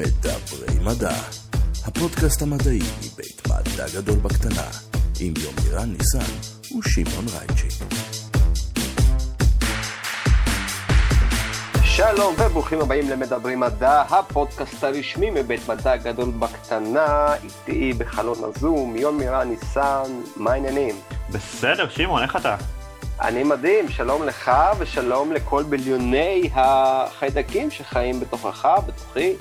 מדברי 0.00 0.78
מדע, 0.84 1.14
הפודקאסט 1.84 2.42
המדעי 2.42 2.78
מבית 2.78 3.42
מדע 3.46 3.86
גדול 3.94 4.18
בקטנה, 4.18 4.66
עם 5.20 5.34
יומירן 5.36 5.92
ניסן 5.92 6.32
ושמעון 6.78 7.24
רייצ'י. 7.28 7.84
שלום 11.84 12.34
וברוכים 12.38 12.80
הבאים 12.80 13.10
למדברי 13.10 13.56
מדע, 13.56 14.02
הפודקאסט 14.02 14.84
הרשמי 14.84 15.30
מבית 15.30 15.68
מדע 15.68 15.96
גדול 15.96 16.30
בקטנה, 16.30 17.34
איתי 17.44 17.92
בחלון 17.92 18.38
הזום, 18.44 18.96
יומירן 18.96 19.48
ניסן, 19.48 20.20
מה 20.36 20.52
העניינים? 20.52 20.94
בסדר, 21.30 21.88
שמעון, 21.88 22.22
איך 22.22 22.36
אתה? 22.36 22.56
אני 23.20 23.44
מדהים, 23.44 23.88
שלום 23.88 24.22
לך 24.22 24.50
ושלום 24.78 25.32
לכל 25.32 25.62
ביליוני 25.62 26.50
החיידקים 26.54 27.70
שחיים 27.70 28.20
בתוכך, 28.20 28.68
בתוכי, 28.86 29.34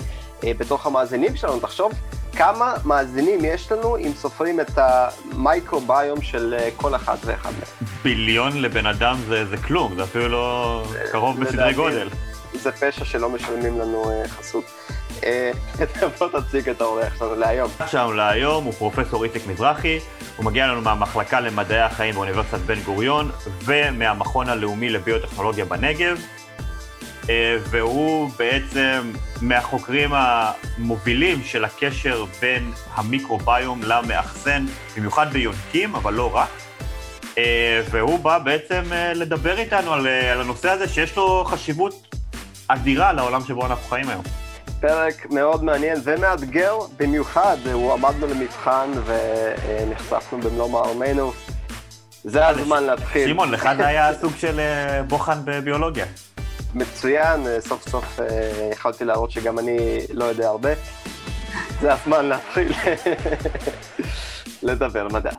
בתוך 0.44 0.86
המאזינים 0.86 1.36
שלנו. 1.36 1.59
תחשוב 1.59 1.94
כמה 2.36 2.73
מאזינים 2.86 3.40
יש 3.45 3.72
לנו 3.72 3.98
אם 3.98 4.12
סופרים 4.16 4.59
את 4.59 4.77
המייקרוביום 4.77 6.22
של 6.22 6.55
אה, 6.59 6.70
כל 6.77 6.96
אחד 6.96 7.18
ואחד 7.26 7.52
מהם. 7.52 7.90
ביליון 8.04 8.62
לבן 8.62 8.86
אדם 8.86 9.18
זה, 9.27 9.46
זה 9.46 9.58
כלום, 9.58 9.96
זה 9.96 10.04
אפילו 10.04 10.27
לא 10.27 10.84
קרוב 11.12 11.40
בסדרי 11.40 11.73
גודל. 11.73 12.10
זה 12.54 12.72
פשע 12.72 13.05
שלא 13.05 13.30
משלמים 13.30 13.80
לנו 13.80 14.12
אה, 14.12 14.27
חסות. 14.27 14.66
בוא 16.20 16.27
תציג 16.41 16.70
את 16.70 16.82
האורח 16.82 17.18
שלנו 17.20 17.35
להיום. 17.35 17.70
שלנו 17.88 18.13
להיום 18.13 18.63
הוא 18.63 18.74
פרופסור 18.74 19.24
איציק 19.24 19.48
מזרחי, 19.48 19.99
הוא 20.38 20.46
מגיע 20.46 20.68
לנו 20.68 20.82
מהמחלקה 20.82 21.40
למדעי 21.40 21.82
החיים 21.82 22.16
באוניברסיטת 22.16 22.60
בן 22.60 22.80
גוריון 22.80 23.32
ומהמכון 23.66 24.49
הלאומי 24.49 24.90
לביוטכנולוגיה 24.90 25.66
בנגב, 25.66 26.21
והוא 27.70 28.30
בעצם 28.38 29.12
מהחוקרים 29.42 30.10
המובילים 30.14 31.42
של 31.44 31.66
הקשר 31.66 32.26
בין 32.42 32.71
המיקרוביום 32.94 33.82
למאחסן, 33.84 34.66
במיוחד 34.98 35.34
ביונקים, 35.34 35.96
אבל 35.96 36.13
לא 36.13 36.36
רק. 36.36 36.49
והוא 37.91 38.20
בא 38.20 38.38
בעצם 38.40 38.84
לדבר 39.16 39.58
איתנו 39.58 39.94
על, 39.94 40.08
על 40.08 40.41
הנושא 40.41 40.70
הזה 40.70 40.88
שיש 40.88 41.18
לו 41.18 41.44
חשיבות 41.48 42.16
אדירה 42.68 43.13
לעולם 43.13 43.41
שבו 43.46 43.66
אנחנו 43.66 43.90
חיים 43.90 44.10
היום. 44.10 44.24
פרק 44.82 45.26
מאוד 45.32 45.64
מעניין 45.64 45.98
ומאתגר 46.04 46.76
במיוחד, 46.98 47.58
הוא 47.74 47.93
עמדנו 47.93 48.27
למבחן 48.27 48.90
ונחשפנו 49.05 50.40
במלוא 50.40 50.70
מערמנו. 50.70 51.34
זה 52.24 52.48
הזמן 52.48 52.84
להתחיל. 52.84 53.30
שמעון, 53.30 53.52
לך 53.52 53.70
זה 53.77 53.88
היה 53.88 54.14
סוג 54.14 54.34
של 54.38 54.60
בוחן 55.08 55.38
בביולוגיה. 55.46 56.05
מצוין, 56.73 57.59
סוף 57.59 57.89
סוף 57.89 58.20
יכולתי 58.71 59.05
להראות 59.05 59.31
שגם 59.31 59.59
אני 59.59 59.77
לא 60.13 60.25
יודע 60.25 60.49
הרבה. 60.49 60.70
זה 61.81 61.93
הזמן 61.93 62.25
להתחיל 62.25 62.71
לדבר 64.69 65.07
מדע. 65.13 65.31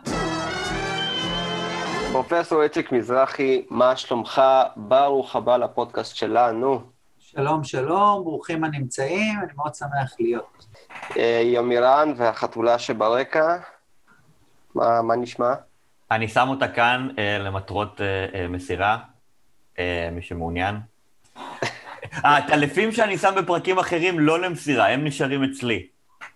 פרופסור 2.12 2.62
איציק 2.62 2.92
מזרחי, 2.92 3.66
מה 3.70 3.96
שלומך? 3.96 4.42
ברוך 4.76 5.36
הבא 5.36 5.56
לפודקאסט 5.56 6.16
שלנו. 6.16 6.80
שלום, 7.18 7.64
שלום, 7.64 8.24
ברוכים 8.24 8.64
הנמצאים, 8.64 9.38
אני 9.42 9.52
מאוד 9.56 9.74
שמח 9.74 10.14
להיות. 10.20 10.66
יומירן 11.54 12.12
והחתולה 12.16 12.78
שברקע, 12.78 13.56
מה, 14.74 15.02
מה 15.02 15.16
נשמע? 15.16 15.54
אני 16.10 16.28
שם 16.28 16.46
אותה 16.48 16.68
כאן 16.68 17.08
אה, 17.18 17.38
למטרות 17.38 18.00
אה, 18.00 18.26
אה, 18.34 18.48
מסירה, 18.48 18.98
אה, 19.78 20.08
מי 20.12 20.22
שמעוניין. 20.22 20.76
העטלפים 22.12 22.92
שאני 22.92 23.18
שם 23.18 23.34
בפרקים 23.36 23.78
אחרים 23.78 24.20
לא 24.20 24.40
למסירה, 24.40 24.88
הם 24.88 25.04
נשארים 25.04 25.44
אצלי. 25.44 25.86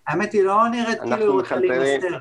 האמת 0.07 0.33
היא 0.33 0.43
לא 0.43 0.67
נראית 0.67 0.99
כאילו 0.99 1.15
היא 1.15 1.27
רוצה 1.27 1.55
להימסר. 1.55 2.17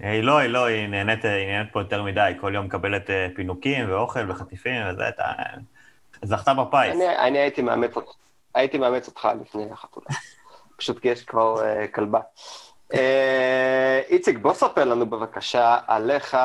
היא 0.00 0.22
לא, 0.22 0.38
היא 0.38 0.50
לא, 0.50 0.64
היא 0.64 0.88
נהנית, 0.88 1.24
היא 1.24 1.46
נהנית 1.46 1.72
פה 1.72 1.80
יותר 1.80 2.02
מדי, 2.02 2.32
כל 2.40 2.52
יום 2.54 2.66
מקבלת 2.66 3.10
אה, 3.10 3.28
פינוקים 3.34 3.90
ואוכל 3.90 4.30
וחטיפים 4.30 4.82
וזה, 4.90 5.08
אתה... 5.08 5.24
זכתה 6.22 6.54
בפיס. 6.54 6.94
אני, 6.94 7.18
אני 7.18 7.38
הייתי 7.38 7.62
מאמץ 7.62 7.96
אותך, 7.96 8.10
הייתי 8.54 8.78
מאמץ 8.78 9.08
אותך 9.08 9.28
לפני 9.40 9.66
החתולה. 9.72 10.06
פשוט 10.78 10.98
כי 10.98 11.08
יש 11.08 11.24
כבר 11.24 11.54
uh, 11.54 11.88
כלבה. 11.94 12.20
Uh, 12.92 12.96
איציק, 14.08 14.38
בוא 14.38 14.54
ספר 14.54 14.84
לנו 14.84 15.06
בבקשה 15.06 15.78
עליך, 15.86 16.36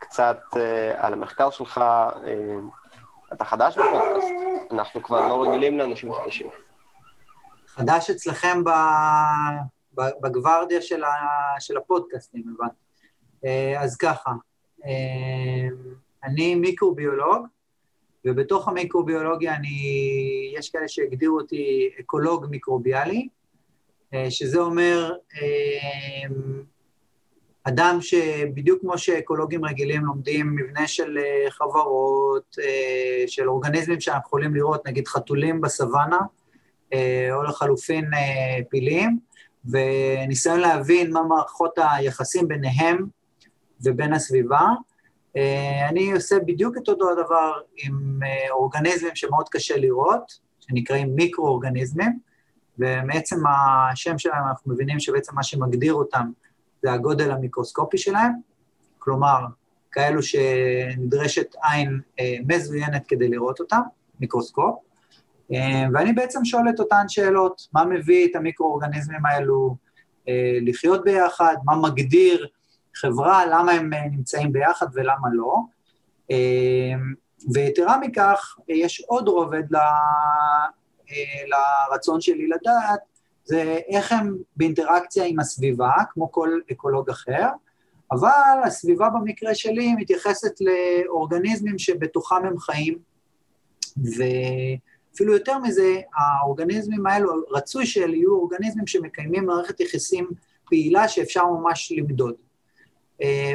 קצת 0.00 0.40
uh, 0.52 0.58
על 0.96 1.12
המחקר 1.12 1.50
שלך. 1.50 1.80
Uh, 2.24 2.79
אתה 3.32 3.44
חדש 3.44 3.78
בפודקאסט, 3.78 4.34
אנחנו 4.70 5.02
כבר 5.02 5.28
לא 5.28 5.42
רגילים 5.42 5.78
לאנשים 5.78 6.12
חדשים. 6.14 6.46
חדש 7.66 8.10
אצלכם 8.10 8.64
ב... 8.64 8.70
ב... 9.94 10.02
בגוורדיה 10.22 10.82
של, 10.82 11.04
ה... 11.04 11.10
של 11.60 11.76
הפודקאסטים, 11.76 12.54
הבנתי. 12.54 12.74
Uh, 13.44 13.78
אז 13.78 13.96
ככה, 13.96 14.30
uh, 14.80 14.84
אני 16.24 16.54
מיקרוביולוג, 16.54 17.46
ובתוך 18.24 18.68
המיקרוביולוגיה 18.68 19.54
אני, 19.54 19.78
יש 20.58 20.70
כאלה 20.70 20.88
שהגדירו 20.88 21.40
אותי 21.40 21.90
אקולוג 22.00 22.46
מיקרוביאלי, 22.50 23.28
שזה 24.30 24.58
אומר 24.58 25.12
אדם 27.64 27.98
שבדיוק 28.00 28.80
כמו 28.80 28.98
שאקולוגים 28.98 29.64
רגילים 29.64 30.04
לומדים 30.04 30.54
מבנה 30.56 30.86
של 30.86 31.18
חברות, 31.48 32.56
של 33.26 33.48
אורגניזמים 33.48 34.00
שאנחנו 34.00 34.26
יכולים 34.26 34.54
לראות, 34.54 34.86
נגיד 34.86 35.08
חתולים 35.08 35.60
בסוואנה, 35.60 36.18
או 37.32 37.42
לחלופין 37.42 38.10
פילים, 38.70 39.18
וניסיון 39.70 40.60
להבין 40.60 41.12
מה 41.12 41.22
מערכות 41.22 41.74
היחסים 41.76 42.48
ביניהם 42.48 43.06
ובין 43.84 44.12
הסביבה, 44.12 44.68
אני 45.88 46.12
עושה 46.12 46.38
בדיוק 46.46 46.76
את 46.76 46.88
אותו 46.88 47.10
הדבר 47.10 47.52
עם 47.76 48.20
אורגניזמים 48.50 49.14
שמאוד 49.14 49.48
קשה 49.48 49.76
לראות, 49.76 50.38
שנקראים 50.60 51.14
מיקרו-אורגניזמים, 51.14 52.18
ומעצם 52.78 53.36
השם 53.46 54.18
שלהם 54.18 54.42
אנחנו 54.48 54.72
מבינים 54.72 55.00
שבעצם 55.00 55.34
מה 55.34 55.42
שמגדיר 55.42 55.94
אותם 55.94 56.30
זה 56.82 56.92
הגודל 56.92 57.30
המיקרוסקופי 57.30 57.98
שלהם, 57.98 58.32
כלומר, 58.98 59.40
כאלו 59.92 60.22
שנדרשת 60.22 61.54
עין 61.62 62.00
מזוינת 62.46 63.06
כדי 63.06 63.28
לראות 63.28 63.60
אותם, 63.60 63.80
מיקרוסקופ, 64.20 64.78
ואני 65.94 66.12
בעצם 66.12 66.44
שואל 66.44 66.68
את 66.74 66.80
אותן 66.80 67.04
שאלות, 67.08 67.68
מה 67.72 67.84
מביא 67.84 68.30
את 68.30 68.36
המיקרו-אורגניזמים 68.36 69.26
האלו 69.26 69.76
לחיות 70.62 71.04
ביחד, 71.04 71.54
מה 71.64 71.76
מגדיר 71.76 72.46
חברה, 72.94 73.46
למה 73.46 73.72
הם 73.72 73.90
נמצאים 74.10 74.52
ביחד 74.52 74.86
ולמה 74.94 75.28
לא. 75.32 75.56
ויתרה 77.54 77.98
מכך, 77.98 78.56
יש 78.68 79.00
עוד 79.00 79.28
רובד 79.28 79.74
ל... 79.74 79.76
לרצון 81.46 82.20
שלי 82.20 82.48
לדעת, 82.48 83.00
זה 83.50 83.78
איך 83.88 84.12
הם 84.12 84.36
באינטראקציה 84.56 85.24
עם 85.24 85.40
הסביבה, 85.40 85.92
כמו 86.10 86.32
כל 86.32 86.60
אקולוג 86.72 87.10
אחר, 87.10 87.46
אבל 88.12 88.60
הסביבה 88.64 89.08
במקרה 89.08 89.54
שלי 89.54 89.94
מתייחסת 89.94 90.52
לאורגניזמים 90.60 91.78
שבתוכם 91.78 92.44
הם 92.44 92.58
חיים, 92.58 92.98
ואפילו 93.96 95.32
יותר 95.32 95.58
מזה, 95.58 96.00
האורגניזמים 96.16 97.06
האלו, 97.06 97.32
רצוי 97.50 97.86
שאלה 97.86 98.16
יהיו 98.16 98.32
אורגניזמים 98.32 98.86
שמקיימים 98.86 99.46
מערכת 99.46 99.80
יחסים 99.80 100.28
פעילה 100.64 101.08
שאפשר 101.08 101.44
ממש 101.46 101.92
למדוד. 101.96 102.34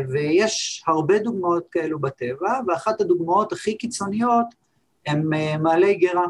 ויש 0.09 0.83
הרבה 0.87 1.19
דוגמאות 1.19 1.67
כאלו 1.71 1.99
בטבע, 1.99 2.59
ואחת 2.67 3.01
הדוגמאות 3.01 3.53
הכי 3.53 3.77
קיצוניות 3.77 4.45
הם 5.05 5.29
מעלי 5.63 5.95
גרה. 5.95 6.25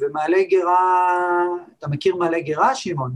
ומעלי 0.00 0.44
גרה, 0.44 1.42
אתה 1.78 1.88
מכיר 1.88 2.16
מעלי 2.16 2.42
גרה, 2.42 2.74
שמעון? 2.74 3.12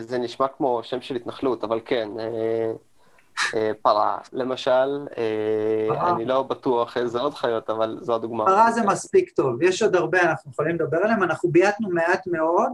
זה 0.00 0.18
נשמע 0.18 0.46
כמו 0.48 0.80
שם 0.82 1.00
של 1.00 1.16
התנחלות, 1.16 1.64
אבל 1.64 1.80
כן. 1.84 2.08
פרה, 3.82 4.18
למשל, 4.32 5.06
פרה. 5.88 6.10
אני 6.10 6.24
לא 6.24 6.42
בטוח 6.42 6.96
איזה 6.96 7.20
עוד 7.20 7.34
חיות, 7.34 7.70
אבל 7.70 7.98
זו 8.00 8.14
הדוגמה. 8.14 8.44
פרה 8.46 8.72
זה 8.72 8.82
מספיק 8.82 9.30
טוב, 9.30 9.62
יש 9.62 9.82
עוד 9.82 9.96
הרבה, 9.96 10.22
אנחנו 10.22 10.50
יכולים 10.52 10.74
לדבר 10.74 10.98
עליהם, 10.98 11.22
אנחנו 11.22 11.50
בייתנו 11.50 11.88
מעט 11.90 12.26
מאוד, 12.26 12.72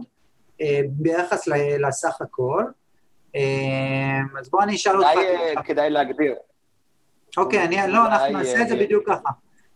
ביחס 0.89 1.47
לסך 1.79 2.21
הכל. 2.21 2.63
אז 4.39 4.49
בוא 4.49 4.63
אני 4.63 4.75
אשאל 4.75 4.97
אותך... 4.97 5.09
כדאי 5.63 5.89
להגדיר. 5.89 6.35
אוקיי, 7.37 7.63
אני, 7.63 7.91
לא, 7.91 8.05
אנחנו 8.05 8.37
נעשה 8.37 8.61
את 8.61 8.67
זה 8.67 8.75
בדיוק 8.75 9.07
ככה. 9.07 9.29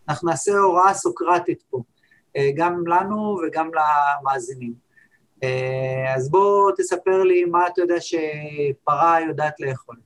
אנחנו 0.08 0.28
נעשה 0.28 0.52
הוראה 0.52 0.94
סוקרטית 0.94 1.62
פה, 1.70 1.82
גם 2.54 2.86
לנו 2.86 3.40
וגם 3.42 3.70
למאזינים. 3.74 4.74
אז 6.16 6.30
בוא 6.30 6.70
תספר 6.76 7.22
לי 7.22 7.44
מה 7.44 7.66
אתה 7.66 7.80
יודע 7.80 7.94
שפרה 8.00 9.20
יודעת 9.20 9.60
לאכול, 9.60 9.96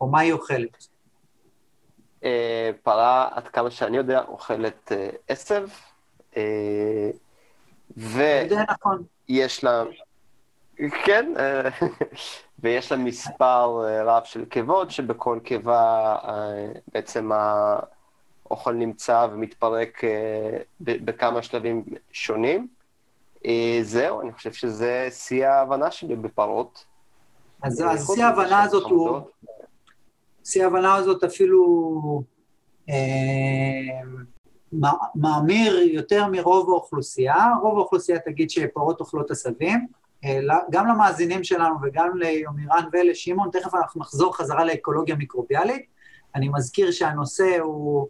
או 0.00 0.06
מה 0.06 0.20
היא 0.20 0.32
אוכלת. 0.32 0.86
פרה, 2.82 3.28
עד 3.32 3.48
כמה 3.48 3.70
שאני 3.70 3.96
יודע, 3.96 4.22
אוכלת 4.28 4.92
עשב. 5.28 5.68
זה 7.96 8.46
נכון. 8.68 9.02
ויש 9.28 9.64
לה... 9.64 9.84
כן, 10.76 11.32
אה, 11.38 11.68
ויש 12.58 12.92
לה 12.92 12.98
מספר 12.98 13.84
אה, 13.84 14.02
רב 14.02 14.24
של 14.24 14.44
קיבות, 14.44 14.90
שבכל 14.90 15.38
קיבה 15.44 16.16
אה, 16.24 16.72
בעצם 16.92 17.30
האוכל 18.52 18.72
נמצא 18.72 19.26
ומתפרק 19.32 20.04
אה, 20.04 20.58
בכמה 20.80 21.42
שלבים 21.42 21.84
שונים. 22.12 22.68
אה, 23.46 23.78
זהו, 23.82 24.20
אני 24.20 24.32
חושב 24.32 24.52
שזה 24.52 25.08
שיא 25.10 25.46
ההבנה 25.46 25.90
שלי 25.90 26.16
בפרות. 26.16 26.84
אז 27.62 27.82
אה, 27.82 27.98
שיא 27.98 28.24
ההבנה 28.24 28.62
הזאת 28.62 28.90
הוא. 28.90 29.20
שיא 30.44 30.64
ההבנה 30.64 30.94
הזאת 30.94 31.24
אפילו 31.24 32.22
מא- 34.72 34.88
מאמיר 35.14 35.78
יותר 35.78 36.26
מרוב 36.30 36.70
האוכלוסייה. 36.70 37.46
רוב 37.62 37.78
האוכלוסייה 37.78 38.18
תגיד 38.18 38.50
שפרות 38.50 39.00
אוכלות 39.00 39.30
עשבים. 39.30 39.86
גם 40.70 40.86
למאזינים 40.86 41.44
שלנו 41.44 41.74
וגם 41.82 42.16
ליומירן 42.16 42.84
ולשמעון, 42.92 43.50
תכף 43.52 43.74
אנחנו 43.74 44.00
נחזור 44.00 44.36
חזרה 44.36 44.64
לאקולוגיה 44.64 45.16
מיקרוביאלית. 45.16 45.86
אני 46.34 46.48
מזכיר 46.48 46.90
שהנושא 46.90 47.58
הוא 47.60 48.08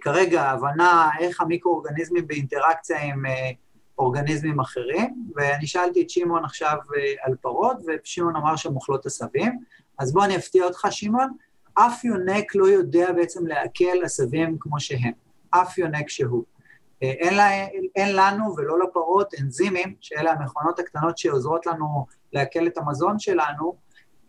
כרגע 0.00 0.42
הבנה 0.42 1.10
איך 1.20 1.40
המיקרואורגניזמים 1.40 2.26
באינטראקציה 2.26 3.02
עם 3.02 3.26
אה, 3.26 3.50
אורגניזמים 3.98 4.60
אחרים, 4.60 5.14
ואני 5.36 5.66
שאלתי 5.66 6.02
את 6.02 6.10
שמעון 6.10 6.44
עכשיו 6.44 6.76
אה, 6.96 7.14
על 7.22 7.34
פרות, 7.40 7.76
ושמעון 7.86 8.36
אמר 8.36 8.56
שהן 8.56 8.74
אוכלות 8.74 9.06
עשבים. 9.06 9.58
אז 9.98 10.12
בוא 10.12 10.24
אני 10.24 10.36
אפתיע 10.36 10.64
אותך, 10.64 10.86
שמעון, 10.90 11.28
אף 11.74 12.04
יונק 12.04 12.54
לא 12.54 12.68
יודע 12.68 13.12
בעצם 13.12 13.46
לעכל 13.46 14.04
עשבים 14.04 14.56
כמו 14.60 14.80
שהם, 14.80 15.12
אף 15.50 15.78
יונק 15.78 16.08
שהוא. 16.08 16.44
אה, 17.02 17.10
אין, 17.10 17.34
לה, 17.34 17.50
אין 17.96 18.16
לנו 18.16 18.56
ולא 18.56 18.78
לפרות 18.78 19.34
אנזימים, 19.40 19.94
שאלה 20.00 20.32
המכונות 20.32 20.78
הקטנות 20.78 21.18
שעוזרות 21.18 21.66
לנו 21.66 22.06
לעכל 22.32 22.66
את 22.66 22.78
המזון 22.78 23.18
שלנו, 23.18 23.76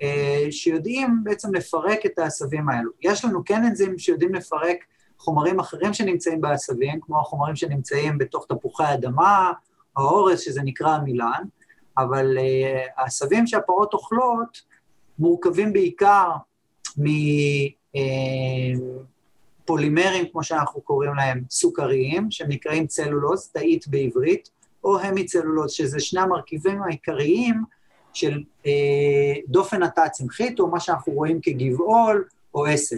אה, 0.01 0.45
שיודעים 0.51 1.21
בעצם 1.23 1.55
לפרק 1.55 2.05
את 2.05 2.19
העשבים 2.19 2.69
האלו. 2.69 2.91
יש 3.01 3.25
לנו 3.25 3.45
כן 3.45 3.63
אנזימים 3.65 3.99
שיודעים 3.99 4.33
לפרק 4.33 4.77
חומרים 5.21 5.59
אחרים 5.59 5.93
שנמצאים 5.93 6.41
בעשבים, 6.41 6.99
כמו 7.01 7.19
החומרים 7.19 7.55
שנמצאים 7.55 8.17
בתוך 8.17 8.45
תפוחי 8.49 8.83
האדמה, 8.83 9.51
או 9.97 10.01
האורז, 10.03 10.39
שזה 10.39 10.61
נקרא 10.63 10.89
המילן, 10.89 11.43
אבל 11.97 12.37
אה, 12.37 12.85
העשבים 12.97 13.47
שהפרות 13.47 13.93
אוכלות 13.93 14.61
מורכבים 15.19 15.73
בעיקר 15.73 16.31
מפולימרים, 19.63 20.25
כמו 20.31 20.43
שאנחנו 20.43 20.81
קוראים 20.81 21.15
להם, 21.15 21.43
סוכריים, 21.49 22.31
שהם 22.31 22.49
נקראים 22.49 22.87
צלולוז, 22.87 23.49
תאית 23.53 23.87
בעברית, 23.87 24.49
או 24.83 24.99
המיצלולוז, 24.99 25.71
שזה 25.71 25.99
שני 25.99 26.21
המרכיבים 26.21 26.83
העיקריים 26.83 27.63
של 28.13 28.43
אה, 28.65 28.71
דופן 29.47 29.83
התא 29.83 30.01
הצמחית, 30.01 30.59
או 30.59 30.67
מה 30.67 30.79
שאנחנו 30.79 31.13
רואים 31.13 31.39
כגבעול 31.41 32.25
או 32.55 32.65
עשב. 32.65 32.97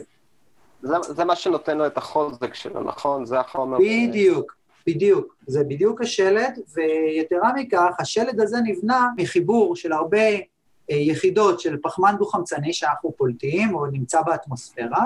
זה, 0.84 0.96
זה 1.02 1.26
מה 1.26 1.36
שנותן 1.36 1.78
לו 1.78 1.86
את 1.88 1.98
החוזק 1.98 2.54
שלו, 2.54 2.84
נכון? 2.84 3.26
זה 3.26 3.40
החומר... 3.40 3.78
בדיוק, 3.78 4.56
בדיוק. 4.88 5.36
זה 5.48 5.64
בדיוק 5.64 6.02
השלד, 6.02 6.60
ויתרה 6.74 7.54
מכך, 7.56 7.96
השלד 8.00 8.42
הזה 8.42 8.58
נבנה 8.64 9.10
מחיבור 9.18 9.76
של 9.76 9.94
הרבה 9.94 10.18
אה, 10.92 10.96
יחידות 10.96 11.60
של 11.60 11.78
פחמן 11.84 12.16
דו-חמצני 12.20 12.74
שאנחנו 12.74 13.14
פולטים, 13.18 13.76
או 13.76 13.86
נמצא 13.86 14.22
באטמוספירה, 14.22 15.06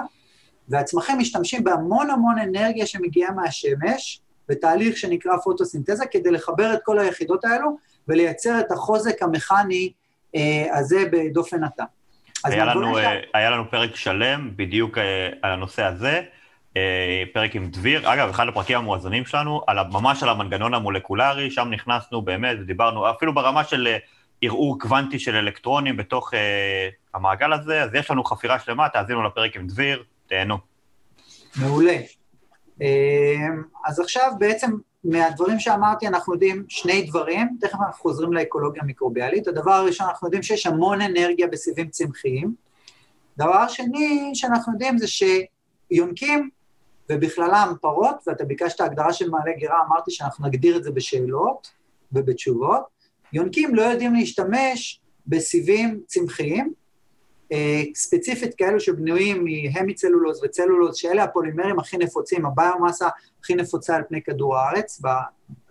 והצמחים 0.69 1.17
משתמשים 1.17 1.63
בהמון 1.63 2.09
המון 2.09 2.39
אנרגיה 2.39 2.85
שמגיעה 2.85 3.31
מהשמש, 3.31 4.21
בתהליך 4.49 4.97
שנקרא 4.97 5.37
פוטוסינתזה, 5.43 6.05
כדי 6.05 6.31
לחבר 6.31 6.73
את 6.73 6.79
כל 6.83 6.99
היחידות 6.99 7.45
האלו 7.45 7.77
ולייצר 8.07 8.59
את 8.59 8.71
החוזק 8.71 9.23
המכני 9.23 9.91
אה, 10.35 10.77
הזה 10.79 11.03
בדופן 11.11 11.63
התא. 11.63 11.83
היה 12.43 12.65
לנו, 12.65 12.95
שה- 12.95 13.03
אה, 13.13 13.19
היה 13.33 13.49
לנו 13.49 13.71
פרק 13.71 13.95
שלם 13.95 14.51
בדיוק 14.55 14.97
אה, 14.97 15.29
על 15.41 15.51
הנושא 15.51 15.83
הזה, 15.83 16.21
אה, 16.77 17.23
פרק 17.33 17.55
עם 17.55 17.69
דביר, 17.69 18.13
אגב, 18.13 18.29
אחד 18.29 18.47
הפרקים 18.47 18.77
המואזנים 18.77 19.25
שלנו, 19.25 19.61
על, 19.67 19.77
ממש 19.91 20.23
על 20.23 20.29
המנגנון 20.29 20.73
המולקולרי, 20.73 21.51
שם 21.51 21.69
נכנסנו 21.69 22.21
באמת, 22.21 22.57
ודיברנו 22.61 23.09
אפילו 23.09 23.33
ברמה 23.33 23.63
של 23.63 23.95
ערעור 24.41 24.79
קוונטי 24.79 25.19
של 25.19 25.35
אלקטרונים 25.35 25.97
בתוך 25.97 26.33
אה, 26.33 26.89
המעגל 27.13 27.53
הזה, 27.53 27.83
אז 27.83 27.93
יש 27.93 28.11
לנו 28.11 28.23
חפירה 28.23 28.59
שלמה, 28.59 28.89
תאזינו 28.89 29.23
לפרק 29.23 29.55
עם 29.55 29.67
דביר, 29.67 30.03
תהנו. 30.27 30.57
מעולה. 31.55 31.97
אז 33.85 33.99
עכשיו 33.99 34.31
בעצם 34.39 34.71
מהדברים 35.07 35.59
שאמרתי 35.59 36.07
אנחנו 36.07 36.33
יודעים 36.33 36.65
שני 36.69 37.01
דברים, 37.01 37.57
תכף 37.61 37.73
אנחנו 37.73 38.03
חוזרים 38.03 38.33
לאקולוגיה 38.33 38.83
המיקרוביאלית. 38.83 39.47
הדבר 39.47 39.71
הראשון, 39.71 40.07
אנחנו 40.07 40.27
יודעים 40.27 40.43
שיש 40.43 40.65
המון 40.65 41.01
אנרגיה 41.01 41.47
בסיבים 41.47 41.89
צמחיים. 41.89 42.55
דבר 43.37 43.67
שני 43.67 44.31
שאנחנו 44.33 44.73
יודעים 44.73 44.97
זה 44.97 45.05
שיונקים, 45.07 46.49
ובכללם 47.09 47.73
פרות, 47.81 48.15
ואתה 48.27 48.45
ביקשת 48.45 48.81
הגדרה 48.81 49.13
של 49.13 49.29
מעלה 49.29 49.51
גרה, 49.59 49.77
אמרתי 49.87 50.11
שאנחנו 50.11 50.47
נגדיר 50.47 50.77
את 50.77 50.83
זה 50.83 50.91
בשאלות 50.91 51.71
ובתשובות, 52.11 52.83
יונקים 53.33 53.75
לא 53.75 53.81
יודעים 53.81 54.13
להשתמש 54.13 55.01
בסיבים 55.27 56.01
צמחיים, 56.07 56.73
ספציפית 57.95 58.55
כאלו 58.55 58.79
שבנויים 58.79 59.45
מהמיצלולוז 59.73 60.43
וצלולוז, 60.43 60.95
שאלה 60.95 61.23
הפולימרים 61.23 61.79
הכי 61.79 61.97
נפוצים, 61.97 62.45
הביומאסה 62.45 63.07
הכי 63.39 63.55
נפוצה 63.55 63.95
על 63.95 64.03
פני 64.09 64.21
כדור 64.21 64.57
הארץ 64.57 65.01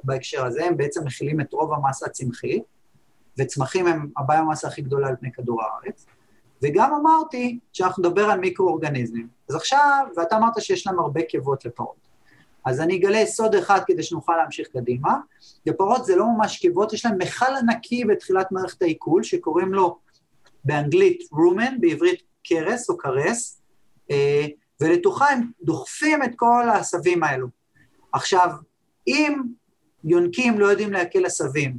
בהקשר 0.05 0.47
הזה, 0.47 0.65
הם 0.65 0.77
בעצם 0.77 1.05
מכילים 1.05 1.41
את 1.41 1.53
רוב 1.53 1.73
המסה 1.73 2.07
הצמחית, 2.07 2.63
וצמחים 3.39 3.87
הם 3.87 4.09
הביומאסה 4.17 4.69
הכי 4.69 4.83
גדולה 4.83 5.09
על 5.09 5.17
פני 5.21 5.33
כדור 5.33 5.63
הארץ. 5.63 6.07
וגם 6.63 6.95
אמרתי 6.95 7.59
שאנחנו 7.73 8.03
נדבר 8.03 8.25
על 8.25 8.41
מיקרואורגניזמים. 8.41 9.29
אז 9.49 9.55
עכשיו, 9.55 10.07
ואתה 10.17 10.37
אמרת 10.37 10.53
שיש 10.61 10.87
להם 10.87 10.99
הרבה 10.99 11.23
קיבות 11.23 11.65
לפרות. 11.65 12.07
אז 12.65 12.81
אני 12.81 12.97
אגלה 12.97 13.27
סוד 13.27 13.55
אחד 13.55 13.81
כדי 13.87 14.03
שנוכל 14.03 14.37
להמשיך 14.37 14.69
קדימה. 14.69 15.17
לפרות 15.67 16.05
זה 16.05 16.17
לא 16.17 16.27
ממש 16.37 16.59
קיבות, 16.59 16.93
יש 16.93 17.07
להם 17.07 17.19
מכל 17.19 17.57
ענקי 17.61 18.05
בתחילת 18.05 18.53
מערכת 18.53 18.83
העיכול, 18.83 19.23
שקוראים 19.23 19.75
לו 19.75 19.99
באנגלית 20.67 21.23
רומן, 21.33 21.81
בעברית 21.81 22.23
קרס 22.45 22.91
או 22.91 22.97
קרס, 22.97 23.61
אה, 24.11 24.47
ולתוכה 24.81 25.29
הם 25.31 25.51
דוחפים 25.63 26.23
את 26.23 26.31
כל 26.37 26.69
העשבים 26.69 27.23
האלו. 27.23 27.47
עכשיו, 28.13 28.51
אם 29.07 29.43
יונקים 30.05 30.59
לא 30.59 30.67
יודעים 30.67 30.93
לעכל 30.93 31.27
עשבים, 31.27 31.79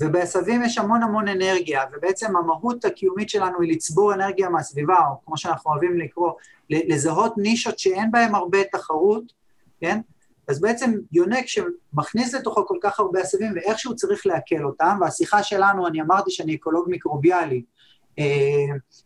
ובעשבים 0.00 0.62
יש 0.62 0.78
המון 0.78 1.02
המון 1.02 1.28
אנרגיה, 1.28 1.82
ובעצם 1.92 2.36
המהות 2.36 2.84
הקיומית 2.84 3.30
שלנו 3.30 3.60
היא 3.60 3.72
לצבור 3.72 4.14
אנרגיה 4.14 4.48
מהסביבה, 4.48 4.98
או 5.10 5.14
כמו 5.24 5.36
שאנחנו 5.36 5.70
אוהבים 5.70 5.98
לקרוא, 5.98 6.32
לזהות 6.70 7.38
נישות 7.38 7.78
שאין 7.78 8.10
בהן 8.10 8.34
הרבה 8.34 8.58
תחרות, 8.72 9.32
כן? 9.80 10.00
אז 10.48 10.60
בעצם 10.60 10.98
יונק 11.12 11.44
שמכניס 11.46 12.34
לתוכו 12.34 12.66
כל 12.66 12.78
כך 12.82 13.00
הרבה 13.00 13.20
עשבים, 13.20 13.52
ואיכשהו 13.54 13.96
צריך 13.96 14.26
לעכל 14.26 14.64
אותם, 14.64 14.98
והשיחה 15.00 15.42
שלנו, 15.42 15.86
אני 15.86 16.02
אמרתי 16.02 16.30
שאני 16.30 16.54
אקולוג 16.54 16.88
מיקרוביאלי, 16.88 17.62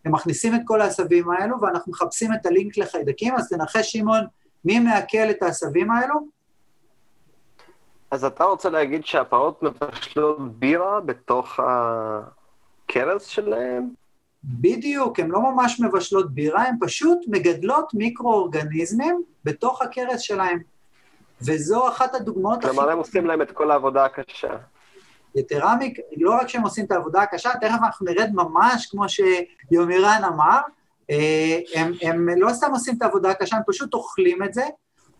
הם 0.04 0.12
מכניסים 0.12 0.54
את 0.54 0.60
כל 0.64 0.80
העשבים 0.80 1.30
האלו, 1.30 1.60
ואנחנו 1.60 1.92
מחפשים 1.92 2.32
את 2.32 2.46
הלינק 2.46 2.78
לחיידקים, 2.78 3.34
אז 3.34 3.48
תנחש, 3.48 3.92
שמעון, 3.92 4.26
מי 4.64 4.78
מעכל 4.78 5.30
את 5.30 5.42
העשבים 5.42 5.90
האלו? 5.90 6.14
אז 8.10 8.24
אתה 8.24 8.44
רוצה 8.44 8.70
להגיד 8.70 9.06
שהפרות 9.06 9.62
מבשלות 9.62 10.58
בירה 10.58 11.00
בתוך 11.00 11.60
הכרס 12.88 13.26
שלהם? 13.26 13.88
בדיוק, 14.44 15.20
הן 15.20 15.28
לא 15.28 15.40
ממש 15.40 15.80
מבשלות 15.80 16.34
בירה, 16.34 16.62
הן 16.62 16.74
פשוט 16.80 17.18
מגדלות 17.26 17.94
מיקרואורגניזמים 17.94 19.22
בתוך 19.44 19.82
הכרס 19.82 20.20
שלהם. 20.20 20.58
וזו 21.42 21.88
אחת 21.88 22.14
הדוגמאות 22.14 22.64
הכי... 22.64 22.74
כלומר, 22.74 22.90
הם 22.90 22.98
עושים 22.98 23.26
להם 23.26 23.42
את 23.42 23.50
כל 23.50 23.70
העבודה 23.70 24.04
הקשה. 24.04 24.56
יתרה 25.34 25.76
מכ... 25.76 25.92
לא 26.16 26.34
רק 26.34 26.48
שהם 26.48 26.62
עושים 26.62 26.84
את 26.84 26.92
העבודה 26.92 27.22
הקשה, 27.22 27.50
תכף 27.60 27.78
אנחנו 27.84 28.06
נרד 28.06 28.30
ממש 28.34 28.86
כמו 28.86 29.04
שיומירן 29.08 30.20
אמר, 30.28 30.60
אה, 31.10 31.58
הם, 31.74 31.92
הם 32.02 32.28
לא 32.36 32.52
סתם 32.52 32.70
עושים 32.70 32.94
את 32.96 33.02
העבודה 33.02 33.30
הקשה, 33.30 33.56
הם 33.56 33.62
פשוט 33.66 33.94
אוכלים 33.94 34.42
את 34.42 34.54
זה, 34.54 34.62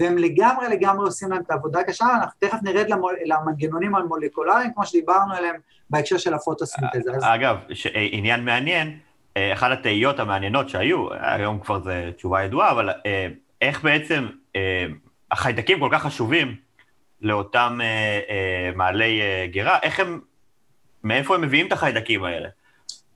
והם 0.00 0.18
לגמרי 0.18 0.68
לגמרי 0.68 1.04
עושים 1.04 1.30
להם 1.30 1.42
את 1.42 1.50
העבודה 1.50 1.80
הקשה, 1.80 2.04
אנחנו 2.14 2.38
תכף 2.38 2.58
נרד 2.62 2.90
למול, 2.90 3.16
למנגנונים 3.24 3.94
המולקולריים, 3.94 4.70
כמו 4.74 4.86
שדיברנו 4.86 5.34
עליהם 5.34 5.56
בהקשר 5.90 6.18
של 6.18 6.34
הפוטוסינתזה. 6.34 7.10
אגב, 7.20 7.56
ש- 7.72 7.86
אה, 7.86 8.08
עניין 8.10 8.44
מעניין, 8.44 8.98
אה, 9.36 9.52
אחת 9.52 9.70
התהיות 9.78 10.18
המעניינות 10.18 10.68
שהיו, 10.68 11.06
היום 11.20 11.58
כבר 11.60 11.80
זו 11.82 11.90
תשובה 12.16 12.42
ידועה, 12.42 12.70
אבל 12.70 12.90
איך 13.62 13.82
בעצם 13.84 14.26
החיידקים 15.30 15.80
כל 15.80 15.88
כך 15.92 16.02
חשובים 16.02 16.56
לאותם 17.22 17.78
אה, 17.82 18.20
אה, 18.28 18.70
מעלי 18.76 19.20
אה, 19.20 19.46
גרה, 19.52 19.78
איך 19.82 20.00
הם, 20.00 20.20
מאיפה 21.04 21.34
הם 21.34 21.40
מביאים 21.40 21.66
את 21.66 21.72
החיידקים 21.72 22.24
האלה? 22.24 22.48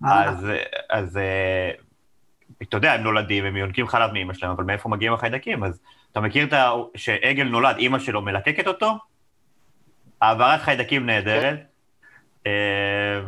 אה, 0.05 0.25
אז, 0.25 0.47
אז 0.91 1.17
אה, 1.17 1.71
אתה 2.63 2.77
יודע, 2.77 2.93
הם 2.93 3.03
נולדים, 3.03 3.45
הם 3.45 3.57
יונקים 3.57 3.87
חלב 3.87 4.13
מאמא 4.13 4.35
שלהם, 4.35 4.53
אבל 4.53 4.65
מאיפה 4.65 4.89
מגיעים 4.89 5.13
החיידקים? 5.13 5.65
אז 5.65 5.81
אתה 6.13 6.21
מכיר 6.21 6.47
את 6.47 6.53
ה... 6.53 6.71
שעגל 6.97 7.45
נולד, 7.45 7.77
אימא 7.77 7.99
שלו 7.99 8.23
מלקקת 8.23 8.67
אותו? 8.67 8.99
העברת 10.21 10.61
חיידקים 10.61 11.07
נהדרת, 11.07 11.61
אה, 12.47 13.21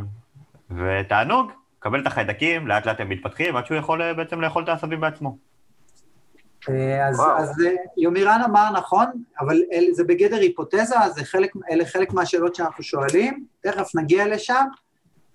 ותענוג, 0.71 1.53
קבל 1.79 2.01
את 2.01 2.07
החיידקים, 2.07 2.67
לאט 2.67 2.87
לאט 2.87 3.01
הם 3.01 3.09
מתפתחים, 3.09 3.57
עד 3.57 3.67
שהוא 3.67 3.79
יכול 3.79 4.03
אה, 4.03 4.15
בעצם 4.15 4.41
לאכול 4.41 4.63
את 4.63 4.69
העשבים 4.69 5.01
בעצמו. 5.01 5.39
אה, 6.71 7.09
אז. 7.09 7.21
אז 7.39 7.65
אה, 7.67 7.75
יומירן 7.97 8.41
אמר 8.45 8.71
נכון, 8.71 9.07
אבל 9.41 9.63
אל, 9.73 9.89
זה 9.93 10.05
בגדר 10.05 10.37
היפותזה, 10.37 10.95
זה 11.15 11.25
חלק, 11.25 11.53
אלה 11.71 11.85
חלק 11.85 12.13
מהשאלות 12.13 12.55
שאנחנו 12.55 12.83
שואלים, 12.83 13.45
תכף 13.61 13.95
נגיע 13.95 14.27
לשם. 14.27 14.65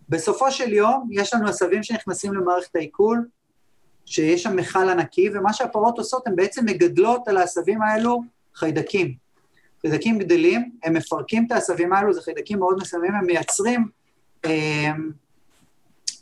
בסופו 0.09 0.51
של 0.51 0.73
יום, 0.73 1.07
יש 1.11 1.33
לנו 1.33 1.47
עשבים 1.47 1.83
שנכנסים 1.83 2.33
למערכת 2.33 2.75
העיכול, 2.75 3.27
שיש 4.05 4.43
שם 4.43 4.55
מכל 4.55 4.89
ענקי, 4.89 5.29
ומה 5.33 5.53
שהפרות 5.53 5.97
עושות, 5.97 6.27
הן 6.27 6.35
בעצם 6.35 6.65
מגדלות 6.65 7.27
על 7.27 7.37
העשבים 7.37 7.81
האלו 7.81 8.21
חיידקים. 8.55 9.15
חיידקים 9.81 10.19
גדלים, 10.19 10.71
הם 10.83 10.93
מפרקים 10.93 11.45
את 11.47 11.51
העשבים 11.51 11.93
האלו, 11.93 12.13
זה 12.13 12.21
חיידקים 12.21 12.59
מאוד 12.59 12.77
מסוימים, 12.81 13.15
הם 13.15 13.25
מייצרים 13.25 13.87
אה, 14.45 14.91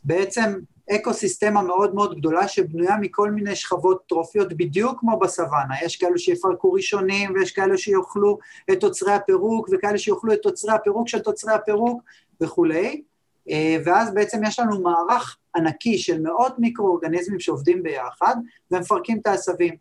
בעצם 0.04 0.60
אקו-סיסטמה 0.92 1.62
מאוד 1.62 1.96
מאוד 1.96 2.18
גדולה 2.18 2.48
שבנויה 2.48 2.98
מכל 3.02 3.32
מיני 3.32 3.56
שכבות 3.56 4.04
טרופיות, 4.08 4.54
בדיוק 4.54 5.00
כמו 5.00 5.20
בסוואנה. 5.20 5.74
יש 5.84 5.96
כאלו 5.96 6.18
שיפרקו 6.18 6.74
ראשונים, 6.74 7.34
ויש 7.34 7.52
כאלו 7.52 7.78
שיאכלו 7.78 8.38
את 8.72 8.80
תוצרי 8.80 9.14
הפירוק, 9.14 9.70
וכאלה 9.72 9.98
שיאכלו 9.98 10.34
את 10.34 10.40
תוצרי 10.42 10.74
הפירוק 10.74 11.08
של 11.08 11.20
תוצרי 11.20 11.54
הפירוק 11.54 12.02
וכולי. 12.42 13.02
אה, 13.50 13.78
ואז 13.86 14.14
בעצם 14.14 14.44
יש 14.44 14.60
לנו 14.60 14.82
מערך 14.82 15.38
ענקי 15.56 15.98
של 15.98 16.22
מאות 16.22 16.60
מיקרואורגניזמים 16.60 17.40
שעובדים 17.40 17.84
ביחד, 17.84 18.36
ומפרקים 18.72 19.20
את 19.20 19.28
העשבים. 19.28 19.76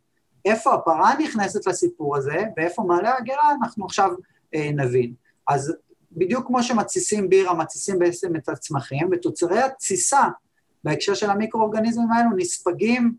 איפה 0.45 0.75
הפרה 0.75 1.13
נכנסת 1.19 1.67
לסיפור 1.67 2.17
הזה, 2.17 2.45
ואיפה 2.57 2.83
מעלה 2.83 3.17
הגרה, 3.17 3.53
אנחנו 3.63 3.85
עכשיו 3.85 4.11
אה, 4.55 4.71
נבין. 4.75 5.13
אז 5.49 5.75
בדיוק 6.13 6.47
כמו 6.47 6.63
שמתסיסים 6.63 7.29
בירה, 7.29 7.55
מתסיסים 7.55 7.99
בעצם 7.99 8.37
את 8.37 8.49
הצמחים, 8.49 9.09
ותוצרי 9.13 9.63
התסיסה 9.63 10.23
בהקשר 10.85 11.15
של 11.15 11.31
המיקרואורגניזמים 11.31 12.13
האלו 12.13 12.31
נספגים 12.37 13.15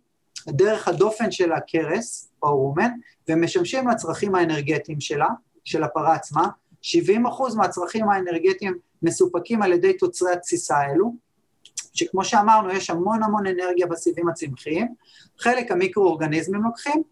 דרך 0.48 0.88
הדופן 0.88 1.32
של 1.32 1.51
הכרס, 1.51 2.32
או 2.44 2.58
רומן, 2.58 2.92
ומשמשים 3.30 3.88
לצרכים 3.88 4.36
האנרגטיים 4.36 5.00
שלה, 5.00 5.28
של 5.66 5.84
הפרה 5.84 6.16
עצמה. 6.16 6.48
70 6.82 7.25
אחוז 7.25 7.56
מהצרכים 7.56 8.10
האנרגטיים 8.10 8.78
מסופקים 9.01 9.62
על 9.62 9.74
ידי 9.74 9.94
תוצרי 9.94 10.34
התסיסה 10.34 10.78
האלו, 10.78 11.16
שכמו 11.94 12.24
שאמרנו, 12.24 12.70
יש 12.72 12.89
המון 12.89 13.24
המון 13.24 13.48
אנרגיה 13.48 13.88
בסיבים 13.88 14.30
הצמחיים, 14.30 14.94
חלק 15.39 15.72
המיקרואורגניזמים 15.72 16.63
לוקחים, 16.63 17.04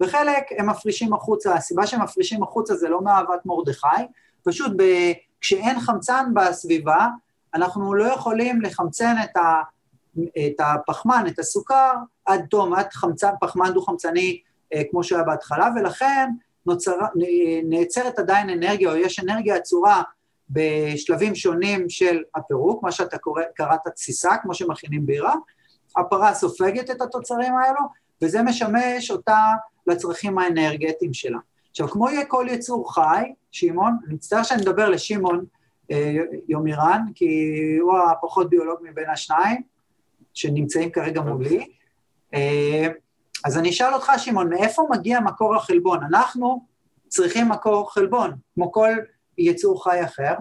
וחלק 0.00 0.44
הם 0.58 0.70
מפרישים 0.70 1.14
החוצה. 1.14 1.54
הסיבה 1.54 1.86
שהם 1.86 2.02
מפרישים 2.02 2.42
החוצה 2.42 2.74
זה 2.74 2.88
לא 2.88 3.00
מאהבת 3.00 3.46
מרדכי, 3.46 4.04
פשוט 4.42 4.72
ב... 4.76 4.82
כשאין 5.40 5.80
חמצן 5.80 6.24
בסביבה, 6.34 7.06
אנחנו 7.54 7.94
לא 7.94 8.04
יכולים 8.04 8.62
לחמצן 8.62 9.14
את, 9.24 9.36
ה... 9.36 9.62
את 10.18 10.60
הפחמן, 10.60 11.24
את 11.28 11.38
הסוכר, 11.38 11.92
עד 12.24 12.46
תום, 12.50 12.74
עד 12.74 12.92
חמצן, 12.92 13.30
פחמן 13.40 13.72
דו-חמצני 13.72 14.40
אה, 14.74 14.82
כמו 14.90 15.04
שהיה 15.04 15.22
בהתחלה, 15.22 15.68
ולכן 15.76 16.30
נוצר, 16.66 16.96
נעצרת 17.64 18.18
עדיין 18.18 18.50
אנרגיה, 18.50 18.90
או 18.90 18.96
יש 18.96 19.20
אנרגיה 19.20 19.56
עצורה 19.56 20.02
בשלבים 20.50 21.34
שונים 21.34 21.88
של 21.88 22.22
הפירוק, 22.34 22.82
מה 22.82 22.92
שאתה 22.92 23.18
קורא, 23.18 23.42
קראת 23.54 23.80
תסיסה, 23.94 24.36
כמו 24.42 24.54
שמכינים 24.54 25.06
בירה, 25.06 25.34
הפרה 25.96 26.34
סופגת 26.34 26.90
את 26.90 27.00
התוצרים 27.00 27.52
האלו, 27.56 27.80
וזה 28.22 28.42
משמש 28.42 29.10
אותה 29.10 29.38
לצרכים 29.86 30.38
האנרגטיים 30.38 31.14
שלה. 31.14 31.38
עכשיו, 31.70 31.88
כמו 31.88 32.10
יהיה 32.10 32.24
כל 32.24 32.46
יצור 32.50 32.94
חי, 32.94 33.32
שמעון, 33.50 33.96
אני 34.06 34.14
מצטער 34.14 34.42
שאני 34.42 34.62
מדבר 34.62 34.88
לשמעון 34.88 35.44
אה, 35.90 36.14
יומירן, 36.48 37.02
כי 37.14 37.52
הוא 37.80 37.98
הפחות 37.98 38.50
ביולוג 38.50 38.78
מבין 38.82 39.10
השניים, 39.10 39.62
שנמצאים 40.34 40.90
כרגע 40.90 41.20
מולי. 41.20 41.66
אה, 42.34 42.86
אז 43.44 43.58
אני 43.58 43.70
אשאל 43.70 43.94
אותך, 43.94 44.12
שמעון, 44.16 44.48
מאיפה 44.50 44.86
מגיע 44.90 45.20
מקור 45.20 45.56
החלבון? 45.56 45.98
אנחנו 46.04 46.66
צריכים 47.08 47.48
מקור 47.48 47.92
חלבון, 47.94 48.32
כמו 48.54 48.72
כל 48.72 48.90
יצור 49.38 49.84
חי 49.84 50.04
אחר, 50.04 50.34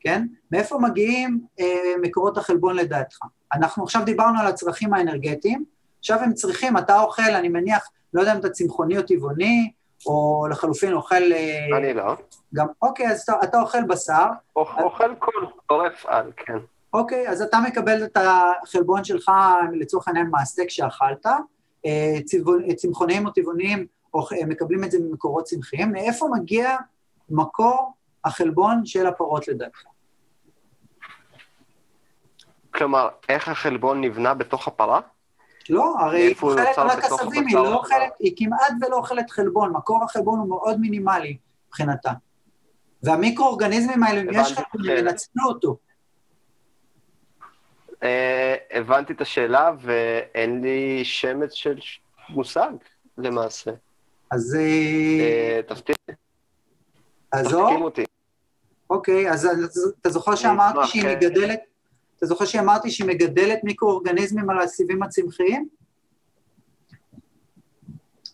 כן? 0.00 0.26
מאיפה 0.52 0.78
מגיעים 0.78 1.40
אה, 1.60 1.66
מקורות 2.02 2.38
החלבון 2.38 2.76
לדעתך? 2.76 3.18
אנחנו 3.52 3.84
עכשיו 3.84 4.02
דיברנו 4.04 4.40
על 4.40 4.46
הצרכים 4.46 4.94
האנרגטיים, 4.94 5.64
עכשיו 5.98 6.18
הם 6.20 6.34
צריכים, 6.34 6.78
אתה 6.78 7.00
אוכל, 7.00 7.22
אני 7.34 7.48
מניח, 7.48 7.88
לא 8.14 8.20
יודע 8.20 8.32
אם 8.34 8.38
אתה 8.38 8.48
צמחוני 8.50 8.98
או 8.98 9.02
טבעוני, 9.02 9.72
או 10.06 10.46
לחלופין 10.50 10.92
אוכל... 10.92 11.32
אה, 11.32 11.66
אני 11.78 11.94
לא. 11.94 12.14
גם, 12.54 12.66
אוקיי, 12.82 13.08
אז 13.08 13.20
אתה, 13.20 13.32
אתה 13.44 13.60
אוכל 13.60 13.82
בשר. 13.88 14.26
אוכ- 14.56 14.78
אוכל 14.82 15.14
כל 15.18 15.30
עורף 15.66 16.06
על, 16.06 16.32
כן. 16.36 16.58
אוקיי, 16.92 17.28
אז 17.28 17.42
אתה 17.42 17.58
מקבל 17.68 18.04
את 18.04 18.16
החלבון 18.62 19.04
שלך, 19.04 19.30
לצורך 19.72 20.08
העניין, 20.08 20.26
מהסטייק 20.30 20.70
שאכלת. 20.70 21.26
אה, 21.86 22.18
צבעו- 22.24 22.74
צמחוניים 22.76 23.26
או 23.26 23.30
טבעוניים 23.30 23.86
אה, 24.16 24.20
מקבלים 24.46 24.84
את 24.84 24.90
זה 24.90 24.98
ממקורות 25.00 25.44
צמחיים. 25.44 25.92
מאיפה 25.92 26.28
מגיע 26.32 26.76
מקור 27.30 27.92
החלבון 28.24 28.86
של 28.86 29.06
הפרות 29.06 29.48
לדעתך? 29.48 29.82
כלומר, 32.74 33.08
איך 33.28 33.48
החלבון 33.48 34.00
נבנה 34.00 34.34
בתוך 34.34 34.68
הפרה? 34.68 35.00
לא, 35.70 35.94
הרי 35.98 36.20
היא 36.20 36.34
אוכלת 36.42 36.78
רק 36.78 37.04
עשבים, 37.04 37.46
היא 37.46 37.56
לא? 37.56 37.74
אוכלת, 37.74 38.12
היא 38.18 38.32
כמעט 38.36 38.72
ולא 38.80 38.96
אוכלת 38.96 39.30
חלבון, 39.30 39.72
מקור 39.72 40.04
החלבון 40.04 40.38
הוא 40.38 40.48
מאוד 40.48 40.80
מינימלי 40.80 41.36
מבחינתה. 41.68 42.12
והמיקרואורגניזמים 43.02 44.02
האלה, 44.02 44.20
אם 44.20 44.28
יש 44.32 44.52
חלבון, 44.52 44.86
כן. 44.86 44.90
הם 44.90 44.98
ינצלו 44.98 45.44
אותו. 45.48 45.76
אה, 48.02 48.54
הבנתי 48.70 49.12
את 49.12 49.20
השאלה, 49.20 49.70
ואין 49.80 50.60
לי 50.60 51.00
שמץ 51.04 51.52
של 51.52 51.78
מושג, 52.28 52.70
למעשה. 53.18 53.70
אז 54.30 54.54
אה, 54.54 54.60
אה, 55.20 55.60
תפתיע, 55.66 55.94
עזוב. 57.32 57.66
תחכים 57.66 57.82
אותי. 57.82 58.04
אוקיי, 58.90 59.30
אז 59.30 59.48
אתה 60.00 60.10
זוכר 60.10 60.34
שאמרתי 60.34 60.88
שהיא 60.88 61.02
כן. 61.02 61.10
מגדלת, 61.16 61.60
אתה 62.16 62.26
זוכר 62.26 62.44
שאמרתי 62.44 62.90
שהיא 62.90 63.06
מגדלת 63.08 63.58
מיקרואורגניזמים 63.64 64.50
על 64.50 64.58
הסיבים 64.58 65.02
הצמחיים? 65.02 65.68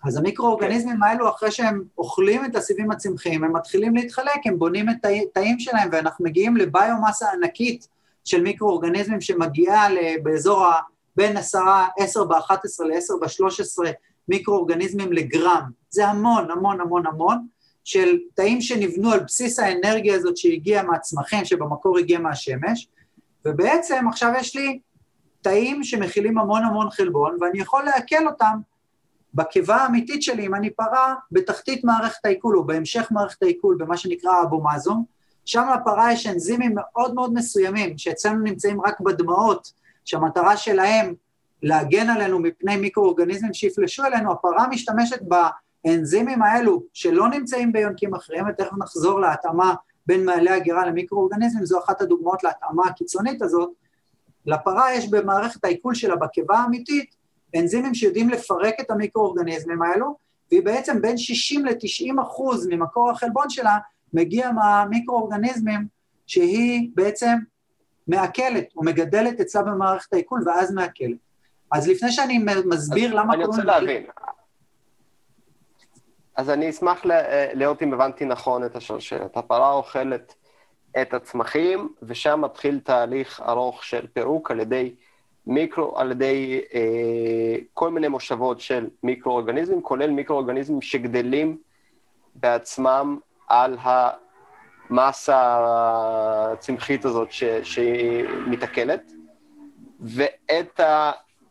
אז 0.05 0.17
המיקרואורגניזמים 0.17 1.03
האלו, 1.03 1.29
אחרי 1.31 1.51
שהם 1.51 1.85
אוכלים 1.99 2.45
את 2.45 2.57
הסיבים 2.57 2.91
הצמחיים, 2.91 3.45
הם 3.45 3.57
מתחילים 3.57 3.95
להתחלק, 3.97 4.47
הם 4.47 4.59
בונים 4.59 4.91
את 4.91 4.97
תאי- 5.03 5.27
תאים 5.35 5.59
שלהם, 5.59 5.89
ואנחנו 5.93 6.25
מגיעים 6.25 6.57
לביומאסה 6.57 7.27
ענקית 7.33 7.89
של 8.27 8.43
מיקרואורגניזמים 8.43 9.21
שמגיעה 9.21 9.89
באזור 10.23 10.65
ה... 10.65 10.81
בין 11.17 11.37
10, 11.37 11.59
10 11.99 12.25
ב-11 12.25 12.85
ל-10 12.85 13.21
ב-13 13.21 13.91
מיקרואורגניזמים 14.29 15.13
לגרם. 15.13 15.63
זה 15.91 16.09
המון, 16.09 16.51
המון, 16.51 16.81
המון, 16.81 17.07
המון. 17.07 17.47
של 17.85 18.19
תאים 18.35 18.61
שנבנו 18.61 19.13
על 19.13 19.21
בסיס 19.21 19.59
האנרגיה 19.59 20.15
הזאת 20.15 20.37
שהגיעה 20.37 20.83
מהצמחים, 20.83 21.45
שבמקור 21.45 21.99
הגיעה 21.99 22.21
מהשמש, 22.21 22.89
ובעצם 23.45 24.09
עכשיו 24.09 24.33
יש 24.39 24.57
לי 24.57 24.81
תאים 25.43 25.85
שמכילים 25.85 26.39
המון 26.39 26.65
המון 26.65 26.91
חלבון, 26.91 27.37
ואני 27.41 27.61
יכול 27.61 27.85
לעכל 27.85 28.27
אותם 28.27 28.59
בקיבה 29.35 29.77
האמיתית 29.77 30.23
שלי, 30.23 30.47
אם 30.47 30.55
אני 30.55 30.71
פרה, 30.71 31.15
בתחתית 31.33 31.85
מערכת 31.85 32.25
העיכול, 32.25 32.57
או 32.57 32.65
בהמשך 32.65 33.09
מערכת 33.11 33.43
העיכול, 33.43 33.77
במה 33.79 33.97
שנקרא 33.97 34.43
אבומזום, 34.43 35.05
שם 35.47 35.65
לפרה 35.81 36.13
יש 36.13 36.27
אנזימים 36.27 36.73
מאוד 36.75 37.15
מאוד 37.15 37.35
מסוימים, 37.35 37.99
שאצלנו 37.99 38.43
נמצאים 38.43 38.81
רק 38.81 39.01
בדמעות, 39.01 39.73
שהמטרה 40.05 40.57
שלהם 40.57 41.15
להגן 41.63 42.11
עלינו 42.11 42.39
מפני 42.39 42.77
מיקרואורגניזמים 42.77 43.55
שיפלשו 43.55 44.05
אלינו, 44.05 44.33
הפרה 44.33 44.69
משתמשת 44.69 45.21
ב... 45.29 45.35
האנזימים 45.87 46.43
האלו 46.43 46.83
שלא 46.93 47.29
נמצאים 47.29 47.73
ביונקים 47.73 48.15
אחרים, 48.15 48.45
ותכף 48.49 48.73
נחזור 48.79 49.21
להתאמה 49.21 49.75
בין 50.07 50.25
מעלה 50.25 50.55
הגירה 50.55 50.87
למיקרואורגניזמים, 50.87 51.67
זו 51.67 51.79
אחת 51.79 52.01
הדוגמאות 52.01 52.45
להתאמה 52.45 52.87
הקיצונית 52.87 53.43
הזאת. 53.43 53.71
לפרה 54.47 54.95
יש 54.95 55.11
במערכת 55.11 55.65
העיכול 55.65 55.95
שלה, 55.95 56.17
בקיבה 56.17 56.59
האמיתית, 56.59 57.15
אנזימים 57.57 57.95
שיודעים 57.95 58.31
לפרק 58.31 58.75
את 58.81 58.91
המיקרואורגניזמים 58.91 59.83
האלו, 59.83 60.17
והיא 60.51 60.63
בעצם 60.63 61.03
בין 61.03 61.19
60 61.19 61.67
ל-90 61.67 62.23
אחוז 62.23 62.67
ממקור 62.71 63.11
החלבון 63.11 63.51
שלה 63.51 63.79
מגיע 64.13 64.53
מהמיקרואורגניזמים 64.53 65.87
שהיא 66.27 66.91
בעצם 66.95 67.37
מעכלת 68.09 68.67
או 68.77 68.83
מגדלת 68.83 69.41
אצלה 69.41 69.63
במערכת 69.63 70.13
העיכול 70.13 70.43
ואז 70.47 70.73
מעכלת. 70.73 71.17
אז 71.73 71.89
לפני 71.89 72.13
שאני 72.13 72.45
מסביר 72.65 73.15
למה 73.15 73.35
אני 73.35 73.45
רוצה 73.45 73.63
קוראים... 73.63 73.87
להבין. 73.87 74.07
אז 76.37 76.51
אני 76.51 76.71
אשמח 76.71 77.07
אה, 77.07 77.51
לראות 77.55 77.83
אם 77.83 77.95
הבנתי 77.95 78.25
נכון 78.25 78.65
את 78.65 78.77
השרשרת. 78.77 79.37
הפרה 79.37 79.73
אוכלת 79.73 80.35
את 81.03 81.15
הצמחים, 81.15 81.89
ושם 82.03 82.41
מתחיל 82.41 82.81
תהליך 82.81 83.41
ארוך 83.41 83.85
של 83.85 84.07
פירוק 84.13 84.51
על 84.51 84.61
ידי 84.61 84.95
מיקרו, 85.47 85.99
על 85.99 86.11
ידי 86.11 86.61
אה, 86.75 87.57
כל 87.75 87.91
מיני 87.91 88.09
מושבות 88.09 88.61
של 88.61 88.89
מיקרואורגניזמים, 89.03 89.83
כולל 89.83 90.11
מיקרואורגניזמים 90.11 90.83
שגדלים 90.83 91.59
בעצמם 92.35 93.19
על 93.49 93.77
המסה 94.91 95.57
הצמחית 96.53 97.05
הזאת 97.05 97.33
ש, 97.33 97.45
שהיא 97.63 98.25
מתעכלת, 98.47 99.13
ואת 100.01 100.81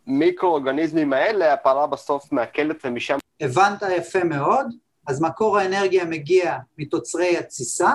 המיקרואורגניזמים 0.07 1.13
האלה 1.13 1.53
הפרה 1.53 1.87
בסוף 1.87 2.31
מעכלת 2.31 2.77
ומשם... 2.85 3.17
הבנת 3.41 3.83
יפה 3.97 4.23
מאוד, 4.23 4.67
אז 5.07 5.21
מקור 5.21 5.57
האנרגיה 5.57 6.05
מגיע 6.05 6.57
מתוצרי 6.77 7.37
התסיסה, 7.37 7.93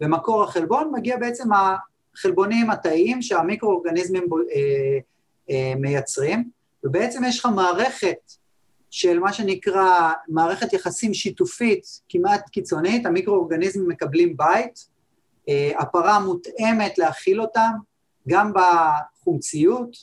ומקור 0.00 0.42
החלבון 0.44 0.92
מגיע 0.94 1.16
בעצם 1.16 1.48
החלבונים 1.52 2.70
התאיים 2.70 3.22
שהמיקרואורגניזמים 3.22 4.22
אה, 4.32 4.98
אה, 5.50 5.72
מייצרים, 5.76 6.50
ובעצם 6.84 7.24
יש 7.24 7.38
לך 7.38 7.48
מערכת 7.54 8.18
של 8.94 9.18
מה 9.18 9.32
שנקרא 9.32 10.12
מערכת 10.28 10.72
יחסים 10.72 11.14
שיתופית 11.14 11.86
כמעט 12.08 12.48
קיצונית, 12.50 13.06
המיקרואורגניזמים 13.06 13.88
מקבלים 13.88 14.36
בית, 14.36 14.88
אה, 15.48 15.70
הפרה 15.78 16.18
מותאמת 16.18 16.98
להכיל 16.98 17.40
אותם, 17.40 17.70
גם 18.28 18.52
בחומציות, 18.54 19.96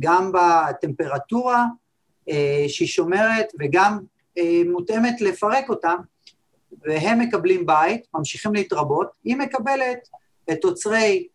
גם 0.00 0.32
בטמפרטורה 0.32 1.64
אה, 2.28 2.64
שהיא 2.68 2.88
שומרת 2.88 3.46
וגם 3.60 3.98
אה, 4.38 4.62
מותאמת 4.66 5.20
לפרק 5.20 5.68
אותם, 5.68 5.96
והם 6.80 7.18
מקבלים 7.18 7.66
בית, 7.66 8.06
ממשיכים 8.14 8.54
להתרבות, 8.54 9.10
היא 9.24 9.36
מקבלת 9.36 10.08
את 10.50 10.58
תוצרי 10.60 11.28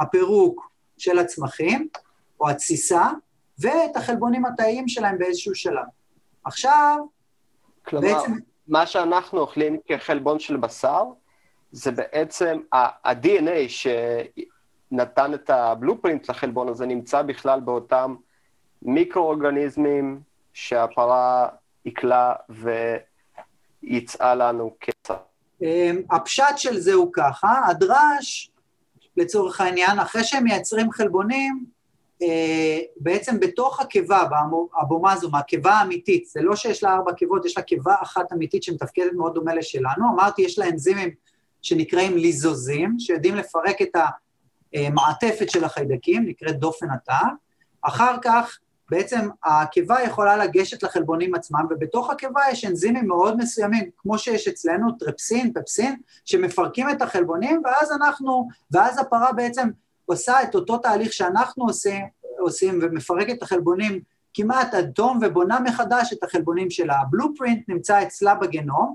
הפירוק 0.00 0.70
של 0.98 1.18
הצמחים, 1.18 1.88
או 2.40 2.50
התסיסה, 2.50 3.08
ואת 3.58 3.96
החלבונים 3.96 4.44
התאיים 4.44 4.88
שלהם 4.88 5.18
באיזשהו 5.18 5.54
שלב. 5.54 5.84
עכשיו, 6.44 6.98
כלומר, 7.86 8.08
בעצם... 8.08 8.32
מה 8.68 8.86
שאנחנו 8.86 9.40
אוכלים 9.40 9.78
כחלבון 9.86 10.38
של 10.38 10.56
בשר, 10.56 11.02
זה 11.72 11.90
בעצם 11.90 12.60
ה-DNA 12.72 13.68
שנתן 13.68 15.34
את 15.34 15.50
הבלופרינט 15.50 16.30
לחלבון 16.30 16.68
הזה, 16.68 16.86
נמצא 16.86 17.22
בכלל 17.22 17.60
באותם 17.60 18.14
מיקרואורגניזמים 18.82 20.20
שהפרה 20.52 21.48
עיכלה 21.84 22.34
וייצאה 23.82 24.34
לנו 24.34 24.76
קצר. 24.78 25.16
אמ, 25.62 26.02
הפשט 26.10 26.56
של 26.56 26.78
זה 26.78 26.92
הוא 26.92 27.10
ככה, 27.12 27.60
הדרש, 27.66 28.50
לצורך 29.16 29.60
העניין, 29.60 29.98
אחרי 29.98 30.24
שהם 30.24 30.44
מייצרים 30.44 30.92
חלבונים, 30.92 31.64
בעצם 32.96 33.40
בתוך 33.40 33.80
הקיבה, 33.80 34.22
הבומזום, 34.80 35.34
הקיבה 35.34 35.72
האמיתית, 35.72 36.26
זה 36.26 36.42
לא 36.42 36.56
שיש 36.56 36.82
לה 36.82 36.94
ארבע 36.94 37.12
קיבות, 37.12 37.44
יש 37.44 37.56
לה 37.56 37.62
קיבה 37.62 37.94
אחת 38.02 38.32
אמיתית 38.32 38.62
שמתפקדת 38.62 39.12
מאוד 39.12 39.34
דומה 39.34 39.54
לשלנו, 39.54 40.10
אמרתי, 40.14 40.42
יש 40.42 40.58
לה 40.58 40.68
אנזימים 40.68 41.10
שנקראים 41.62 42.16
ליזוזים, 42.16 42.94
שיודעים 42.98 43.34
לפרק 43.34 43.82
את 43.82 43.96
המעטפת 44.74 45.50
של 45.50 45.64
החיידקים, 45.64 46.26
נקראת 46.26 46.58
דופן 46.58 46.90
התא, 46.90 47.20
אחר 47.82 48.16
כך 48.22 48.58
בעצם 48.90 49.28
הקיבה 49.44 50.02
יכולה 50.02 50.36
לגשת 50.36 50.82
לחלבונים 50.82 51.34
עצמם, 51.34 51.66
ובתוך 51.70 52.10
הקיבה 52.10 52.40
יש 52.50 52.64
אנזימים 52.64 53.08
מאוד 53.08 53.36
מסוימים, 53.36 53.90
כמו 53.96 54.18
שיש 54.18 54.48
אצלנו, 54.48 54.92
טרפסין, 54.92 55.52
פפסין, 55.52 55.96
שמפרקים 56.24 56.90
את 56.90 57.02
החלבונים, 57.02 57.62
ואז 57.64 57.92
אנחנו, 57.92 58.48
ואז 58.70 58.98
הפרה 58.98 59.32
בעצם 59.32 59.68
עושה 60.06 60.42
את 60.42 60.54
אותו 60.54 60.78
תהליך 60.78 61.12
שאנחנו 61.12 61.64
עושים, 61.64 62.04
עושים 62.38 62.78
ומפרקת 62.82 63.32
את 63.38 63.42
החלבונים 63.42 64.00
כמעט 64.34 64.74
עד 64.74 64.90
תום 64.94 65.18
ובונה 65.22 65.60
מחדש 65.60 66.12
את 66.12 66.22
החלבונים 66.22 66.70
שלה. 66.70 66.94
הבלופרינט 67.00 67.68
נמצא 67.68 68.02
אצלה 68.02 68.34
בגנום, 68.34 68.94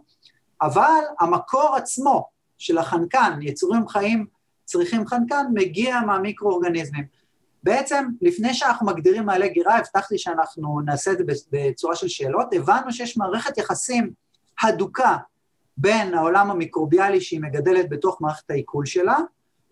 אבל 0.61 1.01
המקור 1.19 1.75
עצמו 1.75 2.27
של 2.57 2.77
החנקן, 2.77 3.39
יצורים 3.41 3.87
חיים 3.87 4.25
צריכים 4.65 5.07
חנקן, 5.07 5.45
מגיע 5.53 5.99
מהמיקרואורגניזמים. 6.01 7.05
בעצם, 7.63 8.07
לפני 8.21 8.53
שאנחנו 8.53 8.88
מגדירים 8.88 9.25
מעלה 9.25 9.47
גירה, 9.47 9.77
הבטחתי 9.77 10.17
שאנחנו 10.17 10.79
נעשה 10.86 11.12
את 11.12 11.17
זה 11.17 11.23
בצורה 11.51 11.95
של 11.95 12.07
שאלות, 12.07 12.53
הבנו 12.53 12.91
שיש 12.91 13.17
מערכת 13.17 13.57
יחסים 13.57 14.12
הדוקה 14.63 15.17
בין 15.77 16.13
העולם 16.13 16.51
המיקרוביאלי 16.51 17.21
שהיא 17.21 17.41
מגדלת 17.41 17.89
בתוך 17.89 18.21
מערכת 18.21 18.51
העיכול 18.51 18.86
שלה, 18.86 19.17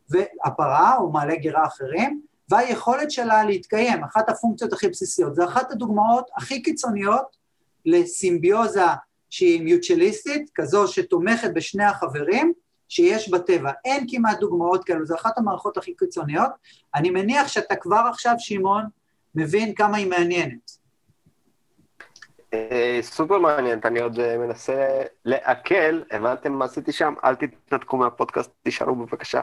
והפרה 0.10 0.98
או 0.98 1.12
מעלה 1.12 1.36
גירה 1.36 1.66
אחרים, 1.66 2.22
והיכולת 2.50 3.12
שלה 3.12 3.44
להתקיים, 3.44 4.04
אחת 4.04 4.30
הפונקציות 4.30 4.74
הכי 4.74 4.88
בסיסיות. 4.88 5.36
זו 5.36 5.46
אחת 5.46 5.72
הדוגמאות 5.72 6.30
הכי 6.38 6.62
קיצוניות 6.62 7.38
לסימביוזה 7.86 8.86
שהיא 9.30 9.62
מיוטשליסטית, 9.62 10.50
כזו 10.56 10.88
שתומכת 10.88 11.50
בשני 11.54 11.84
החברים, 11.84 12.54
שיש 12.90 13.30
בטבע. 13.30 13.72
אין 13.86 14.06
כמעט 14.10 14.40
דוגמאות 14.40 14.84
כאלו, 14.84 15.06
זו 15.06 15.16
אחת 15.16 15.38
המערכות 15.38 15.78
הכי 15.78 15.94
קיצוניות. 15.94 16.52
אני 16.96 17.10
מניח 17.10 17.48
שאתה 17.48 17.76
כבר 17.76 18.04
עכשיו, 18.10 18.36
שמעון, 18.38 18.84
מבין 19.36 19.76
כמה 19.76 19.98
היא 19.98 20.08
מעניינת. 20.08 20.78
אה, 22.54 23.00
סופר 23.02 23.40
מעניינת, 23.40 23.86
אני 23.86 24.00
עוד 24.00 24.20
אה, 24.20 24.38
מנסה 24.38 25.02
לעכל, 25.26 26.02
הבנתם 26.12 26.54
מה 26.54 26.66
עשיתי 26.66 26.92
שם? 26.92 27.14
אל 27.24 27.36
תתנתקו 27.36 27.98
מהפודקאסט, 27.98 28.52
תשארו 28.64 28.96
בבקשה 28.96 29.42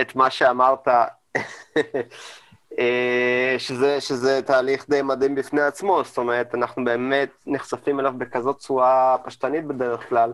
את 0.00 0.16
מה 0.16 0.30
שאמרת, 0.30 0.88
אה, 2.78 3.54
שזה, 3.58 4.00
שזה 4.00 4.42
תהליך 4.42 4.86
די 4.88 5.02
מדהים 5.02 5.34
בפני 5.34 5.60
עצמו, 5.60 6.02
זאת 6.04 6.18
אומרת, 6.18 6.54
אנחנו 6.54 6.84
באמת 6.84 7.30
נחשפים 7.46 8.00
אליו 8.00 8.12
בכזאת 8.18 8.58
צורה 8.58 9.16
פשטנית 9.24 9.64
בדרך 9.64 10.08
כלל. 10.08 10.32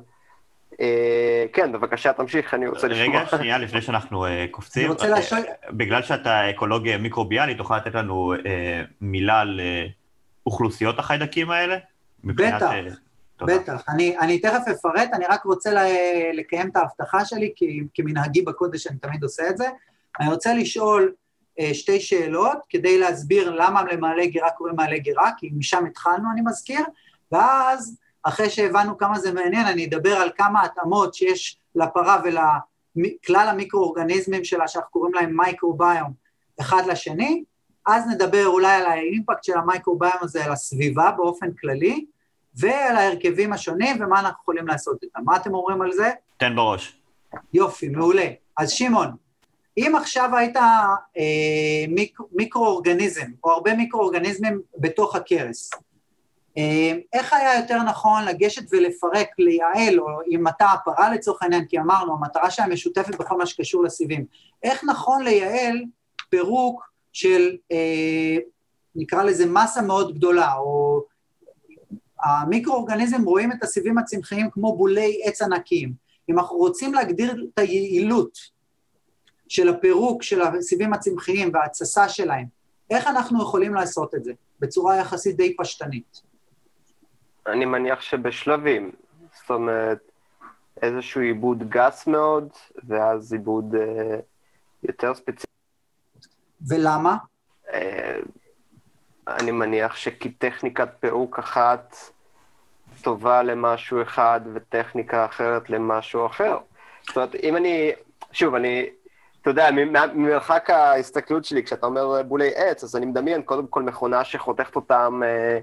כן, 1.52 1.72
בבקשה 1.72 2.12
תמשיך, 2.12 2.54
אני 2.54 2.68
רוצה 2.68 2.88
לשמוע. 2.88 3.20
רגע, 3.20 3.26
שנייה, 3.26 3.58
לפני 3.58 3.82
שאנחנו 3.82 4.26
קופצים. 4.50 4.82
אני 4.82 4.90
רוצה 4.90 5.08
לשאול... 5.08 5.40
בגלל 5.70 6.02
שאתה 6.02 6.50
אקולוג 6.50 6.96
מיקרוביאלי, 6.96 7.54
תוכל 7.54 7.76
לתת 7.76 7.94
לנו 7.94 8.34
מילה 9.00 9.40
על 9.40 9.60
אוכלוסיות 10.46 10.98
החיידקים 10.98 11.50
האלה? 11.50 11.76
בטח, 12.24 12.62
אה, 12.62 12.80
בטח. 13.46 13.82
אני, 13.88 14.18
אני 14.18 14.38
תכף 14.38 14.68
אפרט, 14.70 15.08
אני 15.12 15.24
רק 15.28 15.44
רוצה 15.44 15.70
לקיים 16.34 16.68
את 16.68 16.76
ההבטחה 16.76 17.24
שלי, 17.24 17.52
כי 17.56 17.80
כמנהגי 17.94 18.42
בקודש 18.42 18.86
אני 18.86 18.98
תמיד 18.98 19.22
עושה 19.22 19.48
את 19.50 19.56
זה. 19.56 19.68
אני 20.20 20.28
רוצה 20.28 20.54
לשאול 20.54 21.12
אה, 21.60 21.74
שתי 21.74 22.00
שאלות 22.00 22.58
כדי 22.68 22.98
להסביר 22.98 23.50
למה 23.50 23.82
למעלה 23.84 24.26
גירה 24.26 24.50
קוראים 24.50 24.76
מעלה 24.76 24.98
גירה, 24.98 25.30
כי 25.38 25.50
משם 25.58 25.86
התחלנו, 25.86 26.28
אני 26.32 26.40
מזכיר, 26.44 26.84
ואז, 27.32 27.96
אחרי 28.22 28.50
שהבנו 28.50 28.98
כמה 28.98 29.18
זה 29.18 29.32
מעניין, 29.32 29.66
אני 29.66 29.86
אדבר 29.86 30.14
על 30.16 30.30
כמה 30.36 30.64
התאמות 30.64 31.14
שיש 31.14 31.58
לפרה 31.74 32.22
ולכלל 32.24 33.48
המיקרואורגניזמים 33.48 34.44
שלה, 34.44 34.68
שאנחנו 34.68 34.90
קוראים 34.90 35.14
להם 35.14 35.36
מייקרוביום, 35.36 36.12
אחד 36.60 36.82
לשני, 36.86 37.44
אז 37.86 38.06
נדבר 38.06 38.46
אולי 38.46 38.74
על 38.74 38.86
האימפקט 38.86 39.44
של 39.44 39.58
המייקרוביום 39.58 40.12
הזה 40.20 40.44
על 40.44 40.52
הסביבה 40.52 41.10
באופן 41.16 41.52
כללי, 41.60 42.06
ועל 42.54 42.96
ההרכבים 42.96 43.52
השונים 43.52 43.96
ומה 44.00 44.20
אנחנו 44.20 44.38
יכולים 44.42 44.66
לעשות 44.66 45.02
איתם. 45.02 45.20
מה 45.24 45.36
אתם 45.36 45.54
אומרים 45.54 45.82
על 45.82 45.92
זה? 45.92 46.10
תן 46.36 46.56
בראש. 46.56 47.00
יופי, 47.52 47.88
מעולה. 47.88 48.26
אז 48.56 48.70
שמעון, 48.70 49.10
אם 49.76 49.92
עכשיו 49.96 50.36
היית 50.36 50.56
אה, 50.56 51.84
מיק, 51.88 52.18
מיקרואורגניזם, 52.32 53.26
או 53.44 53.50
הרבה 53.50 53.74
מיקרואורגניזמים 53.74 54.60
בתוך 54.78 55.16
הכרס, 55.16 55.70
אה, 56.58 56.92
איך 57.12 57.32
היה 57.32 57.60
יותר 57.60 57.82
נכון 57.82 58.24
לגשת 58.24 58.62
ולפרק, 58.70 59.28
לייעל, 59.38 60.00
או 60.00 60.06
אם 60.30 60.48
אתה 60.48 60.64
הפרה 60.64 61.14
לצורך 61.14 61.42
העניין, 61.42 61.64
כי 61.64 61.78
אמרנו, 61.78 62.12
המטרה 62.12 62.50
שלה 62.50 62.66
משותפת 62.66 63.14
בכל 63.14 63.38
מה 63.38 63.46
שקשור 63.46 63.84
לסיבים, 63.84 64.24
איך 64.62 64.84
נכון 64.84 65.22
לייעל 65.22 65.84
פירוק 66.30 66.90
של, 67.12 67.56
אה, 67.72 68.36
נקרא 68.94 69.22
לזה 69.22 69.46
מסה 69.46 69.82
מאוד 69.82 70.14
גדולה, 70.14 70.54
או 70.54 71.02
המיקרואורגניזם 72.24 73.22
רואים 73.24 73.52
את 73.52 73.62
הסיבים 73.62 73.98
הצמחיים 73.98 74.50
כמו 74.50 74.76
בולי 74.76 75.20
עץ 75.24 75.42
ענקיים. 75.42 75.92
אם 76.28 76.38
אנחנו 76.38 76.56
רוצים 76.56 76.94
להגדיר 76.94 77.46
את 77.54 77.58
היעילות 77.58 78.38
של 79.48 79.68
הפירוק 79.68 80.22
של 80.22 80.42
הסיבים 80.42 80.92
הצמחיים 80.92 81.50
וההתססה 81.54 82.08
שלהם, 82.08 82.46
איך 82.90 83.06
אנחנו 83.06 83.42
יכולים 83.42 83.74
לעשות 83.74 84.14
את 84.14 84.24
זה 84.24 84.32
בצורה 84.60 84.96
יחסית 84.96 85.36
די 85.36 85.56
פשטנית? 85.56 86.22
אני 87.46 87.64
מניח 87.64 88.00
שבשלבים, 88.00 88.92
זאת 89.40 89.50
אומרת, 89.50 89.98
איזשהו 90.82 91.20
עיבוד 91.20 91.68
גס 91.68 92.06
מאוד, 92.06 92.48
ואז 92.84 93.32
עיבוד 93.32 93.74
אה, 93.74 94.18
יותר 94.82 95.14
ספציפי. 95.14 95.52
ולמה? 96.68 97.16
אה, 97.72 98.18
אני 99.28 99.50
מניח 99.50 99.96
שכי 99.96 100.30
טכניקת 100.30 100.88
פירוק 101.00 101.38
אחת 101.38 101.96
טובה 103.02 103.42
למשהו 103.42 104.02
אחד 104.02 104.40
וטכניקה 104.54 105.24
אחרת 105.24 105.70
למשהו 105.70 106.26
אחר. 106.26 106.58
זאת 107.06 107.16
אומרת, 107.16 107.34
אם 107.34 107.56
אני, 107.56 107.92
שוב, 108.32 108.54
אני, 108.54 108.86
אתה 109.42 109.50
יודע, 109.50 109.68
ממרחק 110.14 110.70
ההסתכלות 110.70 111.44
שלי, 111.44 111.64
כשאתה 111.64 111.86
אומר 111.86 112.22
בולי 112.22 112.50
עץ, 112.54 112.84
אז 112.84 112.96
אני 112.96 113.06
מדמיין 113.06 113.42
קודם 113.42 113.66
כל 113.66 113.82
מכונה 113.82 114.24
שחותכת 114.24 114.76
אותם 114.76 115.20
אה, 115.24 115.58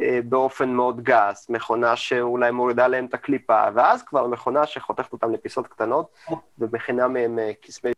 אה, 0.00 0.20
באופן 0.24 0.68
מאוד 0.68 1.02
גס, 1.02 1.50
מכונה 1.50 1.96
שאולי 1.96 2.50
מורידה 2.50 2.88
להם 2.88 3.06
את 3.06 3.14
הקליפה, 3.14 3.62
ואז 3.74 4.02
כבר 4.02 4.26
מכונה 4.26 4.66
שחותכת 4.66 5.12
אותם 5.12 5.32
לפיסות 5.32 5.66
קטנות, 5.66 6.06
ומכינה 6.58 7.08
מהם 7.08 7.38
אה, 7.38 7.50
כספי... 7.62 7.92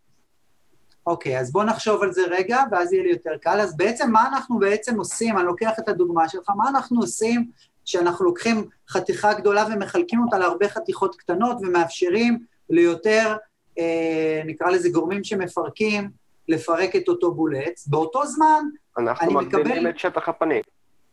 אוקיי, 1.08 1.40
אז 1.40 1.52
בוא 1.52 1.64
נחשוב 1.64 2.02
על 2.02 2.12
זה 2.12 2.22
רגע, 2.30 2.62
ואז 2.70 2.92
יהיה 2.92 3.02
לי 3.02 3.10
יותר 3.10 3.36
קל. 3.40 3.60
אז 3.60 3.76
בעצם, 3.76 4.10
מה 4.10 4.28
אנחנו 4.28 4.58
בעצם 4.58 4.98
עושים? 4.98 5.38
אני 5.38 5.46
לוקח 5.46 5.72
את 5.78 5.88
הדוגמה 5.88 6.28
שלך, 6.28 6.50
מה 6.56 6.68
אנחנו 6.68 7.00
עושים 7.00 7.50
שאנחנו 7.84 8.24
לוקחים 8.24 8.68
חתיכה 8.88 9.34
גדולה 9.34 9.66
ומחלקים 9.70 10.22
אותה 10.22 10.38
להרבה 10.38 10.68
חתיכות 10.68 11.16
קטנות 11.16 11.56
ומאפשרים 11.60 12.44
ליותר, 12.70 13.36
אה, 13.78 14.42
נקרא 14.46 14.70
לזה 14.70 14.88
גורמים 14.88 15.24
שמפרקים, 15.24 16.10
לפרק 16.48 16.96
את 16.96 17.08
אותו 17.08 17.34
בולץ. 17.34 17.86
באותו 17.86 18.26
זמן, 18.26 18.64
אנחנו 18.98 19.32
מגדילים 19.32 19.66
מקבל... 19.66 19.90
את 19.90 19.98
שטח 19.98 20.28
הפנים. 20.28 20.62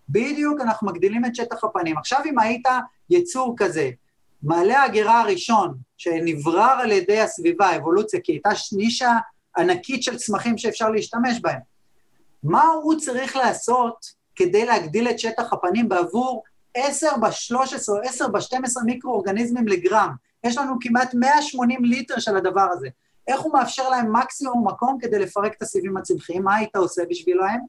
בדיוק, 0.09 0.61
אנחנו 0.61 0.87
מגדילים 0.87 1.25
את 1.25 1.35
שטח 1.35 1.63
הפנים. 1.63 1.97
עכשיו, 1.97 2.19
אם 2.25 2.39
היית 2.39 2.67
יצור 3.09 3.55
כזה, 3.57 3.89
מעלה 4.43 4.79
ההגירה 4.79 5.21
הראשון, 5.21 5.73
שנברר 5.97 6.77
על 6.81 6.91
ידי 6.91 7.19
הסביבה, 7.19 7.75
אבולוציה, 7.75 8.19
כי 8.23 8.31
הייתה 8.31 8.49
נישה 8.77 9.11
ענקית 9.57 10.03
של 10.03 10.17
צמחים 10.17 10.57
שאפשר 10.57 10.89
להשתמש 10.89 11.39
בהם, 11.41 11.59
מה 12.43 12.63
הוא 12.63 12.99
צריך 12.99 13.35
לעשות 13.35 14.05
כדי 14.35 14.65
להגדיל 14.65 15.09
את 15.09 15.19
שטח 15.19 15.53
הפנים 15.53 15.89
בעבור 15.89 16.43
10 16.73 17.07
ב-13 17.21 17.89
או 17.89 18.01
10 18.03 18.27
ב-12 18.27 18.85
מיקרואורגניזמים 18.85 19.67
לגרם? 19.67 20.15
יש 20.43 20.57
לנו 20.57 20.75
כמעט 20.81 21.13
180 21.13 21.85
ליטר 21.85 22.19
של 22.19 22.37
הדבר 22.37 22.67
הזה. 22.71 22.87
איך 23.27 23.41
הוא 23.41 23.53
מאפשר 23.53 23.89
להם 23.89 24.15
מקסימום 24.15 24.67
מקום 24.67 24.97
כדי 25.01 25.19
לפרק 25.19 25.53
את 25.57 25.61
הסיבים 25.61 25.97
הצמחיים? 25.97 26.43
מה 26.43 26.55
היית 26.55 26.75
עושה 26.75 27.01
בשבילם? 27.09 27.59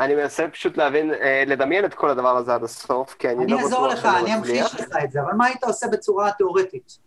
אה, 0.00 0.04
אני 0.04 0.14
מנסה 0.14 0.48
פשוט 0.48 0.76
להבין, 0.76 1.14
אה, 1.14 1.44
לדמיין 1.46 1.84
את 1.84 1.94
כל 1.94 2.10
הדבר 2.10 2.36
הזה 2.36 2.54
עד 2.54 2.64
הסוף, 2.64 3.14
כי 3.14 3.28
אני, 3.28 3.46
לא 3.46 3.56
בטוח 3.66 3.70
שאני 3.70 3.90
מצליח. 3.90 4.02
אני 4.02 4.02
אעזור 4.02 4.10
לך, 4.10 4.18
אני 4.20 4.34
אמחיש 4.34 4.74
לך 4.74 4.96
את 5.04 5.12
זה, 5.12 5.20
אבל 5.20 5.32
מה 5.32 5.46
היית 5.46 5.64
עושה 5.64 5.86
בצורה 5.92 6.32
תיאורטית? 6.32 6.98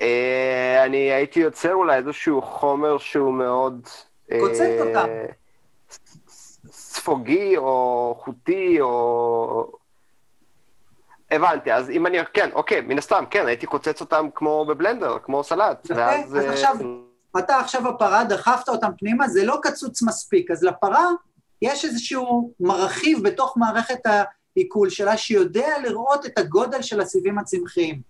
אה, 0.00 0.84
אני 0.84 1.12
הייתי 1.12 1.40
יוצר 1.40 1.74
אולי 1.74 1.96
איזשהו 1.96 2.42
חומר 2.42 2.98
שהוא 2.98 3.34
מאוד... 3.34 3.88
קוצץ 4.40 4.80
אותם. 4.80 5.08
ספוגי 6.70 7.56
או 7.56 8.14
חוטי 8.24 8.80
או... 8.80 9.72
הבנתי, 11.30 11.72
אז 11.72 11.90
אם 11.90 12.06
אני... 12.06 12.18
כן, 12.34 12.50
אוקיי, 12.52 12.80
מן 12.80 12.98
הסתם, 12.98 13.24
כן, 13.30 13.46
הייתי 13.46 13.66
קוצץ 13.66 14.00
אותם 14.00 14.28
כמו 14.34 14.64
בבלנדר, 14.64 15.18
כמו 15.22 15.44
סלט. 15.44 15.86
ואז... 15.90 16.36
אז 16.36 16.44
עכשיו... 16.44 16.76
אתה 17.38 17.58
עכשיו 17.58 17.88
הפרה, 17.88 18.24
דחפת 18.24 18.68
אותם 18.68 18.90
פנימה, 18.98 19.28
זה 19.28 19.44
לא 19.44 19.58
קצוץ 19.62 20.02
מספיק. 20.02 20.50
אז 20.50 20.62
לפרה 20.62 21.06
יש 21.62 21.84
איזשהו 21.84 22.52
מרחיב 22.60 23.22
בתוך 23.22 23.56
מערכת 23.56 24.00
העיכול 24.56 24.90
שלה, 24.90 25.16
שיודע 25.16 25.78
לראות 25.82 26.26
את 26.26 26.38
הגודל 26.38 26.82
של 26.82 27.00
הסיבים 27.00 27.38
הצמחיים. 27.38 28.00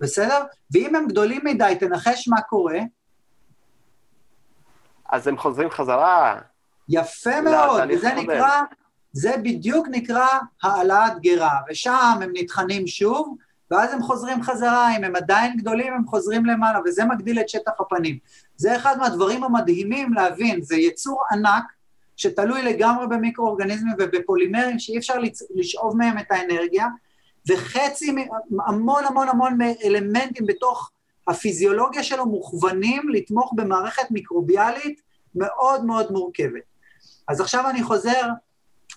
בסדר? 0.00 0.44
ואם 0.70 0.94
הם 0.94 1.06
גדולים 1.06 1.40
מדי, 1.44 1.76
תנחש 1.80 2.28
מה 2.28 2.40
קורה. 2.40 2.78
אז 5.08 5.26
הם 5.26 5.38
חוזרים 5.38 5.70
חזרה. 5.70 6.40
יפה 6.88 7.40
מאוד, 7.40 7.82
וזה 7.90 8.14
נקרא, 8.14 8.62
זה 9.12 9.36
בדיוק 9.42 9.86
נקרא 9.90 10.26
העלאת 10.62 11.20
גרה, 11.20 11.58
ושם 11.70 12.18
הם 12.22 12.30
נטחנים 12.34 12.86
שוב, 12.86 13.36
ואז 13.70 13.92
הם 13.92 14.02
חוזרים 14.02 14.42
חזרה, 14.42 14.96
אם 14.96 15.04
הם 15.04 15.16
עדיין 15.16 15.56
גדולים, 15.56 15.92
הם 15.92 16.06
חוזרים 16.06 16.46
למעלה, 16.46 16.78
וזה 16.84 17.04
מגדיל 17.04 17.40
את 17.40 17.48
שטח 17.48 17.72
הפנים. 17.80 18.18
זה 18.56 18.76
אחד 18.76 18.98
מהדברים 18.98 19.44
המדהימים 19.44 20.12
להבין, 20.12 20.62
זה 20.62 20.76
יצור 20.76 21.22
ענק, 21.32 21.64
שתלוי 22.16 22.62
לגמרי 22.62 23.06
במיקרואורגניזמים 23.06 23.94
ובפולימרים, 23.98 24.78
שאי 24.78 24.98
אפשר 24.98 25.14
לשאוב 25.54 25.96
מהם 25.96 26.18
את 26.18 26.32
האנרגיה, 26.32 26.86
וחצי, 27.48 28.14
המון 28.66 29.04
המון 29.04 29.28
המון 29.28 29.58
אלמנטים 29.84 30.46
בתוך 30.46 30.90
הפיזיולוגיה 31.28 32.02
שלו 32.02 32.26
מוכוונים 32.26 33.08
לתמוך 33.08 33.52
במערכת 33.56 34.10
מיקרוביאלית 34.10 35.00
מאוד 35.34 35.84
מאוד 35.84 36.12
מורכבת. 36.12 36.62
אז 37.28 37.40
עכשיו 37.40 37.70
אני 37.70 37.82
חוזר 37.82 38.22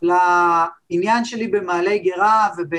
לעניין 0.02 1.26
שלי 1.26 1.48
במעלי 1.48 2.00
גרה 2.00 2.48
וב... 2.58 2.76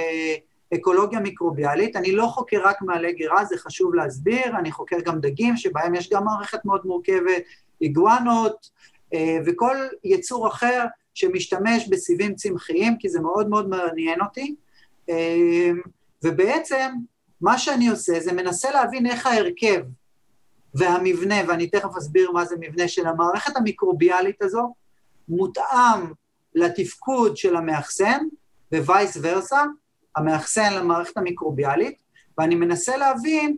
אקולוגיה 0.75 1.21
מיקרוביאלית, 1.21 1.97
אני 1.97 2.13
לא 2.13 2.27
חוקר 2.27 2.61
רק 2.65 2.83
מעלה 2.83 3.13
גירה, 3.13 3.45
זה 3.45 3.57
חשוב 3.59 3.95
להסביר, 3.95 4.59
אני 4.59 4.73
חוקר 4.73 4.97
גם 5.05 5.21
דגים, 5.21 5.57
שבהם 5.57 5.95
יש 5.95 6.11
גם 6.11 6.25
מערכת 6.25 6.65
מאוד 6.65 6.87
מורכבת, 6.87 7.43
איגואנות, 7.81 8.71
אה, 9.15 9.39
וכל 9.47 9.77
יצור 10.05 10.49
אחר 10.49 10.85
שמשתמש 11.15 11.89
בסיבים 11.89 12.35
צמחיים, 12.35 12.97
כי 12.99 13.09
זה 13.09 13.21
מאוד 13.21 13.49
מאוד 13.49 13.69
מעניין 13.69 14.21
אותי. 14.21 14.55
אה, 15.09 15.71
ובעצם, 16.25 16.91
מה 17.41 17.59
שאני 17.59 17.89
עושה 17.89 18.21
זה 18.21 18.33
מנסה 18.33 18.71
להבין 18.71 19.07
איך 19.07 19.27
ההרכב 19.27 19.83
והמבנה, 20.75 21.37
ואני 21.49 21.67
תכף 21.67 21.97
אסביר 21.99 22.31
מה 22.31 22.45
זה 22.45 22.57
מבנה 22.61 22.89
של 22.89 23.07
המערכת 23.07 23.57
המיקרוביאלית 23.57 24.43
הזו, 24.43 24.75
מותאם 25.29 26.01
לתפקוד 26.55 27.37
של 27.37 27.57
המאחסן, 27.57 28.19
ווייס 28.73 29.19
ורסה, 29.23 29.63
המאחסן 30.17 30.75
למערכת 30.75 31.17
המיקרוביאלית, 31.17 31.95
ואני 32.39 32.55
מנסה 32.55 32.97
להבין 32.97 33.57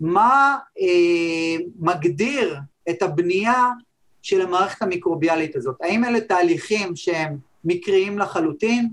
מה 0.00 0.58
אה, 0.80 1.64
מגדיר 1.78 2.56
את 2.90 3.02
הבנייה 3.02 3.64
של 4.22 4.40
המערכת 4.40 4.82
המיקרוביאלית 4.82 5.56
הזאת. 5.56 5.76
האם 5.80 6.04
אלה 6.04 6.20
תהליכים 6.20 6.96
שהם 6.96 7.38
מקריים 7.64 8.18
לחלוטין? 8.18 8.90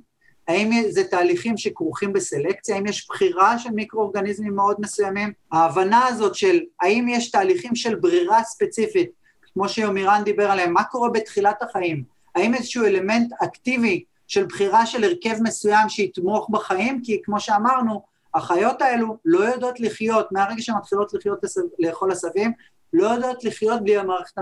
האם 0.48 0.72
זה 0.90 1.04
תהליכים 1.04 1.58
שכרוכים 1.58 2.14
בסלקציה? 2.14 2.76
האם 2.76 2.86
יש 2.86 3.08
בחירה 3.10 3.60
של 3.60 3.70
מיקרואורגניזמים 3.70 4.56
מאוד 4.56 4.78
מסוימים? 4.80 5.34
ההבנה 5.52 6.08
הזאת 6.08 6.36
של 6.36 6.60
האם 6.82 7.08
יש 7.10 7.32
תהליכים 7.32 7.76
של 7.76 7.96
ברירה 7.96 8.44
ספציפית, 8.44 9.10
כמו 9.54 9.70
שיומירן 9.70 10.22
דיבר 10.26 10.52
עליהם, 10.52 10.74
מה 10.74 10.84
קורה 10.84 11.10
בתחילת 11.10 11.62
החיים? 11.62 12.04
האם 12.36 12.54
איזשהו 12.54 12.86
אלמנט 12.86 13.32
אקטיבי 13.44 14.04
של 14.28 14.46
בחירה 14.46 14.86
של 14.86 15.04
הרכב 15.04 15.36
מסוים 15.42 15.90
שיתמוך 15.90 16.50
בחיים, 16.50 17.02
כי 17.04 17.22
כמו 17.24 17.40
שאמרנו, 17.40 18.02
החיות 18.34 18.82
האלו 18.82 19.18
לא 19.26 19.40
יודעות 19.40 19.80
לחיות, 19.80 20.32
מהרגע 20.32 20.62
שהן 20.62 20.76
מתחילות 20.76 21.14
לחיות 21.14 21.40
לאכול 21.80 22.12
עשבים, 22.12 22.52
לא 22.94 23.08
יודעות 23.08 23.44
לחיות 23.44 23.84
בלי 23.84 23.98
המערכת 23.98 24.38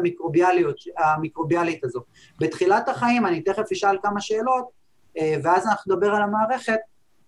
המיקרוביאלית 0.98 1.84
הזו. 1.84 2.02
בתחילת 2.40 2.90
החיים, 2.90 3.26
אני 3.26 3.42
תכף 3.42 3.72
אשאל 3.72 3.98
כמה 4.04 4.22
שאלות, 4.22 4.66
אה, 5.18 5.36
ואז 5.44 5.68
אנחנו 5.68 5.94
נדבר 5.94 6.16
על 6.16 6.22
המערכת. 6.22 6.80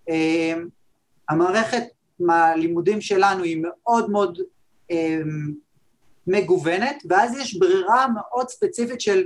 אה, 0.08 0.54
המערכת 1.28 1.82
מהלימודים 2.20 3.00
שלנו 3.00 3.42
היא 3.42 3.62
מאוד 3.62 4.10
מאוד 4.10 4.38
אה, 4.90 5.20
מגוונת, 6.26 7.02
ואז 7.08 7.38
יש 7.38 7.58
ברירה 7.58 8.06
מאוד 8.08 8.48
ספציפית 8.48 9.00
של 9.00 9.24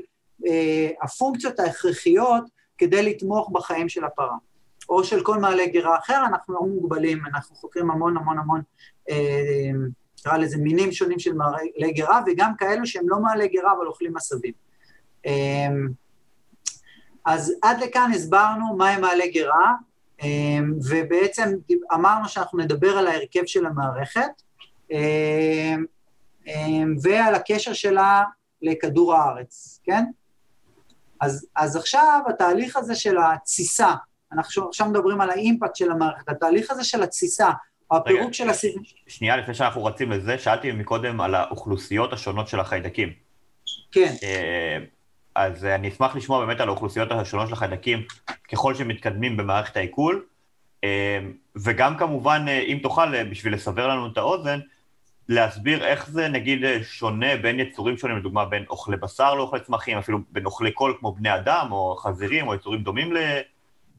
הפונקציות 1.03 1.61
ההכרחיות 1.61 2.45
כדי 2.79 3.03
לתמוך 3.03 3.51
בחיים 3.53 3.89
של 3.89 4.05
הפרה. 4.05 4.37
או 4.89 5.05
של 5.05 5.25
כל 5.25 5.39
מעלה 5.39 5.67
גירה 5.67 5.99
אחר, 5.99 6.23
אנחנו 6.27 6.55
לא 6.55 6.61
מוגבלים, 6.61 7.27
אנחנו 7.27 7.57
חוקרים 7.57 7.91
המון 7.91 8.17
המון 8.17 8.39
המון, 8.39 8.63
אה, 9.11 9.71
נקרא 10.21 10.33
אה, 10.33 10.39
לזה 10.39 10.59
מינים 10.59 10.93
שונים 10.93 11.19
של 11.19 11.33
מעלי 11.33 11.93
גירה, 11.93 12.21
וגם 12.27 12.53
כאלו 12.59 12.87
שהם 12.87 13.09
לא 13.09 13.19
מעלי 13.19 13.49
גירה 13.49 13.73
אבל 13.79 13.87
אוכלים 13.87 14.17
עשבים. 14.17 14.53
אה, 15.27 15.69
אז 17.25 17.55
עד 17.63 17.81
לכאן 17.81 18.11
הסברנו 18.15 18.77
מהם 18.77 19.01
מעלי 19.01 19.31
גירה, 19.31 19.75
אה, 20.23 20.59
ובעצם 20.91 21.55
אמרנו 21.95 22.29
שאנחנו 22.29 22.59
נדבר 22.59 22.99
על 22.99 23.07
ההרכב 23.07 23.47
של 23.47 23.67
המערכת, 23.67 24.43
אה, 24.93 25.75
אה, 26.49 26.83
ועל 27.03 27.35
הקשר 27.35 27.73
שלה 27.73 28.25
לכדור 28.63 29.15
הארץ, 29.15 29.81
כן? 29.85 30.05
אז, 31.21 31.47
אז 31.57 31.77
עכשיו 31.77 32.23
התהליך 32.29 32.77
הזה 32.77 32.95
של 32.95 33.17
התסיסה, 33.19 33.95
אנחנו 34.33 34.69
עכשיו 34.69 34.87
מדברים 34.87 35.21
על 35.21 35.31
האימפקט 35.31 35.77
של 35.77 35.91
המערכת, 35.91 36.29
התהליך 36.29 36.71
הזה 36.71 36.85
של 36.85 37.03
התסיסה, 37.03 37.51
או 37.91 37.97
הפירוק 37.97 38.33
של 38.33 38.51
הסיבים... 38.51 38.83
שנייה, 39.07 39.37
לפני 39.37 39.55
שאנחנו 39.55 39.85
רצים 39.85 40.11
לזה, 40.11 40.39
שאלתי 40.39 40.73
מקודם 40.73 41.21
על 41.21 41.35
האוכלוסיות 41.35 42.13
השונות 42.13 42.49
של 42.49 42.61
החיידקים. 42.61 43.13
כן. 43.93 44.15
אה, 44.23 44.79
אז 45.35 45.65
אני 45.65 45.89
אשמח 45.89 46.17
לשמוע 46.17 46.47
באמת 46.47 46.61
על 46.61 46.69
האוכלוסיות 46.69 47.11
השונות 47.11 47.47
של 47.49 47.53
החיידקים 47.53 48.03
ככל 48.53 48.75
שמתקדמים 48.75 49.37
במערכת 49.37 49.77
העיכול, 49.77 50.25
אה, 50.85 51.19
וגם 51.57 51.97
כמובן, 51.97 52.45
אה, 52.49 52.59
אם 52.59 52.79
תוכל, 52.83 53.23
בשביל 53.25 53.55
לסבר 53.55 53.89
לנו 53.89 54.07
את 54.07 54.19
האוזן, 54.19 54.59
להסביר 55.29 55.85
איך 55.85 56.11
זה 56.11 56.29
נגיד 56.29 56.61
שונה 56.83 57.37
בין 57.37 57.61
יצורים 57.61 57.97
שונים, 57.97 58.17
לדוגמה 58.17 58.45
בין 58.45 58.65
אוכלי 58.71 58.97
בשר 58.97 59.35
לאוכלי 59.35 59.61
צמחים, 59.61 59.99
אפילו 59.99 60.19
בין 60.31 60.47
אוכלי 60.47 60.73
קול 60.73 60.97
כמו 61.01 61.13
בני 61.13 61.35
אדם 61.35 61.69
או 61.71 61.97
חזירים 61.97 62.49
או 62.49 62.55
יצורים 62.55 62.83
דומים 62.83 63.13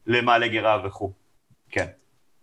למעלה 0.07 0.47
גרה 0.47 0.81
וכו'. 0.85 1.11
כן. 1.69 1.87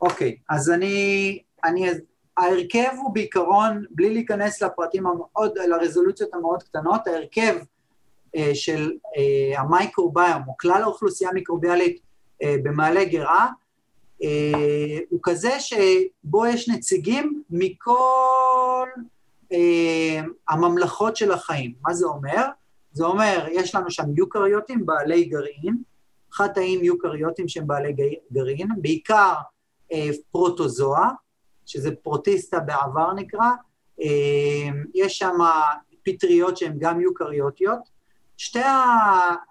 אוקיי, 0.01 0.37
אז 0.49 0.71
אני, 0.71 1.39
אני 1.65 1.89
ההרכב 2.37 2.91
הוא 2.97 3.15
בעיקרון, 3.15 3.85
בלי 3.91 4.15
להיכנס 4.15 4.63
לפרטים 4.63 5.07
המאוד, 5.07 5.59
לרזולוציות 5.59 6.35
המאוד 6.35 6.63
קטנות, 6.63 7.07
ההרכב 7.07 7.57
אה, 8.37 8.51
של 8.55 8.93
אה, 9.17 9.61
המייקרוביום, 9.61 10.43
או 10.49 10.57
כלל 10.57 10.83
האוכלוסייה 10.83 11.31
המיקרוביאלית 11.31 12.01
אה, 12.43 12.55
במעלה 12.63 13.01
אה, 13.01 13.47
הוא 15.11 15.21
כזה 15.23 15.61
שבו 15.61 16.47
יש 16.47 16.69
נציגים 16.69 17.43
מכל 17.51 18.89
אה, 19.53 20.21
הממלכות 20.49 21.17
של 21.17 21.33
החיים. 21.33 21.75
מה 21.83 21.95
זה 21.95 22.07
אומר? 22.07 22.47
זה 22.93 23.05
אומר, 23.05 23.47
יש 23.51 23.75
לנו 23.75 23.91
שם 23.91 24.05
יוקריוטים 24.17 24.87
בעלי 24.87 25.25
גרעין, 25.25 25.77
חטאים 26.33 26.85
יוקריוטים 26.85 27.49
שהם 27.49 27.67
בעלי 27.67 27.95
גרעין, 28.33 28.69
בעיקר 28.81 29.35
אה, 29.93 30.09
פרוטוזואה, 30.31 31.11
שזה 31.67 31.91
פרוטיסטה 32.03 32.61
בעבר 32.61 33.13
נקרא, 33.13 33.51
אה, 34.01 34.69
יש 34.95 35.19
שם 35.19 35.35
פטריות 36.05 36.57
שהן 36.57 36.77
גם 36.79 37.01
יוקריוטיות. 37.01 37.81
שתי 38.37 38.63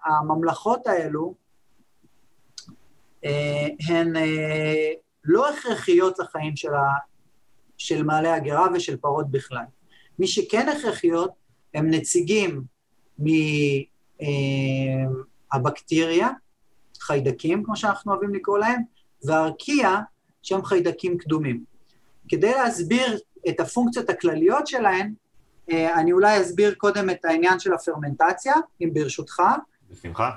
הממלכות 0.04 0.86
האלו 0.86 1.26
אה, 1.28 1.45
הן 3.88 4.16
אה, 4.16 4.92
לא 5.24 5.50
הכרחיות 5.50 6.18
לחיים 6.18 6.56
של, 6.56 6.74
ה, 6.74 6.82
של 7.78 8.02
מעלה 8.02 8.34
הגרה 8.34 8.66
ושל 8.74 8.96
פרות 8.96 9.30
בכלל. 9.30 9.64
מי 10.18 10.26
שכן 10.26 10.68
הכרחיות 10.68 11.30
הם 11.74 11.90
נציגים 11.90 12.62
מהבקטריה, 15.52 16.28
חיידקים, 17.00 17.64
כמו 17.64 17.76
שאנחנו 17.76 18.12
אוהבים 18.12 18.34
לקרוא 18.34 18.58
להם, 18.58 18.82
והארקיע, 19.24 19.90
שהם 20.42 20.64
חיידקים 20.64 21.18
קדומים. 21.18 21.64
כדי 22.28 22.52
להסביר 22.52 23.18
את 23.48 23.60
הפונקציות 23.60 24.10
הכלליות 24.10 24.66
שלהן, 24.66 25.14
אה, 25.70 26.00
אני 26.00 26.12
אולי 26.12 26.40
אסביר 26.40 26.74
קודם 26.74 27.10
את 27.10 27.24
העניין 27.24 27.58
של 27.58 27.72
הפרמנטציה, 27.72 28.54
אם 28.80 28.90
ברשותך. 28.92 29.42
בשמחה. 29.90 30.30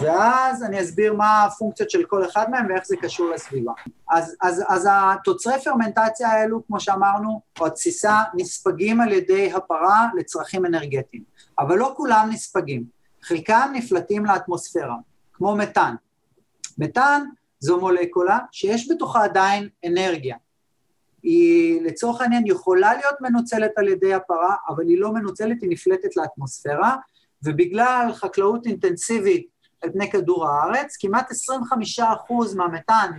ואז 0.00 0.62
אני 0.62 0.80
אסביר 0.80 1.12
מה 1.12 1.44
הפונקציות 1.44 1.90
של 1.90 2.04
כל 2.04 2.26
אחד 2.26 2.50
מהם 2.50 2.66
ואיך 2.68 2.86
זה 2.86 2.96
קשור 2.96 3.30
לסביבה. 3.30 3.72
אז, 4.10 4.36
אז, 4.42 4.64
אז 4.68 4.88
התוצרי 4.90 5.54
פרמנטציה 5.64 6.28
האלו, 6.28 6.66
כמו 6.66 6.80
שאמרנו, 6.80 7.40
או 7.60 7.66
התסיסה, 7.66 8.22
נספגים 8.34 9.00
על 9.00 9.12
ידי 9.12 9.52
הפרה 9.52 10.08
לצרכים 10.16 10.66
אנרגטיים, 10.66 11.22
אבל 11.58 11.78
לא 11.78 11.94
כולם 11.96 12.28
נספגים, 12.32 12.84
חלקם 13.22 13.70
נפלטים 13.72 14.26
לאטמוספירה, 14.26 14.96
כמו 15.32 15.56
מתאן. 15.56 15.94
מתאן 16.78 17.24
זו 17.60 17.80
מולקולה 17.80 18.38
שיש 18.52 18.90
בתוכה 18.90 19.24
עדיין 19.24 19.68
אנרגיה. 19.86 20.36
היא 21.22 21.82
לצורך 21.82 22.20
העניין 22.20 22.42
יכולה 22.46 22.94
להיות 22.94 23.20
מנוצלת 23.20 23.70
על 23.76 23.88
ידי 23.88 24.14
הפרה, 24.14 24.54
אבל 24.68 24.88
היא 24.88 25.00
לא 25.00 25.12
מנוצלת, 25.12 25.62
היא 25.62 25.70
נפלטת 25.70 26.16
לאטמוספירה, 26.16 26.96
ובגלל 27.44 28.10
חקלאות 28.14 28.66
אינטנסיבית 28.66 29.51
על 29.82 29.92
פני 29.92 30.10
כדור 30.10 30.48
הארץ, 30.48 30.96
כמעט 31.00 31.30
25% 31.98 32.02
מהמתאן 32.56 33.10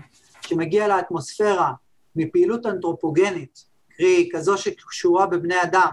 שמגיע 0.41 0.87
לאטמוספירה 0.87 1.71
מפעילות 2.15 2.65
אנתרופוגנית, 2.65 3.65
קרי 3.97 4.29
כזו 4.33 4.57
שקשורה 4.57 5.25
בבני 5.25 5.61
אדם, 5.63 5.91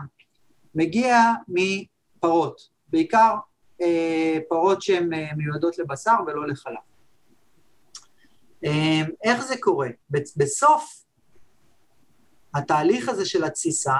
מגיע 0.74 1.16
מפרות, 1.48 2.60
בעיקר 2.88 3.34
אה, 3.82 4.38
פרות 4.48 4.82
שהן 4.82 5.12
אה, 5.12 5.28
מיועדות 5.36 5.78
לבשר 5.78 6.16
ולא 6.26 6.48
לחלב. 6.48 6.74
אה, 8.64 9.00
איך 9.24 9.44
זה 9.44 9.54
קורה? 9.60 9.88
בסוף 10.36 11.04
התהליך 12.54 13.08
הזה 13.08 13.24
של 13.24 13.44
התסיסה, 13.44 13.94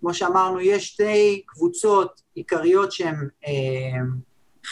כמו 0.00 0.14
שאמרנו, 0.14 0.60
יש 0.60 0.86
שתי 0.86 1.42
קבוצות 1.46 2.22
עיקריות 2.34 2.92
שהן 2.92 3.28
אה, 3.46 4.00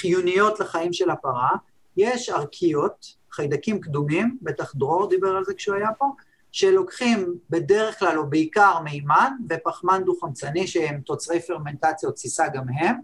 חיוניות 0.00 0.60
לחיים 0.60 0.92
של 0.92 1.10
הפרה, 1.10 1.50
יש 1.96 2.28
ערכיות, 2.28 3.06
חיידקים 3.32 3.80
קדומים, 3.80 4.38
בטח 4.42 4.74
דרור 4.74 5.08
דיבר 5.10 5.36
על 5.36 5.44
זה 5.44 5.54
כשהוא 5.54 5.76
היה 5.76 5.88
פה, 5.98 6.06
שלוקחים 6.52 7.34
בדרך 7.50 7.98
כלל 7.98 8.18
או 8.18 8.30
בעיקר 8.30 8.78
מימן 8.84 9.32
ופחמן 9.50 10.02
דו-חמצני 10.04 10.66
שהם 10.66 11.00
תוצרי 11.00 11.40
פרמנטציה 11.40 12.08
או 12.08 12.14
תסיסה 12.14 12.48
גם 12.48 12.64
הם, 12.78 12.96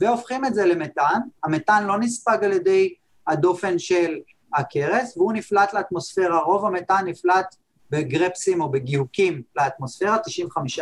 והופכים 0.00 0.44
את 0.44 0.54
זה 0.54 0.66
למתאן, 0.66 1.20
המתאן 1.44 1.86
לא 1.86 1.98
נספג 1.98 2.38
על 2.44 2.52
ידי 2.52 2.94
הדופן 3.26 3.78
של 3.78 4.14
הכרס 4.54 5.16
והוא 5.16 5.32
נפלט 5.32 5.74
לאטמוספירה, 5.74 6.38
רוב 6.38 6.64
המתאן 6.64 7.04
נפלט 7.06 7.56
בגרפסים 7.90 8.60
או 8.60 8.70
בגיהוקים 8.70 9.42
לאטמוספירה, 9.56 10.16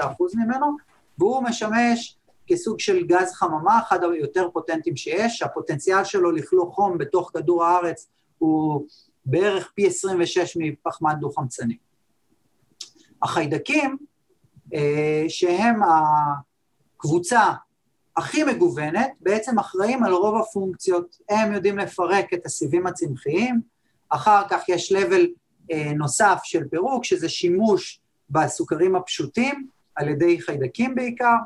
95% 0.00 0.06
ממנו, 0.34 0.76
והוא 1.18 1.42
משמש 1.42 2.16
כסוג 2.46 2.80
של 2.80 3.06
גז 3.06 3.32
חממה, 3.32 3.78
אחד 3.78 4.04
היותר 4.04 4.48
פוטנטים 4.52 4.96
שיש, 4.96 5.42
הפוטנציאל 5.42 6.04
שלו 6.04 6.30
לכלוא 6.30 6.72
חום 6.72 6.98
בתוך 6.98 7.30
כדור 7.34 7.64
הארץ 7.64 8.08
הוא 8.38 8.86
בערך 9.26 9.72
פי 9.74 9.86
26 9.86 10.56
מפחמן 10.60 11.14
דו-חמצני. 11.20 11.76
החיידקים, 13.22 13.96
אה, 14.74 15.24
שהם 15.28 15.80
הקבוצה 16.96 17.52
הכי 18.16 18.44
מגוונת, 18.44 19.10
בעצם 19.20 19.58
אחראים 19.58 20.04
על 20.04 20.12
רוב 20.12 20.40
הפונקציות. 20.40 21.16
הם 21.28 21.52
יודעים 21.52 21.78
לפרק 21.78 22.34
את 22.34 22.46
הסיבים 22.46 22.86
הצמחיים, 22.86 23.60
אחר 24.08 24.42
כך 24.50 24.68
יש 24.68 24.92
level 24.92 25.26
אה, 25.72 25.92
נוסף 25.96 26.40
של 26.44 26.68
פירוק, 26.68 27.04
שזה 27.04 27.28
שימוש 27.28 28.00
בסוכרים 28.30 28.96
הפשוטים, 28.96 29.66
על 29.94 30.08
ידי 30.08 30.40
חיידקים 30.40 30.94
בעיקר, 30.94 31.36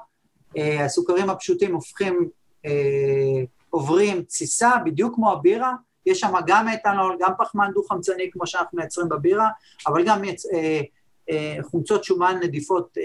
הסוכרים 0.57 1.31
הפשוטים 1.31 1.75
הופכים, 1.75 2.29
אה, 2.67 3.43
עוברים 3.71 4.23
תסיסה, 4.23 4.71
בדיוק 4.85 5.15
כמו 5.15 5.33
הבירה, 5.33 5.75
יש 6.07 6.21
שם 6.21 6.33
גם 6.47 6.67
מתנול, 6.67 7.17
גם 7.21 7.33
פחמן 7.39 7.71
דו-חמצני 7.75 8.31
כמו 8.33 8.47
שאנחנו 8.47 8.79
מייצרים 8.79 9.09
בבירה, 9.09 9.49
אבל 9.87 10.05
גם 10.05 10.23
אה, 10.55 11.57
חומצות 11.63 12.05
שומן 12.05 12.41
נדיפות 12.43 12.97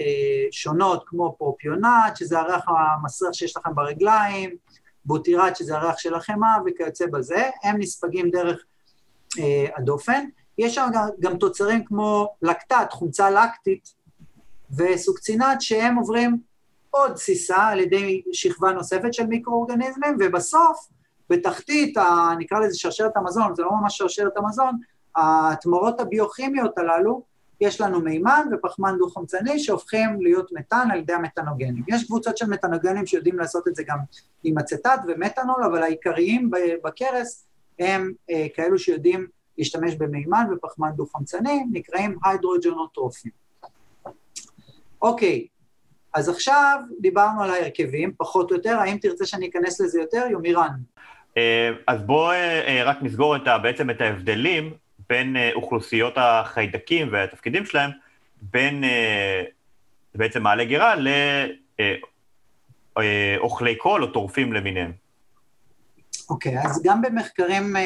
שונות, 0.50 1.04
כמו 1.06 1.34
פרופיונט, 1.38 2.16
שזה 2.16 2.38
הריח 2.38 2.64
המסריח 2.68 3.32
שיש 3.32 3.56
לכם 3.56 3.74
ברגליים, 3.74 4.50
בוטירט, 5.04 5.56
שזה 5.56 5.76
הריח 5.76 5.98
של 5.98 6.14
החמאה, 6.14 6.56
וכיוצא 6.66 7.06
בזה, 7.06 7.50
הם 7.64 7.78
נספגים 7.78 8.30
דרך 8.30 8.64
הדופן. 9.76 10.24
יש 10.58 10.74
שם 10.74 10.88
גם 11.20 11.38
תוצרים 11.38 11.84
כמו 11.84 12.34
לקטט, 12.42 12.92
חומצה 12.92 13.30
לקטית, 13.30 13.94
וסוקצינט, 14.76 15.60
שהם 15.60 15.96
עוברים 15.96 16.38
עוד 16.94 17.12
תסיסה 17.12 17.56
על 17.56 17.80
ידי 17.80 18.22
שכבה 18.32 18.72
נוספת 18.72 19.14
של 19.14 19.26
מיקרואורגניזמים, 19.26 20.16
ובסוף, 20.20 20.88
בתחתית, 21.30 21.96
ה, 21.96 22.30
נקרא 22.38 22.58
לזה 22.60 22.78
שרשרת 22.78 23.16
המזון, 23.16 23.54
זה 23.54 23.62
לא 23.62 23.70
ממש 23.80 23.98
שרשרת 23.98 24.36
המזון, 24.36 24.78
התמורות 25.16 26.00
הביוכימיות 26.00 26.78
הללו, 26.78 27.22
יש 27.60 27.80
לנו 27.80 28.00
מימן 28.00 28.48
ופחמן 28.52 28.98
דו-חמצני 28.98 29.58
שהופכים 29.58 30.20
להיות 30.20 30.52
מתאן 30.52 30.88
על 30.90 30.98
ידי 30.98 31.12
המתנוגנים. 31.12 31.84
יש 31.88 32.04
קבוצות 32.04 32.38
של 32.38 32.46
מתנוגנים 32.46 33.06
שיודעים 33.06 33.38
לעשות 33.38 33.68
את 33.68 33.74
זה 33.74 33.82
גם 33.86 33.98
עם 34.44 34.58
אצטט 34.58 35.00
ומתנול, 35.08 35.64
אבל 35.64 35.82
העיקריים 35.82 36.50
בכרס 36.84 37.46
הם 37.78 38.12
אה, 38.30 38.46
כאלו 38.54 38.78
שיודעים 38.78 39.26
להשתמש 39.58 39.94
במימן 39.94 40.46
ופחמן 40.52 40.90
דו-חמצני, 40.96 41.64
נקראים 41.72 42.18
היידרוג'נוטרופים. 42.24 43.32
אוקיי, 45.02 45.46
אז 46.14 46.28
עכשיו 46.28 46.80
דיברנו 47.00 47.42
על 47.42 47.50
ההרכבים, 47.50 48.12
פחות 48.16 48.50
או 48.50 48.56
יותר, 48.56 48.76
האם 48.78 48.98
תרצה 48.98 49.26
שאני 49.26 49.48
אכנס 49.48 49.80
לזה 49.80 50.00
יותר, 50.00 50.26
יומירן? 50.30 50.70
אה, 51.36 51.70
אז 51.86 52.02
בואו 52.02 52.30
אה, 52.30 52.66
אה, 52.66 52.84
רק 52.84 52.96
נסגור 53.02 53.36
את, 53.36 53.42
בעצם 53.62 53.90
את 53.90 54.00
ההבדלים 54.00 54.72
בין 55.08 55.36
אוכלוסיות 55.54 56.12
החיידקים 56.16 57.08
והתפקידים 57.12 57.66
שלהם, 57.66 57.90
בין 58.42 58.84
בעצם 60.14 60.42
מעלה 60.42 60.64
גרה 60.64 60.94
לאוכלי 62.96 63.76
קול 63.76 64.02
או 64.02 64.06
טורפים 64.06 64.52
למיניהם. 64.52 64.92
אוקיי, 66.30 66.58
okay, 66.58 66.66
אז 66.66 66.82
גם 66.84 67.02
במחקרים 67.02 67.76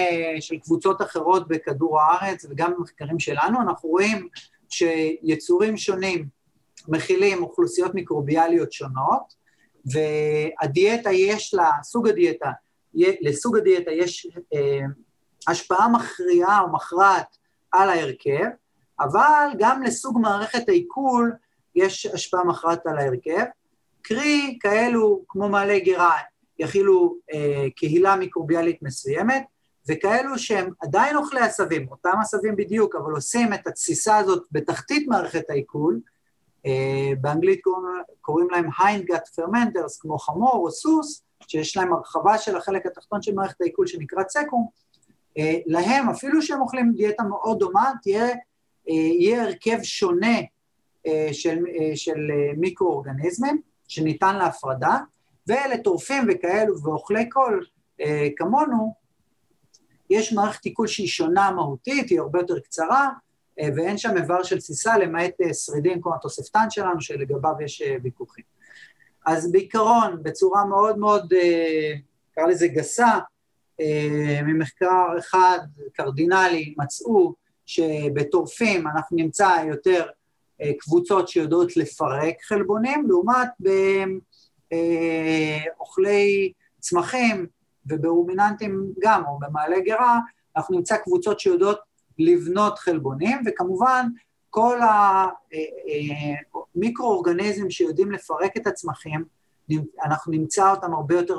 של 0.41 0.59
קבוצות 0.59 1.03
אחרות 1.03 1.49
בכדור 1.49 2.01
הארץ 2.01 2.47
וגם 2.51 2.73
במחקרים 2.77 3.19
שלנו, 3.19 3.63
אנחנו 3.63 3.89
רואים 3.89 4.29
שיצורים 4.69 5.77
שונים 5.77 6.38
מכילים 6.89 7.43
אוכלוסיות 7.43 7.95
מיקרוביאליות 7.95 8.73
שונות, 8.73 9.35
והדיאטה 9.85 11.13
יש 11.13 11.55
לה, 11.55 11.71
סוג 11.83 12.09
הדיאטה, 12.09 12.51
לסוג 12.95 13.57
הדיאטה 13.57 13.91
יש 13.91 14.27
אה, 14.55 14.81
השפעה 15.49 15.89
מכריעה 15.89 16.61
או 16.61 16.73
מכרעת 16.73 17.37
על 17.73 17.91
ההרכב, 17.91 18.47
אבל 19.01 19.49
גם 19.59 19.83
לסוג 19.83 20.19
מערכת 20.19 20.69
העיכול 20.69 21.33
יש 21.75 22.07
השפעה 22.07 22.45
מכרעת 22.45 22.87
על 22.87 22.99
ההרכב, 22.99 23.45
קרי 24.03 24.59
כאלו 24.61 25.25
כמו 25.29 25.49
מעלה 25.49 25.79
גרה 25.79 26.19
יכילו 26.59 27.17
אה, 27.35 27.67
קהילה 27.77 28.17
מיקרוביאלית 28.17 28.83
מסוימת, 28.83 29.43
וכאלו 29.89 30.39
שהם 30.39 30.71
עדיין 30.81 31.17
אוכלי 31.17 31.41
עשבים, 31.41 31.89
אותם 31.89 32.15
עשבים 32.23 32.57
בדיוק, 32.57 32.95
אבל 32.95 33.13
עושים 33.13 33.55
את 33.55 33.67
התסיסה 33.67 34.17
הזאת 34.17 34.43
בתחתית 34.53 35.09
מערכת 35.09 35.51
העיכול, 35.51 36.01
באנגלית 37.21 37.61
קוראים, 37.63 37.85
קוראים 38.21 38.51
להם 38.51 38.69
hindgut 38.79 39.29
fermenters, 39.29 39.99
כמו 40.01 40.19
חמור 40.19 40.55
או 40.55 40.71
סוס, 40.71 41.23
שיש 41.49 41.77
להם 41.77 41.93
הרחבה 41.93 42.39
של 42.39 42.57
החלק 42.57 42.87
התחתון 42.87 43.23
של 43.23 43.35
מערכת 43.35 43.61
העיכול 43.61 43.87
שנקרא 43.87 44.23
צקום, 44.23 44.67
אה, 45.39 45.59
להם, 45.67 46.09
אפילו 46.09 46.43
שהם 46.43 46.61
אוכלים 46.61 46.93
דיאטה 46.97 47.23
מאוד 47.23 47.59
דומה, 47.59 47.93
תהיה, 48.03 48.29
יהיה 48.87 49.43
הרכב 49.43 49.79
שונה 49.83 50.37
של, 51.33 51.59
של 51.95 52.19
מיקרואורגניזמים 52.57 53.61
שניתן 53.89 54.37
להפרדה, 54.37 54.99
ולטורפים 55.47 56.25
וכאלו 56.29 56.83
ואוכלי 56.83 57.29
קול 57.29 57.67
כמונו, 58.37 58.95
יש 60.11 60.33
מערכת 60.33 60.65
עיכול 60.65 60.87
שהיא 60.87 61.09
שונה 61.09 61.51
מהותית, 61.51 62.11
היא 62.11 62.21
הרבה 62.21 62.39
יותר 62.39 62.59
קצרה, 62.59 63.05
אה, 63.05 63.09
ואין 63.77 63.99
שם 63.99 64.17
איבר 64.17 64.43
של 64.43 64.59
תסיסה, 64.59 64.99
למעט 64.99 65.41
אה, 65.45 65.55
שרידים 65.55 66.01
כמו 66.03 66.15
התוספתן 66.15 66.71
שלנו, 66.71 67.01
שלגביו 67.01 67.55
יש 67.65 67.83
אה, 67.83 67.97
ויכוחים. 68.03 68.45
אז 69.27 69.53
בעיקרון, 69.53 70.23
בצורה 70.23 70.65
מאוד 70.65 70.99
מאוד, 70.99 71.35
נקרא 72.31 72.47
לזה 72.47 72.69
גסה, 72.69 73.19
ממחקר 74.45 75.07
אחד 75.19 75.59
קרדינלי 75.93 76.75
מצאו 76.79 77.35
שבטורפים 77.67 78.87
אנחנו 78.87 79.17
נמצא 79.17 79.51
יותר 79.69 80.07
קבוצות 80.79 81.29
שיודעות 81.29 81.77
לפרק 81.77 82.35
חלבונים, 82.43 83.07
לעומת 83.09 83.49
באוכלי 85.77 86.53
צמחים 86.81 87.47
וברומיננטים 87.87 88.93
גם, 88.99 89.25
או 89.27 89.39
במעלה 89.39 89.81
גרה, 89.81 90.19
אנחנו 90.57 90.77
נמצא 90.77 90.97
קבוצות 90.97 91.41
שיודעות 91.41 91.88
לבנות 92.19 92.79
חלבונים, 92.79 93.43
וכמובן 93.47 94.07
כל 94.51 94.79
המיקרואורגניזם 96.75 97.65
אה, 97.65 97.71
שיודעים 97.71 98.13
לפרק 98.13 98.57
את 98.57 98.67
הצמחים, 98.67 99.25
אנחנו 100.05 100.33
נמצא 100.33 100.71
אותם 100.71 100.95
הרבה 100.95 101.15
יותר 101.15 101.39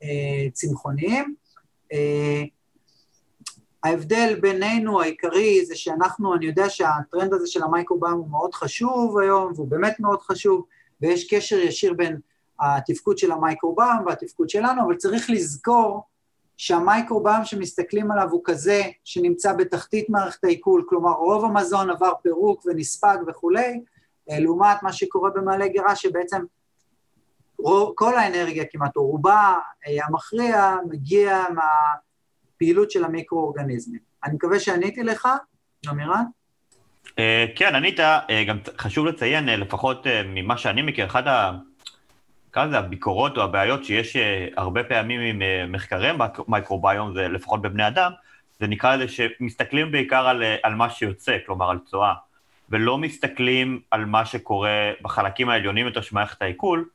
בצמחוניים. 0.00 1.34
אה, 1.92 2.42
ההבדל 3.84 4.38
בינינו 4.40 5.02
העיקרי 5.02 5.66
זה 5.66 5.76
שאנחנו, 5.76 6.34
אני 6.34 6.46
יודע 6.46 6.70
שהטרנד 6.70 7.34
הזה 7.34 7.46
של 7.46 7.62
המייקרוביום 7.62 8.18
הוא 8.18 8.30
מאוד 8.30 8.54
חשוב 8.54 9.18
היום, 9.18 9.52
והוא 9.56 9.68
באמת 9.68 10.00
מאוד 10.00 10.22
חשוב, 10.22 10.64
ויש 11.00 11.34
קשר 11.34 11.58
ישיר 11.58 11.94
בין 11.94 12.20
התפקוד 12.60 13.18
של 13.18 13.32
המייקרוביום 13.32 14.06
והתפקוד 14.06 14.50
שלנו, 14.50 14.82
אבל 14.86 14.96
צריך 14.96 15.30
לזכור 15.30 16.02
שהמייקרוביום 16.58 17.44
שמסתכלים 17.44 18.10
עליו 18.10 18.30
הוא 18.30 18.42
כזה 18.44 18.82
שנמצא 19.04 19.52
בתחתית 19.52 20.10
מערכת 20.10 20.44
העיכול, 20.44 20.84
כלומר 20.88 21.10
רוב 21.12 21.44
המזון 21.44 21.90
עבר 21.90 22.12
פירוק 22.22 22.66
ונספג 22.66 23.16
וכולי, 23.28 23.80
אה, 24.30 24.40
לעומת 24.40 24.82
מה 24.82 24.92
שקורה 24.92 25.30
במעלה 25.30 25.68
גרה 25.68 25.96
שבעצם 25.96 26.42
כל 27.94 28.18
האנרגיה 28.18 28.64
כמעט, 28.70 28.96
או 28.96 29.06
רובה 29.06 29.54
אה, 29.86 30.06
המכריע, 30.06 30.76
מגיע 30.90 31.44
מהפעילות 31.54 32.90
של 32.90 33.04
המיקרואורגניזמים. 33.04 34.00
אני 34.24 34.34
מקווה 34.34 34.60
שעניתי 34.60 35.02
לך, 35.02 35.28
אמירן. 35.90 36.24
אה, 37.18 37.46
כן, 37.56 37.74
ענית, 37.74 38.00
גם 38.48 38.58
חשוב 38.78 39.06
לציין, 39.06 39.48
לפחות 39.48 40.06
ממה 40.24 40.56
שאני 40.58 40.82
מכיר, 40.82 41.06
אחד 41.06 41.28
ה... 41.28 41.52
נקרא 42.48 42.64
לזה 42.64 42.78
הביקורות 42.78 43.36
או 43.36 43.42
הבעיות 43.42 43.84
שיש 43.84 44.16
אה, 44.16 44.46
הרבה 44.56 44.84
פעמים 44.84 45.20
עם 45.20 45.42
אה, 45.42 45.66
מחקרי 45.68 46.10
מייקרוביום, 46.48 47.14
זה 47.14 47.28
לפחות 47.28 47.62
בבני 47.62 47.86
אדם, 47.86 48.12
זה 48.60 48.66
נקרא 48.66 48.96
לזה 48.96 49.08
שמסתכלים 49.08 49.92
בעיקר 49.92 50.28
על, 50.28 50.42
אה, 50.42 50.56
על 50.62 50.74
מה 50.74 50.90
שיוצא, 50.90 51.36
כלומר 51.46 51.70
על 51.70 51.78
צואה, 51.86 52.14
ולא 52.68 52.98
מסתכלים 52.98 53.80
על 53.90 54.04
מה 54.04 54.24
שקורה 54.24 54.92
בחלקים 55.02 55.48
העליונים 55.48 55.86
יותר 55.86 56.00
של 56.00 56.14
מערכת 56.14 56.42
העיכול, 56.42 56.88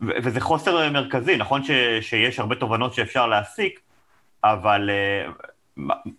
וזה 0.00 0.40
חוסר 0.40 0.90
מרכזי, 0.90 1.36
נכון 1.36 1.64
ש, 1.64 1.70
שיש 2.00 2.38
הרבה 2.38 2.54
תובנות 2.54 2.94
שאפשר 2.94 3.26
להסיק, 3.26 3.80
אבל 4.44 4.90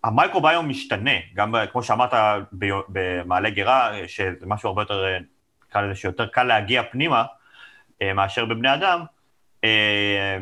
המייקרוביום 0.03 0.69
משתנה, 0.69 1.11
גם 1.33 1.55
כמו 1.71 1.83
שאמרת 1.83 2.13
במעלה 2.89 3.49
גרה, 3.49 3.91
שזה 4.07 4.45
משהו 4.45 4.69
הרבה 4.69 4.81
יותר 4.81 5.05
נקרא 5.69 5.81
לזה 5.81 5.95
שיותר 5.95 6.27
קל 6.27 6.43
להגיע 6.43 6.83
פנימה 6.91 7.23
אה, 8.01 8.13
מאשר 8.13 8.45
בבני 8.45 8.73
אדם, 8.73 9.03
אה, 9.63 10.37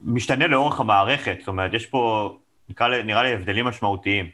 משתנה 0.00 0.46
לאורך 0.46 0.80
המערכת, 0.80 1.36
זאת 1.38 1.48
אומרת, 1.48 1.74
יש 1.74 1.86
פה, 1.86 2.30
נקרא, 2.68 2.88
נראה 2.88 3.22
לי, 3.22 3.32
הבדלים 3.32 3.64
משמעותיים. 3.64 4.30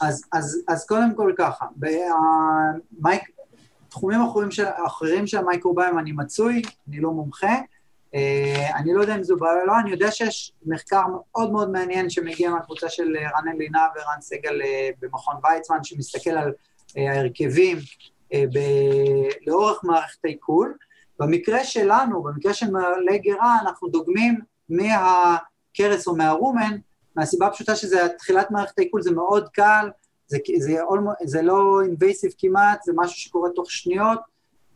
אז, 0.00 0.24
אז, 0.32 0.64
אז 0.68 0.86
קודם 0.86 1.14
כל 1.16 1.32
ככה, 1.38 1.66
במייק, 1.76 3.22
תחומים 3.88 4.20
אחרים 4.20 4.50
של, 4.50 4.64
אחרים 4.86 5.26
של 5.26 5.38
המייקרוביום 5.38 5.98
אני 5.98 6.12
מצוי, 6.12 6.62
אני 6.88 7.00
לא 7.00 7.10
מומחה, 7.10 7.54
אה, 8.14 8.76
אני 8.76 8.94
לא 8.94 9.00
יודע 9.00 9.16
אם 9.16 9.22
זו 9.22 9.36
בעיה 9.36 9.60
או 9.60 9.66
לא, 9.66 9.78
אני 9.80 9.90
יודע 9.90 10.10
שיש 10.10 10.52
מחקר 10.66 11.02
מאוד 11.08 11.52
מאוד 11.52 11.70
מעניין 11.70 12.10
שמגיע 12.10 12.50
מהקבוצה 12.50 12.88
של 12.88 13.16
רן 13.16 13.48
אלינה 13.54 13.86
ורן 13.94 14.20
סגל 14.20 14.60
במכון 15.00 15.36
ויצמן, 15.44 15.84
שמסתכל 15.84 16.30
על 16.30 16.52
ההרכבים 16.96 17.78
ב- 18.34 19.46
לאורך 19.46 19.84
מערכת 19.84 20.24
העיכול. 20.24 20.74
במקרה 21.20 21.64
שלנו, 21.64 22.22
במקרה 22.22 22.54
של 22.54 22.70
מעלה 22.70 23.16
גרה, 23.22 23.58
אנחנו 23.62 23.88
דוגמים 23.88 24.40
מהקרס 24.68 26.06
או 26.06 26.16
מהרומן, 26.16 26.76
מהסיבה 27.16 27.46
הפשוטה 27.46 27.76
שזה 27.76 28.08
תחילת 28.18 28.50
מערכת 28.50 28.78
העיכול, 28.78 29.02
זה 29.02 29.12
מאוד 29.12 29.48
קל, 29.48 29.90
זה, 30.26 30.38
זה, 30.58 30.80
זה 31.24 31.42
לא 31.42 31.82
אינבייסיב 31.82 32.32
כמעט, 32.38 32.82
זה 32.82 32.92
משהו 32.96 33.16
שקורה 33.16 33.50
תוך 33.54 33.70
שניות, 33.70 34.20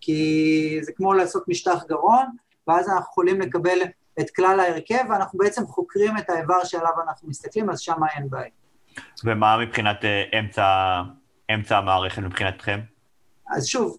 כי 0.01 0.79
זה 0.83 0.93
כמו 0.93 1.15
לעשות 1.15 1.49
משטח 1.49 1.85
גרון, 1.89 2.27
ואז 2.69 2.89
אנחנו 2.89 3.11
יכולים 3.11 3.41
לקבל 3.41 3.79
את 4.21 4.31
כלל 4.31 4.61
ההרכב, 4.61 5.05
ואנחנו 5.11 5.39
בעצם 5.39 5.67
חוקרים 5.67 6.19
את 6.19 6.31
האיבר 6.31 6.65
שעליו 6.65 6.93
אנחנו 7.07 7.29
מסתכלים, 7.29 7.71
אז 7.71 7.81
שם 7.81 8.05
אין 8.17 8.31
בעיה. 8.31 8.51
ומה 9.25 9.59
מבחינת 9.59 9.97
uh, 10.03 10.39
אמצע, 10.39 11.01
אמצע 11.55 11.79
המערכת 11.79 12.23
מבחינתכם? 12.23 12.81
אז 13.49 13.67
שוב, 13.67 13.97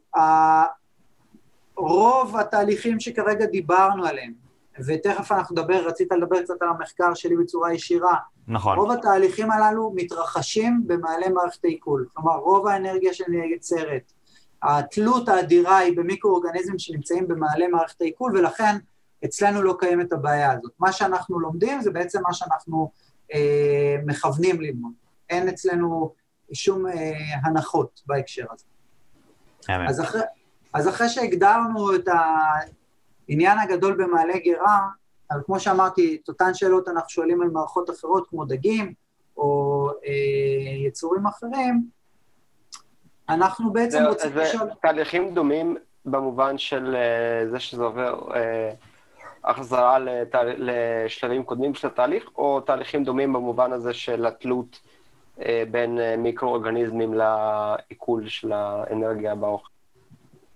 רוב 1.78 2.38
התהליכים 2.38 3.00
שכרגע 3.00 3.46
דיברנו 3.46 4.06
עליהם, 4.06 4.34
ותכף 4.88 5.32
אנחנו 5.32 5.56
נדבר, 5.56 5.88
רצית 5.88 6.12
לדבר 6.12 6.42
קצת 6.44 6.62
על 6.62 6.70
המחקר 6.70 7.14
שלי 7.14 7.36
בצורה 7.38 7.74
ישירה. 7.74 8.16
נכון. 8.48 8.78
רוב 8.78 8.92
התהליכים 8.92 9.52
הללו 9.52 9.94
מתרחשים 9.96 10.84
במעלה 10.88 11.30
מערכת 11.30 11.66
העיכול. 11.66 12.08
כלומר, 12.14 12.36
רוב 12.38 12.68
האנרגיה 12.68 13.14
שנעצרת, 13.14 14.14
התלות 14.64 15.30
האדירה 15.30 15.78
היא 15.78 15.98
במיקרואורגניזמים 15.98 16.80
שנמצאים 16.80 17.28
במעלה 17.28 17.68
מערכת 17.68 18.02
העיכול, 18.02 18.38
ולכן 18.38 18.78
אצלנו 19.26 19.62
לא 19.62 19.76
קיימת 19.80 20.14
הבעיה 20.14 20.52
הזאת. 20.52 20.72
מה 20.80 20.92
שאנחנו 20.92 21.40
לומדים 21.40 21.82
זה 21.82 21.92
בעצם 21.92 22.22
מה 22.28 22.34
שאנחנו 22.34 22.92
אה, 23.34 23.96
מכוונים 24.06 24.62
ללמוד. 24.62 24.92
אין 25.30 25.50
אצלנו 25.50 26.14
שום 26.54 26.88
אה, 26.88 26.94
הנחות 27.44 28.02
בהקשר 28.06 28.46
הזה. 28.54 28.66
אז 29.70 30.02
אחרי, 30.02 30.22
אז 30.74 30.90
אחרי 30.90 31.10
שהגדרנו 31.10 31.96
את 31.96 32.08
העניין 33.28 33.60
הגדול 33.60 33.94
במעלה 33.94 34.34
גרה, 34.46 34.80
אבל 35.32 35.40
כמו 35.46 35.60
שאמרתי, 35.60 36.20
את 36.24 36.30
אותן 36.30 36.54
שאלות 36.54 36.88
אנחנו 36.88 37.10
שואלים 37.10 37.42
על 37.42 37.48
מערכות 37.48 37.90
אחרות 37.90 38.28
כמו 38.30 38.46
דגים 38.46 38.94
או 39.38 39.90
אה, 40.06 40.88
יצורים 40.88 41.28
אחרים, 41.28 41.84
אנחנו 43.30 43.74
בעצם 43.74 44.00
זה, 44.00 44.08
רוצים 44.08 44.34
זה 44.34 44.42
לשאול... 44.42 44.70
תהליכים 44.82 45.34
דומים 45.34 45.78
במובן 46.06 46.58
של 46.58 46.96
אה, 46.96 47.50
זה 47.50 47.60
שזה 47.60 47.84
עובר 47.84 48.36
אה, 48.36 48.72
החזרה 49.44 50.00
לתה... 50.00 50.42
לשלבים 50.44 51.44
קודמים 51.44 51.74
של 51.74 51.88
התהליך, 51.88 52.30
או 52.36 52.62
תהליכים 52.62 53.04
דומים 53.04 53.34
במובן 53.34 53.72
הזה 53.74 53.94
של 53.94 54.26
התלות 54.26 54.80
אה, 54.86 54.97
בין 55.72 56.00
אה, 56.00 56.18
מיקרואורגניזמים 56.18 57.14
לעיכול 57.14 58.28
של 58.28 58.52
האנרגיה 58.52 59.36
באוכל? 59.36 59.70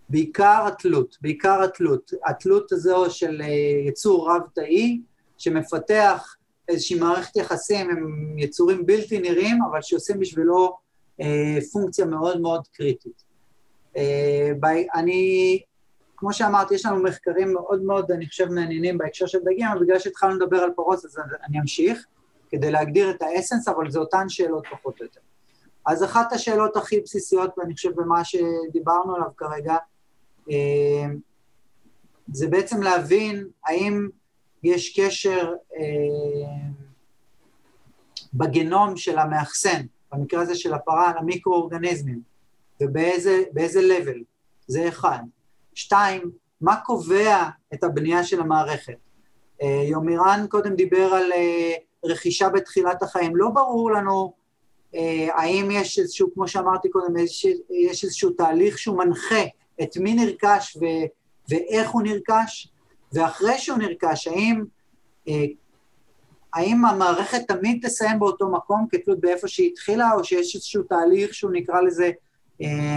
בעיקר 0.10 0.64
התלות, 0.68 1.18
בעיקר 1.22 1.64
התלות. 1.64 2.12
התלות 2.26 2.72
הזו 2.72 3.06
של 3.10 3.41
אה, 3.41 3.47
יצור 3.88 4.32
רב-תאי, 4.32 5.01
שמפתח 5.38 6.36
איזושהי 6.68 6.99
מערכת 6.99 7.36
יחסים 7.36 7.89
עם 7.89 8.36
יצורים 8.39 8.86
בלתי 8.86 9.20
נראים, 9.20 9.60
אבל 9.72 9.82
שעושים 9.82 10.20
בשבילו 10.20 10.78
אה, 11.22 11.58
פונקציה 11.72 12.06
מאוד 12.06 12.41
מאוד 12.41 12.68
קריטית. 12.68 13.24
אה, 13.97 14.51
אני, 14.95 15.60
כמו 16.18 16.34
שאמרתי, 16.34 16.76
יש 16.76 16.86
לנו 16.86 17.03
מחקרים 17.03 17.53
מאוד 17.53 17.84
מאוד, 17.84 18.12
אני 18.12 18.28
חושב, 18.28 18.49
מעניינים 18.49 18.97
בהקשר 18.97 19.26
של 19.26 19.39
דגים, 19.39 19.68
אבל 19.68 19.84
בגלל 19.84 19.99
שהתחלנו 19.99 20.36
לדבר 20.36 20.58
על 20.58 20.72
פרוס, 20.76 21.06
אז 21.06 21.20
אני 21.47 21.60
אמשיך, 21.60 22.06
כדי 22.52 22.72
להגדיר 22.72 23.12
את 23.12 23.22
האסנס, 23.22 23.68
אבל 23.68 23.91
זה 23.91 23.99
אותן 23.99 24.30
שאלות 24.30 24.64
פחות 24.72 24.99
או 24.99 25.06
יותר. 25.06 25.20
אז 25.86 26.04
אחת 26.04 26.34
השאלות 26.34 26.78
הכי 26.78 26.99
בסיסיות, 26.99 27.58
ואני 27.58 27.74
חושב 27.74 27.91
במה 27.95 28.22
שדיברנו 28.24 29.16
עליו 29.16 29.30
כרגע, 29.38 29.76
אה, 30.52 31.06
זה 32.34 32.47
בעצם 32.47 32.82
להבין 32.82 33.47
האם 33.66 34.10
יש 34.64 34.99
קשר 34.99 35.54
אה, 35.76 36.72
בגנום 38.34 38.97
של 38.97 39.18
המאחסן, 39.18 39.82
במקרה 40.12 40.41
הזה 40.41 40.56
של 40.56 40.74
הפרה, 40.74 41.14
למיקרואורגניזמים, 41.20 42.22
ובאיזה 42.82 43.80
level, 43.80 44.24
זה 44.68 44.88
אחד. 44.88 45.20
שתיים, 45.74 46.32
מה 46.62 46.76
קובע 46.86 47.49
את 47.74 47.84
הבנייה 47.84 48.24
של 48.24 48.41
המערכת? 48.41 48.97
אה, 49.62 49.84
יומירן 49.86 50.45
קודם 50.49 50.76
דיבר 50.76 51.14
על 51.14 51.32
רכישה 52.06 52.49
בתחילת 52.49 53.04
החיים, 53.04 53.36
לא 53.36 53.49
ברור 53.49 53.91
לנו 53.91 54.34
אה, 54.95 55.28
האם 55.34 55.72
יש 55.72 55.99
איזשהו, 55.99 56.34
כמו 56.34 56.47
שאמרתי 56.47 56.89
קודם, 56.89 57.18
יש 57.70 58.04
איזשהו 58.04 58.30
תהליך 58.30 58.78
שהוא 58.78 58.97
מנחה 58.97 59.43
את 59.84 59.97
מי 59.97 60.14
נרכש 60.14 60.78
ו, 60.78 60.86
ואיך 61.49 61.89
הוא 61.89 62.02
נרכש, 62.02 62.68
ואחרי 63.14 63.58
שהוא 63.58 63.78
נרכש, 63.78 64.28
האם, 64.28 64.64
האם 66.54 66.86
המערכת 66.86 67.41
תמיד 67.47 67.88
תסיים 67.88 68.20
באותו 68.20 68.52
מקום 68.52 68.88
כתלות 68.91 69.20
באיפה 69.20 69.47
שהיא 69.47 69.72
התחילה, 69.72 70.12
או 70.14 70.24
שיש 70.24 70.56
איזשהו 70.56 70.84
תהליך 70.84 71.34
שהוא 71.34 71.52
נקרא 71.52 71.82
לזה, 71.82 72.12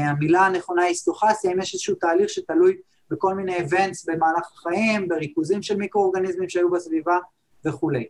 המילה 0.05 0.41
הנכונה 0.41 0.83
היא 0.83 0.95
סטוכסיה, 0.95 1.51
האם 1.51 1.61
יש 1.61 1.75
איזשהו 1.75 1.95
תהליך 1.95 2.29
שתלוי 2.29 2.77
בכל 3.11 3.35
מיני 3.35 3.57
events 3.57 4.05
במהלך 4.07 4.53
החיים, 4.53 5.09
בריכוזים 5.09 5.63
של 5.63 5.77
מיקרואורגניזמים 5.77 6.49
שהיו 6.49 6.71
בסביבה 6.71 7.19
וכולי. 7.65 8.07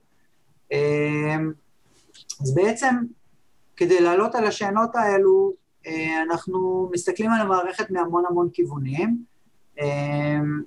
אמ, 0.73 1.53
אז 2.41 2.55
בעצם, 2.55 2.97
כדי 3.77 4.01
לעלות 4.01 4.35
על 4.35 4.47
השאלות 4.47 4.97
האלו, 4.97 5.53
אה, 5.87 6.23
אנחנו 6.23 6.89
מסתכלים 6.93 7.31
על 7.31 7.41
המערכת 7.41 7.91
מהמון 7.91 8.25
המון 8.29 8.49
כיוונים. 8.53 9.25
אמ, 9.81 10.63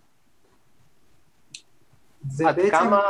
ובעצם... 2.37 2.47
עד 2.47 2.71
כמה, 2.71 3.01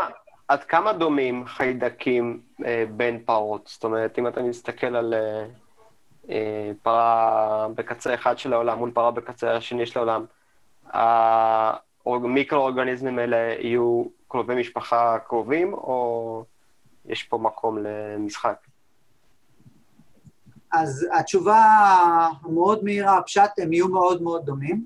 עד 0.47 0.63
כמה 0.63 0.93
דומים 0.93 1.45
חיידקים 1.45 2.41
אה, 2.65 2.83
בין 2.91 3.19
פרות? 3.25 3.69
זאת 3.73 3.83
אומרת, 3.83 4.19
אם 4.19 4.27
אתה 4.27 4.41
מסתכל 4.41 4.95
על 4.95 5.13
אה, 5.13 5.45
אה, 6.29 6.71
פרה 6.83 7.67
בקצה 7.75 8.13
אחד 8.13 8.37
של 8.37 8.53
העולם 8.53 8.77
מול 8.77 8.91
פרה 8.91 9.11
בקצה 9.11 9.55
השני 9.55 9.85
של 9.85 9.99
העולם, 9.99 10.25
המיקרואורגניזמים 12.05 13.19
האלה 13.19 13.37
יהיו 13.59 14.03
קרובי 14.27 14.55
משפחה 14.55 15.17
קרובים, 15.27 15.73
או 15.73 16.43
יש 17.07 17.23
פה 17.23 17.37
מקום 17.37 17.77
למשחק? 17.77 18.57
אז 20.71 21.07
התשובה 21.13 21.61
המאוד 22.43 22.83
מהירה, 22.83 23.17
הפשט, 23.17 23.51
הם 23.57 23.73
יהיו 23.73 23.87
מאוד 23.87 24.21
מאוד 24.21 24.45
דומים. 24.45 24.85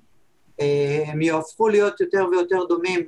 אה, 0.59 1.03
הם 1.07 1.21
יהפכו 1.21 1.69
להיות 1.69 2.01
יותר 2.01 2.25
ויותר 2.31 2.65
דומים 2.69 3.07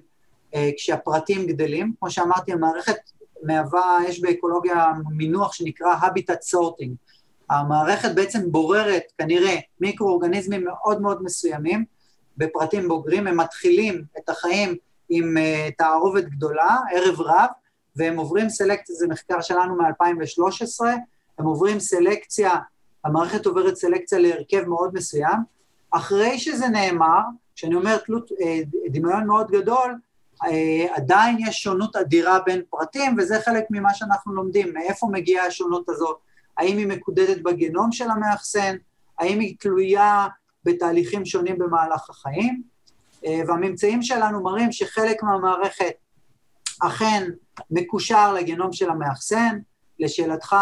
אה, 0.55 0.70
כשהפרטים 0.78 1.47
גדלים. 1.47 1.93
כמו 1.99 2.11
שאמרתי, 2.11 2.53
המערכת 2.53 2.97
מהווה, 3.43 3.97
יש 4.07 4.22
באקולוגיה 4.22 4.86
מינוח 5.09 5.53
שנקרא 5.53 5.95
habitat 5.95 6.55
sorting. 6.55 6.91
המערכת 7.49 8.16
בעצם 8.16 8.51
בוררת 8.51 9.03
כנראה 9.18 9.55
מיקרואורגניזמים 9.80 10.66
מאוד 10.66 11.01
מאוד 11.01 11.24
מסוימים, 11.24 11.86
בפרטים 12.38 12.88
בוגרים, 12.88 13.28
הם 13.28 13.39
מתחילים 13.39 14.03
את 14.18 14.30
החיים 14.30 14.76
עם 15.09 15.38
uh, 15.38 15.74
תערובת 15.78 16.24
גדולה, 16.24 16.78
ערב 16.93 17.22
רב, 17.22 17.49
והם 17.95 18.17
עוברים 18.17 18.49
סלקציה, 18.49 18.95
זה 18.95 19.07
מחקר 19.07 19.41
שלנו 19.41 19.75
מ-2013, 19.75 20.85
הם 21.39 21.45
עוברים 21.45 21.79
סלקציה, 21.79 22.55
המערכת 23.03 23.45
עוברת 23.45 23.75
סלקציה 23.75 24.19
להרכב 24.19 24.63
מאוד 24.67 24.93
מסוים. 24.93 25.37
אחרי 25.91 26.39
שזה 26.39 26.67
נאמר, 26.67 27.19
כשאני 27.55 27.75
אומר 27.75 27.97
תלות, 27.97 28.31
אה, 28.41 28.59
דמיון 28.89 29.27
מאוד 29.27 29.51
גדול, 29.51 29.95
אה, 30.43 30.95
עדיין 30.95 31.37
יש 31.39 31.63
שונות 31.63 31.95
אדירה 31.95 32.39
בין 32.39 32.61
פרטים, 32.69 33.15
וזה 33.17 33.41
חלק 33.45 33.63
ממה 33.69 33.93
שאנחנו 33.93 34.33
לומדים, 34.33 34.73
מאיפה 34.73 35.07
מגיעה 35.11 35.45
השונות 35.45 35.89
הזאת, 35.89 36.17
האם 36.57 36.77
היא 36.77 36.87
מקודדת 36.87 37.41
בגנום 37.41 37.91
של 37.91 38.09
המאחסן, 38.09 38.75
האם 39.19 39.39
היא 39.39 39.55
תלויה 39.59 40.27
בתהליכים 40.65 41.25
שונים 41.25 41.57
במהלך 41.57 42.09
החיים, 42.09 42.63
אה, 43.25 43.41
והממצאים 43.47 44.01
שלנו 44.01 44.43
מראים 44.43 44.71
שחלק 44.71 45.23
מהמערכת 45.23 45.93
אכן 46.88 47.29
מקושר 47.71 48.34
לגנום 48.34 48.73
של 48.73 48.89
המאחסן. 48.89 49.59
לשאלתך, 49.99 50.55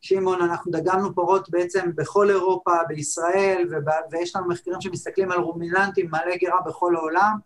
שמעון, 0.00 0.42
אנחנו 0.42 0.72
דגמנו 0.72 1.14
פרות 1.14 1.50
בעצם 1.50 1.90
בכל 1.94 2.30
אירופה, 2.30 2.72
בישראל, 2.88 3.68
ויש 4.10 4.36
לנו 4.36 4.48
מחקרים 4.48 4.80
שמסתכלים 4.80 5.32
על 5.32 5.40
רומיננטים 5.40 6.10
מלא 6.10 6.36
גרה 6.42 6.60
בכל 6.66 6.96
העולם, 6.96 7.36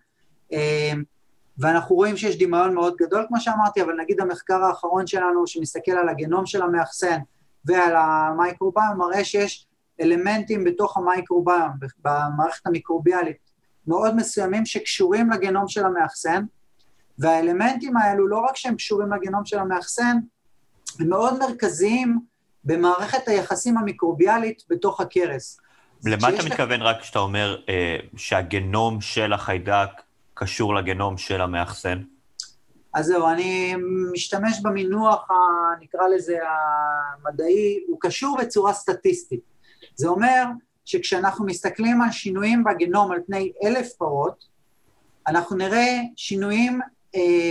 אה, 0.52 0.92
ואנחנו 1.58 1.96
רואים 1.96 2.16
שיש 2.16 2.38
דמיון 2.38 2.74
מאוד 2.74 2.96
גדול, 2.96 3.24
כמו 3.28 3.40
שאמרתי, 3.40 3.82
אבל 3.82 3.94
נגיד 4.00 4.20
המחקר 4.20 4.64
האחרון 4.64 5.06
שלנו, 5.06 5.46
שמסתכל 5.46 5.92
על 5.92 6.08
הגנום 6.08 6.46
של 6.46 6.62
המאחסן 6.62 7.18
ועל 7.64 7.96
המייקרוביום, 7.96 8.96
מראה 8.98 9.24
שיש 9.24 9.66
אלמנטים 10.00 10.64
בתוך 10.64 10.96
המייקרוביום, 10.96 11.70
במערכת 12.04 12.66
המיקרוביאלית, 12.66 13.52
מאוד 13.86 14.16
מסוימים 14.16 14.66
שקשורים 14.66 15.30
לגנום 15.30 15.68
של 15.68 15.84
המאחסן, 15.84 16.44
והאלמנטים 17.18 17.96
האלו 17.96 18.28
לא 18.28 18.38
רק 18.38 18.56
שהם 18.56 18.76
קשורים 18.76 19.12
לגנום 19.12 19.44
של 19.44 19.58
המאחסן, 19.58 20.16
הם 21.00 21.08
מאוד 21.08 21.38
מרכזיים 21.38 22.20
במערכת 22.64 23.28
היחסים 23.28 23.78
המיקרוביאלית 23.78 24.62
בתוך 24.68 25.00
הכרס. 25.00 25.60
למה 26.04 26.28
אתה 26.28 26.42
מתכוון 26.46 26.82
רק 26.82 27.00
כשאתה 27.00 27.18
אומר 27.18 27.56
אה, 27.68 27.96
שהגנום 28.16 29.00
של 29.00 29.32
החיידק 29.32 29.88
קשור 30.34 30.74
לגנום 30.74 31.18
של 31.18 31.40
המאחסן? 31.40 32.02
אז 32.94 33.06
זהו, 33.06 33.28
אני 33.28 33.74
משתמש 34.12 34.60
במינוח, 34.62 35.28
נקרא 35.80 36.08
לזה 36.14 36.36
המדעי, 36.44 37.84
הוא 37.88 37.98
קשור 38.00 38.36
בצורה 38.40 38.72
סטטיסטית. 38.72 39.40
זה 39.94 40.08
אומר 40.08 40.44
שכשאנחנו 40.84 41.46
מסתכלים 41.46 42.02
על 42.02 42.10
שינויים 42.10 42.64
בגנום 42.64 43.12
על 43.12 43.18
פני 43.26 43.52
אלף 43.64 43.92
פרות, 43.98 44.44
אנחנו 45.28 45.56
נראה 45.56 45.98
שינויים 46.16 46.80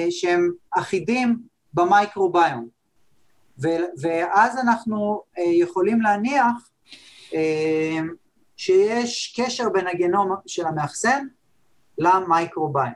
שהם 0.10 0.52
אחידים 0.78 1.40
במייקרוביום. 1.74 2.68
ואז 4.02 4.58
אנחנו 4.58 5.24
אה, 5.38 5.44
יכולים 5.44 6.02
להניח 6.02 6.70
אה, 7.34 8.00
שיש 8.58 9.40
קשר 9.40 9.70
בין 9.70 9.88
הגנום 9.88 10.36
של 10.48 10.66
המאחסן 10.66 11.26
למייקרוביום. 11.98 12.94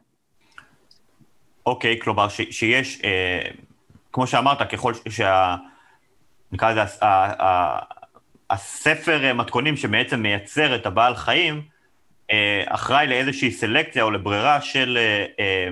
אוקיי, 1.66 1.96
okay, 1.96 2.04
כלומר 2.04 2.30
ש- 2.30 2.42
שיש, 2.52 3.02
אה, 3.04 3.42
כמו 4.14 4.28
שאמרת, 4.28 4.72
ככל 4.72 4.94
שה... 5.10 5.56
נקרא 6.52 6.72
לזה, 6.72 6.82
הספר 8.50 9.24
אה, 9.24 9.34
מתכונים 9.34 9.78
שבעצם 9.78 10.22
מייצר 10.22 10.76
את 10.76 10.86
הבעל 10.86 11.16
חיים, 11.16 11.62
אה, 12.32 12.64
אחראי 12.68 13.08
לאיזושהי 13.08 13.52
סלקציה 13.52 14.04
או 14.04 14.12
לברירה 14.12 14.62
של, 14.62 14.98
אה, 15.40 15.70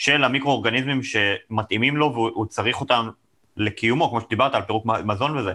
של 0.00 0.24
המיקרואורגניזמים 0.24 1.00
שמתאימים 1.02 1.96
לו 1.96 2.12
והוא 2.14 2.46
צריך 2.46 2.80
אותם 2.80 3.08
לקיומו, 3.56 4.10
כמו 4.10 4.20
שדיברת 4.20 4.54
על 4.54 4.62
פירוק 4.62 4.86
מזון 4.86 5.38
וזה. 5.38 5.52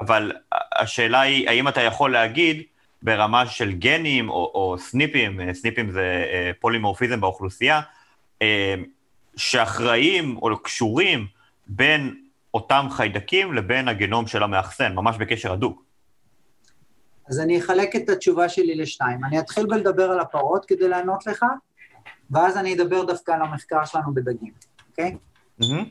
אבל 0.00 0.32
השאלה 0.74 1.20
היא, 1.20 1.48
האם 1.48 1.68
אתה 1.68 1.80
יכול 1.80 2.12
להגיד 2.12 2.62
ברמה 3.02 3.46
של 3.46 3.72
גנים 3.72 4.28
או, 4.28 4.52
או 4.54 4.76
סניפים, 4.78 5.54
סניפים 5.54 5.90
זה 5.90 6.24
פולימורפיזם 6.60 7.20
באוכלוסייה, 7.20 7.80
שאחראים 9.36 10.36
או 10.36 10.62
קשורים 10.62 11.26
בין 11.66 12.14
אותם 12.54 12.86
חיידקים 12.90 13.54
לבין 13.54 13.88
הגנום 13.88 14.26
של 14.26 14.42
המאחסן, 14.42 14.94
ממש 14.94 15.16
בקשר 15.16 15.52
הדוק. 15.52 15.84
אז 17.28 17.40
אני 17.40 17.58
אחלק 17.58 17.96
את 17.96 18.08
התשובה 18.08 18.48
שלי 18.48 18.74
לשניים. 18.74 19.24
אני 19.24 19.38
אתחיל 19.38 19.66
בלדבר 19.66 20.10
על 20.10 20.20
הפרות 20.20 20.64
כדי 20.64 20.88
לענות 20.88 21.26
לך, 21.26 21.44
ואז 22.30 22.56
אני 22.56 22.74
אדבר 22.74 23.04
דווקא 23.04 23.32
על 23.32 23.42
המחקר 23.42 23.84
שלנו 23.84 24.14
בדגים, 24.14 24.52
אוקיי? 24.90 25.16
Mm-hmm. 25.60 25.84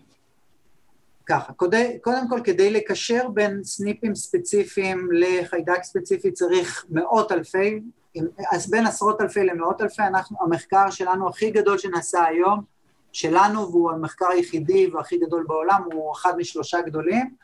ככה, 1.26 1.53
קודם, 1.53 1.86
קודם 2.01 2.30
כל, 2.30 2.39
כדי 2.43 2.72
לקשר 2.72 3.28
בין 3.34 3.64
סניפים 3.64 4.16
ספציפיים 4.16 5.09
לחיידק 5.11 5.84
ספציפי 5.84 6.32
צריך 6.32 6.86
מאות 6.89 7.32
אלפי, 7.32 7.82
אז 8.51 8.70
בין 8.70 8.88
עשרות 8.88 9.22
אלפי 9.22 9.43
למאות 9.43 9.82
אלפי, 9.82 10.01
אנחנו, 10.01 10.38
המחקר 10.41 10.89
שלנו 10.89 11.30
הכי 11.30 11.51
גדול 11.51 11.78
שנעשה 11.78 12.26
היום, 12.26 12.64
שלנו, 13.11 13.72
והוא 13.72 13.91
המחקר 13.91 14.26
היחידי 14.28 14.88
והכי 14.88 15.18
גדול 15.18 15.45
בעולם, 15.47 15.82
הוא 15.93 16.14
אחד 16.14 16.38
משלושה 16.38 16.82
גדולים, 16.82 17.36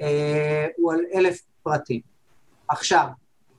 אה, 0.00 0.66
הוא 0.76 0.92
על 0.92 1.00
אלף 1.14 1.40
פרטים. 1.62 2.00
עכשיו, 2.68 3.06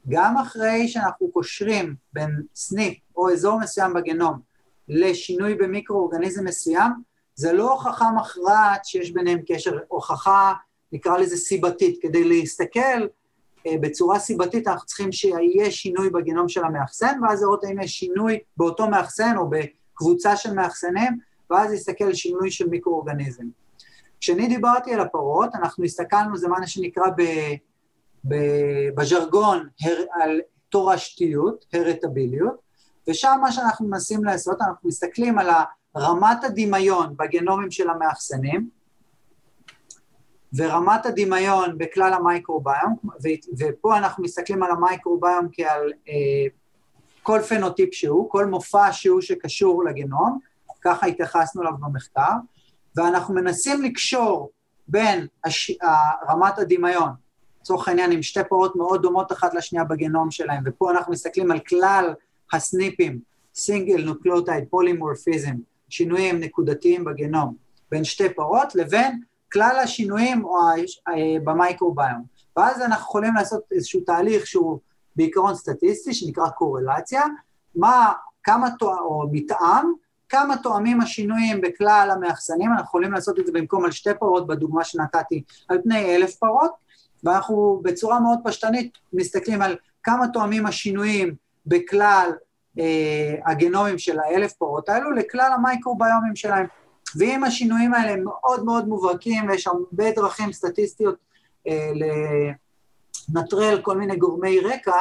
גם 0.10 0.38
אחרי 0.38 0.88
שאנחנו 0.88 1.32
קושרים 1.32 1.96
בין 2.14 2.42
סניפ 2.56 2.98
או 3.16 3.32
אזור 3.32 3.60
מסוים 3.60 3.94
בגנום 3.94 4.40
לשינוי 4.90 5.56
במיקרואורגניזם 5.56 6.46
מסוים, 6.46 6.92
זה 7.36 7.54
לא 7.54 7.72
הוכחה 7.72 8.12
מכרעת 8.12 8.86
שיש 8.86 9.12
ביניהם 9.12 9.40
קשר, 9.48 9.78
הוכחה, 9.88 10.54
נקרא 10.92 11.18
לזה 11.18 11.38
סיבתית. 11.38 12.00
כדי 12.02 12.24
להסתכל 12.24 13.08
אה, 13.68 13.76
בצורה 13.82 14.20
סיבתית, 14.20 14.68
אנחנו 14.68 14.86
צריכים 14.86 15.12
שיהיה 15.12 15.72
שינוי 15.72 16.10
בגנום 16.10 16.50
של 16.50 16.64
המאחסן, 16.64 17.20
ואז 17.24 17.42
לראות 17.42 17.64
האם 17.64 17.82
יש 17.82 17.92
שינוי 17.92 18.40
באותו 18.58 18.88
מאחסן 18.88 19.38
או 19.38 19.50
בקבוצה 19.50 20.36
של 20.36 20.54
מאחסנים, 20.54 21.18
ואז 21.50 21.72
להסתכל 21.72 22.04
על 22.04 22.14
שינוי 22.14 22.52
של 22.52 22.70
מיקרואורגניזם. 22.70 23.44
כשאני 24.20 24.48
דיברתי 24.48 24.94
על 24.94 25.00
הפרות, 25.00 25.56
אנחנו 25.56 25.84
הסתכלנו, 25.84 26.38
זה 26.38 26.48
מה 26.48 26.68
שנקרא 26.68 27.08
ב... 27.18 27.24
בז'רגון, 28.96 29.68
על 30.14 30.42
תורשתיות, 30.70 31.66
הרטביליות, 31.74 32.67
ושם 33.10 33.38
מה 33.42 33.52
שאנחנו 33.52 33.88
מנסים 33.88 34.24
לעשות, 34.24 34.62
אנחנו 34.62 34.90
מסתכלים 34.90 35.40
על 35.40 35.48
רמת 35.98 36.44
הדמיון 36.44 37.18
בגנומים 37.18 37.72
של 37.72 37.90
המאחסנים, 37.90 38.70
ורמת 40.54 41.06
הדמיון 41.06 41.78
בכלל 41.78 42.14
המייקרוביום, 42.14 42.96
ופה 43.60 43.98
אנחנו 43.98 44.24
מסתכלים 44.24 44.64
על 44.64 44.72
המייקרוביום 44.72 45.48
כעל 45.52 45.94
אה, 46.10 46.14
כל 47.24 47.40
פנוטיפ 47.50 47.94
שהוא, 47.94 48.30
כל 48.30 48.46
מופע 48.46 48.92
שהוא 48.92 49.22
שקשור 49.22 49.84
לגנום, 49.84 50.40
ככה 50.82 51.06
התייחסנו 51.06 51.62
אליו 51.62 51.74
במחקר, 51.80 52.32
ואנחנו 52.96 53.34
מנסים 53.34 53.82
לקשור 53.82 54.52
בין 54.88 55.28
הש... 55.44 55.72
רמת 56.30 56.60
הדמיון, 56.60 57.10
לצורך 57.62 57.88
העניין 57.88 58.12
עם 58.12 58.24
שתי 58.24 58.40
פרות 58.50 58.76
מאוד 58.76 59.02
דומות 59.02 59.32
אחת 59.32 59.54
לשנייה 59.54 59.86
בגנום 59.86 60.32
שלהם, 60.32 60.64
ופה 60.66 60.92
אנחנו 60.92 61.14
מסתכלים 61.14 61.52
על 61.52 61.60
כלל 61.60 62.14
ה 62.54 62.65
SNPs, 62.65 63.20
single 63.56 64.06
nucleotide 64.06 64.64
polymorphism, 64.70 65.56
שינויים 65.90 66.40
נקודתיים 66.40 67.06
בגנום 67.06 67.56
בין 67.92 68.04
שתי 68.04 68.34
פרות, 68.34 68.76
לבין 68.76 69.22
כלל 69.52 69.80
השינויים 69.84 70.46
אה, 71.08 71.14
במייקרוביום. 71.44 72.24
ואז 72.58 72.82
אנחנו 72.82 73.04
יכולים 73.04 73.36
לעשות 73.36 73.62
איזשהו 73.72 74.02
תהליך 74.02 74.48
שהוא 74.48 74.80
בעיקרון 75.16 75.56
סטטיסטי, 75.56 76.14
שנקרא 76.14 76.50
קורלציה, 76.50 77.22
מה, 77.76 78.14
כמה, 78.44 78.68
או 78.82 79.24
מתאם, 79.32 79.92
כמה 80.30 80.58
תואמים 80.58 81.02
השינויים 81.02 81.62
בכלל 81.62 82.10
המאחסנים, 82.14 82.72
אנחנו 82.72 82.86
יכולים 82.86 83.12
לעשות 83.12 83.40
את 83.40 83.46
זה 83.46 83.52
במקום 83.52 83.86
על 83.86 83.92
שתי 83.92 84.10
פרות, 84.20 84.48
בדוגמה 84.48 84.84
שנתתי, 84.84 85.44
על 85.70 85.78
פני 85.84 86.16
אלף 86.16 86.36
פרות, 86.36 86.72
ואנחנו 87.24 87.82
בצורה 87.84 88.20
מאוד 88.20 88.40
פשטנית 88.44 88.98
מסתכלים 89.14 89.62
על 89.62 89.76
כמה 90.04 90.28
תואמים 90.28 90.66
השינויים 90.66 91.36
בכלל 91.68 92.32
אה, 92.80 93.36
הגנומים 93.46 93.98
של 93.98 94.20
האלף 94.20 94.54
פרות 94.54 94.90
האלו 94.90 95.12
לכלל 95.12 95.52
המייקרוביומים 95.56 96.36
שלהם. 96.36 96.66
ואם 97.20 97.44
השינויים 97.44 97.94
האלה 97.94 98.12
הם 98.12 98.24
מאוד 98.24 98.66
מאוד 98.66 98.88
מובהקים 98.88 99.50
ויש 99.50 99.68
הרבה 99.68 100.12
דרכים 100.12 100.54
סטטיסטיות 100.54 101.16
אה, 101.68 101.92
לנטרל 103.34 103.82
כל 103.82 103.98
מיני 103.98 104.16
גורמי 104.16 104.60
רקע, 104.60 104.98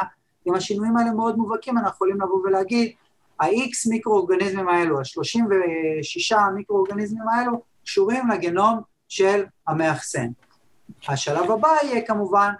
אם 0.47 0.53
השינויים 0.53 0.97
האלה 0.97 1.11
מאוד 1.11 1.37
מובהקים 1.37 1.77
אנחנו 1.77 1.95
יכולים 1.95 2.21
לבוא 2.21 2.41
ולהגיד 2.43 2.91
ה-X 3.39 3.89
מיקרואורגניזמים 3.89 4.69
האלו, 4.69 4.99
ה-36 4.99 6.37
מיקרואורגניזמים 6.55 7.27
האלו, 7.27 7.61
קשורים 7.83 8.29
לגנום 8.29 8.79
של 9.07 9.45
המאחסן. 9.67 10.27
השלב 11.07 11.51
הבא 11.51 11.69
יהיה 11.83 12.01
כמובן 12.01 12.51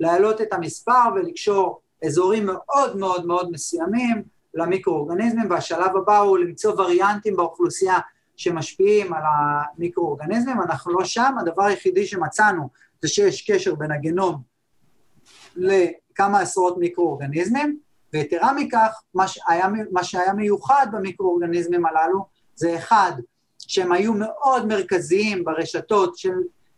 להעלות 0.00 0.40
את 0.40 0.52
המספר 0.52 1.00
ולקשור 1.14 1.80
אזורים 2.06 2.46
מאוד 2.46 2.96
מאוד 2.96 3.26
מאוד 3.26 3.50
מסוימים 3.50 4.22
למיקרואורגניזמים, 4.54 5.50
והשלב 5.50 5.96
הבא 5.96 6.18
הוא 6.18 6.38
למצוא 6.38 6.72
וריאנטים 6.72 7.36
באוכלוסייה 7.36 7.98
שמשפיעים 8.36 9.12
על 9.12 9.22
המיקרואורגניזמים, 9.26 10.62
אנחנו 10.62 10.92
לא 10.92 11.04
שם, 11.04 11.34
הדבר 11.40 11.62
היחידי 11.64 12.06
שמצאנו 12.06 12.68
זה 13.02 13.08
שיש 13.08 13.50
קשר 13.50 13.74
בין 13.74 13.92
הגנום 13.92 14.42
לכמה 15.56 16.40
עשרות 16.40 16.78
מיקרואורגניזמים, 16.78 17.78
ויתרה 18.12 18.52
מכך, 18.52 19.00
מה 19.14 19.28
שהיה, 19.28 19.66
מה 19.92 20.04
שהיה 20.04 20.32
מיוחד 20.32 20.86
במיקרואורגניזמים 20.92 21.86
הללו 21.86 22.26
זה 22.54 22.76
אחד, 22.76 23.12
שהם 23.58 23.92
היו 23.92 24.12
מאוד 24.14 24.66
מרכזיים 24.66 25.44
ברשתות 25.44 26.18
של 26.18 26.34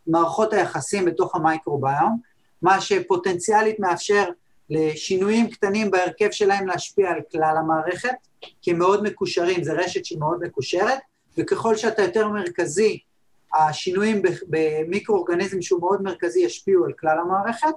מערכות 0.07 0.53
היחסים 0.53 1.05
בתוך 1.05 1.35
המייקרוביום, 1.35 2.19
מה 2.61 2.81
שפוטנציאלית 2.81 3.79
מאפשר 3.79 4.23
לשינויים 4.69 5.49
קטנים 5.49 5.91
בהרכב 5.91 6.31
שלהם 6.31 6.67
להשפיע 6.67 7.09
על 7.09 7.21
כלל 7.31 7.55
המערכת, 7.57 8.15
כי 8.61 8.71
הם 8.71 8.77
מאוד 8.77 9.03
מקושרים, 9.03 9.63
זו 9.63 9.73
רשת 9.75 10.05
שהיא 10.05 10.19
מאוד 10.19 10.39
מקושרת, 10.41 10.99
וככל 11.37 11.75
שאתה 11.75 12.01
יותר 12.01 12.27
מרכזי, 12.27 12.99
השינויים 13.55 14.21
במיקרואורגניזם 14.47 15.61
שהוא 15.61 15.79
מאוד 15.79 16.01
מרכזי 16.01 16.39
ישפיעו 16.39 16.85
על 16.85 16.93
כלל 16.99 17.17
המערכת. 17.19 17.73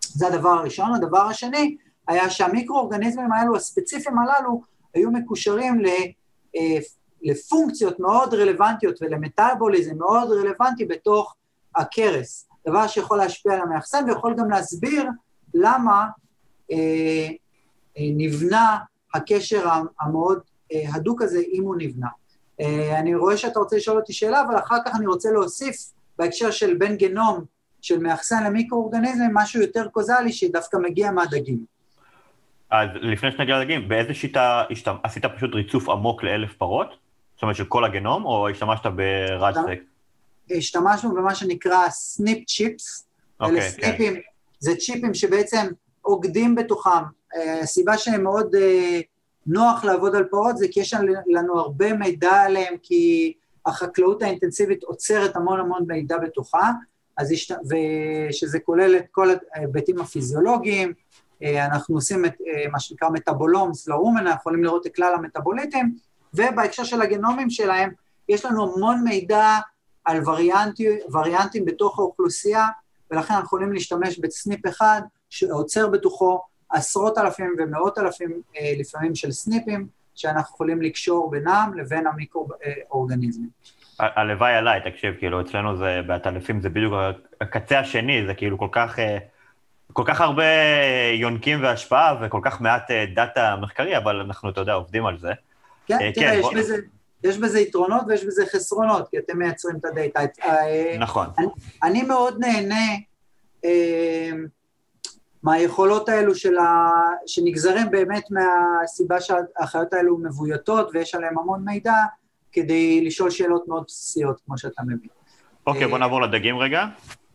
זה 0.00 0.26
הדבר 0.26 0.48
הראשון. 0.48 0.94
הדבר 0.94 1.20
השני 1.20 1.76
היה 2.08 2.30
שהמיקרואורגניזמים 2.30 3.32
האלו, 3.32 3.56
הספציפיים 3.56 4.16
הללו, 4.18 4.60
היו 4.94 5.10
מקושרים 5.10 5.82
אה, 6.56 6.78
לפונקציות 7.22 8.00
מאוד 8.00 8.34
רלוונטיות 8.34 9.02
ולמטאבוליזם 9.02 9.98
מאוד 9.98 10.30
רלוונטי 10.30 10.84
בתוך 10.84 11.34
הכרס, 11.76 12.48
דבר 12.68 12.86
שיכול 12.86 13.18
להשפיע 13.18 13.52
על 13.52 13.60
המאחסן 13.60 14.04
ויכול 14.08 14.34
גם 14.38 14.50
להסביר 14.50 15.04
למה 15.54 16.06
אה, 16.72 16.76
אה, 17.98 18.02
נבנה 18.16 18.78
הקשר 19.14 19.68
המאוד 20.00 20.40
אה, 20.72 20.82
הדוק 20.94 21.22
הזה, 21.22 21.40
אם 21.52 21.62
הוא 21.62 21.76
נבנה. 21.78 22.08
אה, 22.60 22.98
אני 22.98 23.14
רואה 23.14 23.36
שאתה 23.36 23.58
רוצה 23.58 23.76
לשאול 23.76 23.96
אותי 23.96 24.12
שאלה, 24.12 24.42
אבל 24.42 24.58
אחר 24.58 24.76
כך 24.86 24.96
אני 24.96 25.06
רוצה 25.06 25.30
להוסיף 25.32 25.76
בהקשר 26.18 26.50
של 26.50 26.74
בין 26.74 26.96
גנום 26.96 27.44
של 27.82 27.98
מאחסן 27.98 28.44
למיקרואורגניזם, 28.44 29.24
משהו 29.34 29.60
יותר 29.60 29.88
קוזלי 29.88 30.32
שדווקא 30.32 30.76
מגיע 30.76 31.10
מהדגים. 31.10 31.64
אז 32.70 32.88
לפני 32.94 33.32
שנגיע 33.32 33.58
לדגים, 33.60 33.88
באיזה 33.88 34.14
שיטה 34.14 34.64
השת... 34.70 34.88
עשית 35.02 35.24
פשוט 35.24 35.54
ריצוף 35.54 35.88
עמוק 35.88 36.22
לאלף 36.22 36.52
פרות? 36.52 36.88
זאת 37.34 37.42
אומרת 37.42 37.56
של 37.56 37.64
כל 37.64 37.84
הגנום, 37.84 38.24
או 38.24 38.48
השתמשת 38.48 38.86
ברדסק? 38.86 39.80
השתמשנו 40.50 41.14
במה 41.14 41.34
שנקרא 41.34 41.88
סניפ 41.88 42.44
צ'יפס. 42.46 43.08
אוקיי, 43.40 43.54
אלה 43.54 43.62
כן. 43.62 43.70
סניפים, 43.70 44.14
כן. 44.14 44.20
זה 44.60 44.76
צ'יפים 44.76 45.14
שבעצם 45.14 45.66
אוגדים 46.04 46.54
בתוכם. 46.54 47.02
אה, 47.36 47.60
הסיבה 47.60 47.98
שהם 47.98 48.24
מאוד 48.24 48.54
אה, 48.54 49.00
נוח 49.46 49.84
לעבוד 49.84 50.14
על 50.14 50.24
פרות 50.24 50.58
זה 50.58 50.66
כי 50.70 50.80
יש 50.80 50.94
לנו 51.26 51.60
הרבה 51.60 51.92
מידע 51.92 52.32
עליהם, 52.32 52.74
כי 52.82 53.32
החקלאות 53.66 54.22
האינטנסיבית 54.22 54.84
עוצרת 54.84 55.36
המון 55.36 55.60
המון 55.60 55.84
מידע 55.86 56.18
בתוכה, 56.18 56.70
אז 57.16 57.32
יש, 57.32 57.52
ושזה 57.70 58.60
כולל 58.60 58.96
את 58.96 59.04
כל 59.10 59.28
ההיבטים 59.54 60.00
הפיזיולוגיים, 60.00 60.92
אה, 61.42 61.66
אנחנו 61.66 61.94
עושים 61.94 62.24
את 62.24 62.34
מה 62.72 62.80
שנקרא 62.80 63.08
מטאבולומס 63.08 63.88
לאומן, 63.88 64.26
אנחנו 64.26 64.40
יכולים 64.40 64.64
לראות 64.64 64.86
את 64.86 64.94
כלל 64.94 65.14
המטאבוליטים, 65.14 65.94
ובהקשר 66.34 66.84
של 66.84 67.02
הגנומים 67.02 67.50
שלהם, 67.50 67.90
יש 68.28 68.44
לנו 68.44 68.74
המון 68.74 69.04
מידע 69.04 69.58
על 70.04 70.28
וריאנטי, 70.28 70.88
וריאנטים 71.12 71.64
בתוך 71.64 71.98
האוכלוסייה, 71.98 72.66
ולכן 73.10 73.34
אנחנו 73.34 73.46
יכולים 73.46 73.72
להשתמש 73.72 74.18
בסניפ 74.18 74.66
אחד 74.66 75.02
שעוצר 75.30 75.88
בתוכו 75.88 76.42
עשרות 76.70 77.18
אלפים 77.18 77.54
ומאות 77.58 77.98
אלפים 77.98 78.40
אה, 78.56 78.72
לפעמים 78.78 79.14
של 79.14 79.32
סניפים, 79.32 79.86
שאנחנו 80.14 80.54
יכולים 80.54 80.82
לקשור 80.82 81.30
בינם 81.30 81.72
לבין 81.76 82.06
המיקרואורגניזמים. 82.06 83.48
הלוואי 83.98 84.54
עליי, 84.54 84.80
תקשיב, 84.90 85.14
כאילו, 85.18 85.40
אצלנו 85.40 85.76
זה, 85.76 86.00
בעטלפים 86.06 86.60
זה 86.60 86.68
בדיוק 86.68 86.94
הקצה 87.40 87.78
השני, 87.78 88.26
זה 88.26 88.34
כאילו 88.34 88.58
כל 88.58 88.68
כך, 88.72 88.98
אה, 88.98 89.18
כל 89.92 90.02
כך 90.06 90.20
הרבה 90.20 90.44
יונקים 91.14 91.62
והשפעה 91.62 92.16
וכל 92.20 92.40
כך 92.42 92.60
מעט 92.60 92.90
אה, 92.90 93.04
דאטה 93.14 93.56
מחקרי, 93.60 93.96
אבל 93.96 94.20
אנחנו, 94.20 94.50
אתה 94.50 94.60
יודע, 94.60 94.72
עובדים 94.72 95.06
על 95.06 95.18
זה. 95.18 95.32
כן, 95.86 95.96
תראה, 95.98 96.12
כן, 96.14 96.40
יש. 96.40 96.46
בזה, 96.56 96.76
יש 97.24 97.38
בזה 97.38 97.60
יתרונות 97.60 98.02
ויש 98.08 98.24
בזה 98.24 98.46
חסרונות, 98.46 99.08
כי 99.08 99.18
אתם 99.18 99.38
מייצרים 99.38 99.76
את 99.76 99.84
הדאטה. 99.84 100.20
נכון. 100.98 101.26
אני, 101.38 101.46
אני 101.82 102.02
מאוד 102.02 102.36
נהנה 102.40 102.86
אה, 103.64 104.30
מהיכולות 105.42 106.08
האלו 106.08 106.34
של 106.34 106.58
ה... 106.58 106.90
שנגזרים 107.26 107.90
באמת 107.90 108.24
מהסיבה 108.30 109.20
שהחיות 109.20 109.92
האלו 109.92 110.18
מבויתות 110.18 110.90
ויש 110.92 111.14
עליהן 111.14 111.34
המון 111.38 111.64
מידע, 111.64 111.94
כדי 112.52 113.04
לשאול 113.04 113.30
שאלות 113.30 113.68
מאוד 113.68 113.84
בסיסיות, 113.86 114.40
כמו 114.46 114.58
שאתה 114.58 114.82
מבין. 114.82 115.08
אוקיי, 115.66 115.86
בוא 115.86 115.98
נעבור 115.98 116.22
לדגים 116.22 116.58
רגע. 116.58 116.86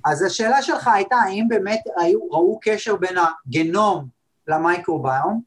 אז 0.06 0.24
השאלה 0.24 0.62
שלך 0.62 0.88
הייתה, 0.88 1.16
האם 1.16 1.46
באמת 1.50 1.82
היו, 1.98 2.20
ראו 2.32 2.60
קשר 2.62 2.96
בין 2.96 3.16
הגנום 3.18 4.08
למייקרוביום, 4.48 5.42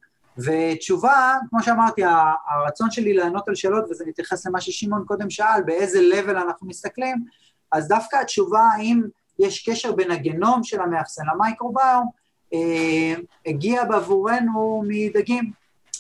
ותשובה, 0.44 1.36
כמו 1.50 1.62
שאמרתי, 1.62 2.02
הרצון 2.50 2.90
שלי 2.90 3.14
לענות 3.14 3.48
על 3.48 3.54
שאלות, 3.54 3.84
וזה 3.90 4.04
מתייחס 4.06 4.46
למה 4.46 4.60
ששמעון 4.60 5.04
קודם 5.06 5.30
שאל, 5.30 5.62
באיזה 5.66 5.98
level 5.98 6.30
אנחנו 6.30 6.66
מסתכלים, 6.66 7.24
אז 7.72 7.88
דווקא 7.88 8.16
התשובה 8.16 8.60
האם 8.76 9.02
יש 9.38 9.68
קשר 9.68 9.92
בין 9.92 10.10
הגנום 10.10 10.64
של 10.64 10.80
המאחסן 10.80 11.22
למייקרוביום, 11.34 12.08
אה, 12.54 13.14
הגיע 13.46 13.84
בעבורנו 13.84 14.82
מדגים, 14.88 15.52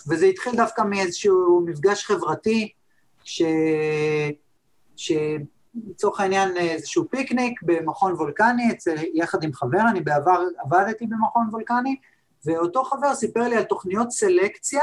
וזה 0.08 0.26
התחיל 0.26 0.56
דווקא 0.56 0.82
מאיזשהו 0.82 1.64
מפגש 1.66 2.04
חברתי, 2.04 2.72
ש... 3.24 3.42
שלצורך 4.96 6.20
העניין 6.20 6.56
איזשהו 6.56 7.04
פיקניק 7.10 7.62
במכון 7.62 8.12
וולקני, 8.12 8.68
יחד 9.14 9.42
עם 9.42 9.52
חבר, 9.52 9.82
אני 9.90 10.00
בעבר 10.00 10.40
עבדתי 10.58 11.06
במכון 11.06 11.48
וולקני, 11.50 11.96
ואותו 12.46 12.84
חבר 12.84 13.14
סיפר 13.14 13.40
לי 13.40 13.56
על 13.56 13.62
תוכניות 13.62 14.10
סלקציה 14.10 14.82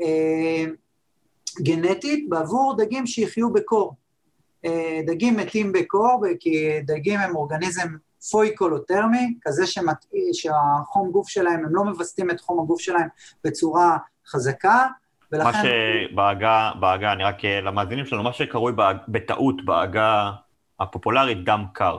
אה, 0.00 0.64
גנטית 1.62 2.28
בעבור 2.28 2.74
דגים 2.78 3.06
שיחיו 3.06 3.52
בקור. 3.52 3.94
אה, 4.64 5.00
דגים 5.06 5.36
מתים 5.36 5.72
בקור, 5.72 6.24
כי 6.40 6.80
דגים 6.80 7.20
הם 7.20 7.36
אורגניזם 7.36 7.88
פויקולוטרמי, 8.30 9.34
כזה 9.42 9.66
שמת... 9.66 10.06
שהחום 10.32 11.10
גוף 11.10 11.28
שלהם, 11.28 11.64
הם 11.64 11.74
לא 11.74 11.84
מווסתים 11.84 12.30
את 12.30 12.40
חום 12.40 12.60
הגוף 12.60 12.80
שלהם 12.80 13.08
בצורה 13.44 13.96
חזקה, 14.26 14.86
ולכן... 15.32 15.44
מה 15.44 15.62
שבעגה, 15.62 16.70
בעגה, 16.80 17.12
אני 17.12 17.24
רק 17.24 17.44
אה, 17.44 17.60
למאזינים 17.60 18.06
שלנו, 18.06 18.22
מה 18.22 18.32
שקרוי 18.32 18.72
בטעות 19.08 19.64
בעגה 19.64 20.30
הפופולרית 20.80 21.44
דם 21.44 21.64
קר. 21.72 21.98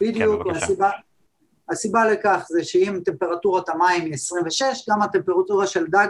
בדיוק, 0.00 0.42
כן, 0.44 0.56
הסיבה, 0.56 0.90
הסיבה 1.70 2.04
לכך 2.04 2.46
זה 2.48 2.64
שאם 2.64 3.00
טמפרטורת 3.04 3.68
המים 3.68 4.04
היא 4.04 4.14
26, 4.14 4.88
גם 4.90 5.02
הטמפרטורה 5.02 5.66
של 5.66 5.86
דג 5.86 6.08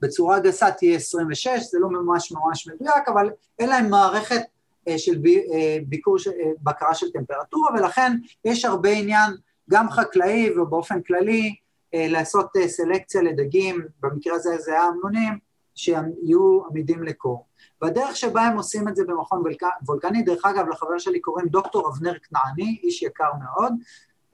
בצורה 0.00 0.40
גסה 0.40 0.70
תהיה 0.70 0.96
26, 0.96 1.48
זה 1.70 1.78
לא 1.78 1.88
ממש 1.90 2.32
ממש 2.32 2.68
מדויק, 2.68 3.08
אבל 3.08 3.30
אין 3.58 3.68
להם 3.68 3.90
מערכת 3.90 4.42
אה, 4.88 4.98
של 4.98 5.22
אה, 5.26 5.78
ביקור, 5.86 6.16
בקרה 6.62 6.94
של 6.94 7.10
טמפרטורה, 7.12 7.70
ולכן 7.74 8.16
יש 8.44 8.64
הרבה 8.64 8.90
עניין, 8.90 9.30
גם 9.70 9.90
חקלאי 9.90 10.58
ובאופן 10.58 11.02
כללי, 11.02 11.54
לעשות 11.92 12.50
סלקציה 12.66 13.22
לדגים, 13.22 13.80
במקרה 14.00 14.34
הזה 14.34 14.58
זה 14.58 14.72
היה 14.72 14.88
אמנונים, 14.88 15.38
שיהיו 15.74 16.62
עמידים 16.70 17.02
לקור. 17.02 17.46
והדרך 17.82 18.16
שבה 18.16 18.42
הם 18.42 18.56
עושים 18.56 18.88
את 18.88 18.96
זה 18.96 19.04
במכון 19.04 19.42
וולקני, 19.88 20.22
דרך 20.22 20.44
אגב, 20.44 20.68
לחבר 20.68 20.98
שלי 20.98 21.20
קוראים 21.20 21.48
דוקטור 21.48 21.88
אבנר 21.88 22.12
כנעני, 22.18 22.80
איש 22.82 23.02
יקר 23.02 23.30
מאוד, 23.44 23.72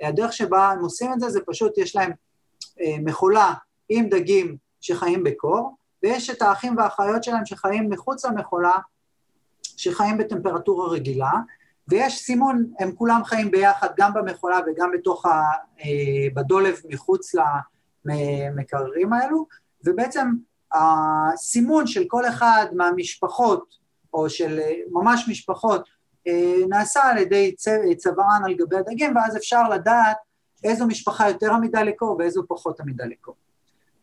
הדרך 0.01 0.33
שבה 0.33 0.71
הם 0.71 0.83
עושים 0.83 1.13
את 1.13 1.21
זה, 1.21 1.29
זה 1.29 1.41
פשוט, 1.47 1.79
יש 1.79 1.97
להם 1.97 2.13
אה, 2.81 2.97
מכולה 3.05 3.55
עם 3.89 4.09
דגים 4.09 4.57
שחיים 4.81 5.25
בקור, 5.25 5.77
ויש 6.03 6.31
את 6.31 6.43
האחים 6.43 6.77
והאחיות 6.77 7.25
שלהם 7.25 7.47
שחיים 7.47 7.91
מחוץ 7.91 8.25
למכולה, 8.25 8.79
שחיים 9.63 10.19
בטמפרטורה 10.19 10.89
רגילה, 10.89 11.33
ויש 11.89 12.19
סימון, 12.19 12.73
הם 12.79 12.93
כולם 12.93 13.25
חיים 13.25 13.51
ביחד, 13.51 13.89
גם 13.97 14.15
במכולה 14.15 14.61
וגם 14.67 14.91
בתוך 14.95 15.27
ה... 15.27 15.43
אה, 15.81 16.29
בדולב 16.35 16.77
מחוץ 16.89 17.35
למקררים 18.05 19.13
האלו, 19.13 19.47
ובעצם 19.85 20.29
הסימון 20.73 21.87
של 21.87 22.05
כל 22.09 22.27
אחד 22.27 22.67
מהמשפחות, 22.73 23.77
או 24.15 24.31
של 24.31 24.59
אה, 24.59 24.73
ממש 24.91 25.29
משפחות, 25.29 25.89
נעשה 26.69 27.03
על 27.03 27.19
ידי 27.19 27.55
צווארן 27.97 28.43
על 28.45 28.55
גבי 28.55 28.77
הדגים, 28.77 29.17
ואז 29.17 29.37
אפשר 29.37 29.69
לדעת 29.69 30.17
איזו 30.65 30.87
משפחה 30.87 31.29
יותר 31.29 31.53
עמידה 31.53 31.83
לקור 31.83 32.17
ואיזו 32.19 32.43
פחות 32.49 32.81
עמידה 32.81 33.05
לקור. 33.05 33.35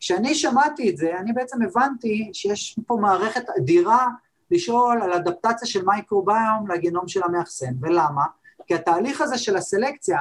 כשאני 0.00 0.34
שמעתי 0.34 0.90
את 0.90 0.96
זה, 0.96 1.18
אני 1.18 1.32
בעצם 1.32 1.62
הבנתי 1.62 2.30
שיש 2.32 2.78
פה 2.86 2.96
מערכת 3.00 3.44
אדירה 3.58 4.08
לשאול 4.50 5.02
על 5.02 5.12
אדפטציה 5.12 5.68
של 5.68 5.84
מייקרוביום 5.84 6.70
לגנום 6.70 7.08
של 7.08 7.20
המאחסן, 7.24 7.72
ולמה? 7.80 8.24
כי 8.66 8.74
התהליך 8.74 9.20
הזה 9.20 9.38
של 9.38 9.56
הסלקציה 9.56 10.18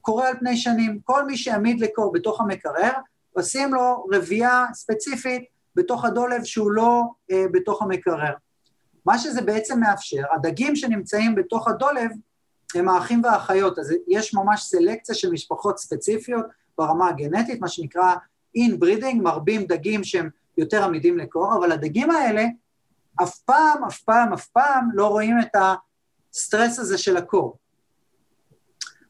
קורה 0.00 0.28
על 0.28 0.38
פני 0.38 0.56
שנים. 0.56 0.98
כל 1.04 1.26
מי 1.26 1.36
שעמיד 1.36 1.80
לקור 1.80 2.12
בתוך 2.12 2.40
המקרר, 2.40 2.92
עושים 3.32 3.74
לו 3.74 4.06
רבייה 4.12 4.66
ספציפית 4.72 5.44
בתוך 5.74 6.04
הדולב 6.04 6.44
שהוא 6.44 6.72
לא 6.72 7.02
אה, 7.30 7.44
בתוך 7.52 7.82
המקרר. 7.82 8.34
מה 9.06 9.18
שזה 9.18 9.42
בעצם 9.42 9.80
מאפשר, 9.80 10.22
הדגים 10.34 10.76
שנמצאים 10.76 11.34
בתוך 11.34 11.68
הדולב 11.68 12.10
הם 12.74 12.88
האחים 12.88 13.24
והאחיות, 13.24 13.78
אז 13.78 13.94
יש 14.08 14.34
ממש 14.34 14.62
סלקציה 14.62 15.14
של 15.14 15.30
משפחות 15.30 15.78
ספציפיות 15.78 16.46
ברמה 16.78 17.08
הגנטית, 17.08 17.60
מה 17.60 17.68
שנקרא 17.68 18.14
inbreeding, 18.54 19.22
מרבים 19.22 19.64
דגים 19.64 20.04
שהם 20.04 20.30
יותר 20.58 20.84
עמידים 20.84 21.18
לקור, 21.18 21.56
אבל 21.58 21.72
הדגים 21.72 22.10
האלה 22.10 22.44
אף 23.22 23.38
פעם, 23.38 23.84
אף 23.84 23.98
פעם, 23.98 24.32
אף 24.32 24.46
פעם 24.46 24.88
לא 24.94 25.06
רואים 25.06 25.36
את 25.40 25.56
הסטרס 26.32 26.78
הזה 26.78 26.98
של 26.98 27.16
הקור. 27.16 27.58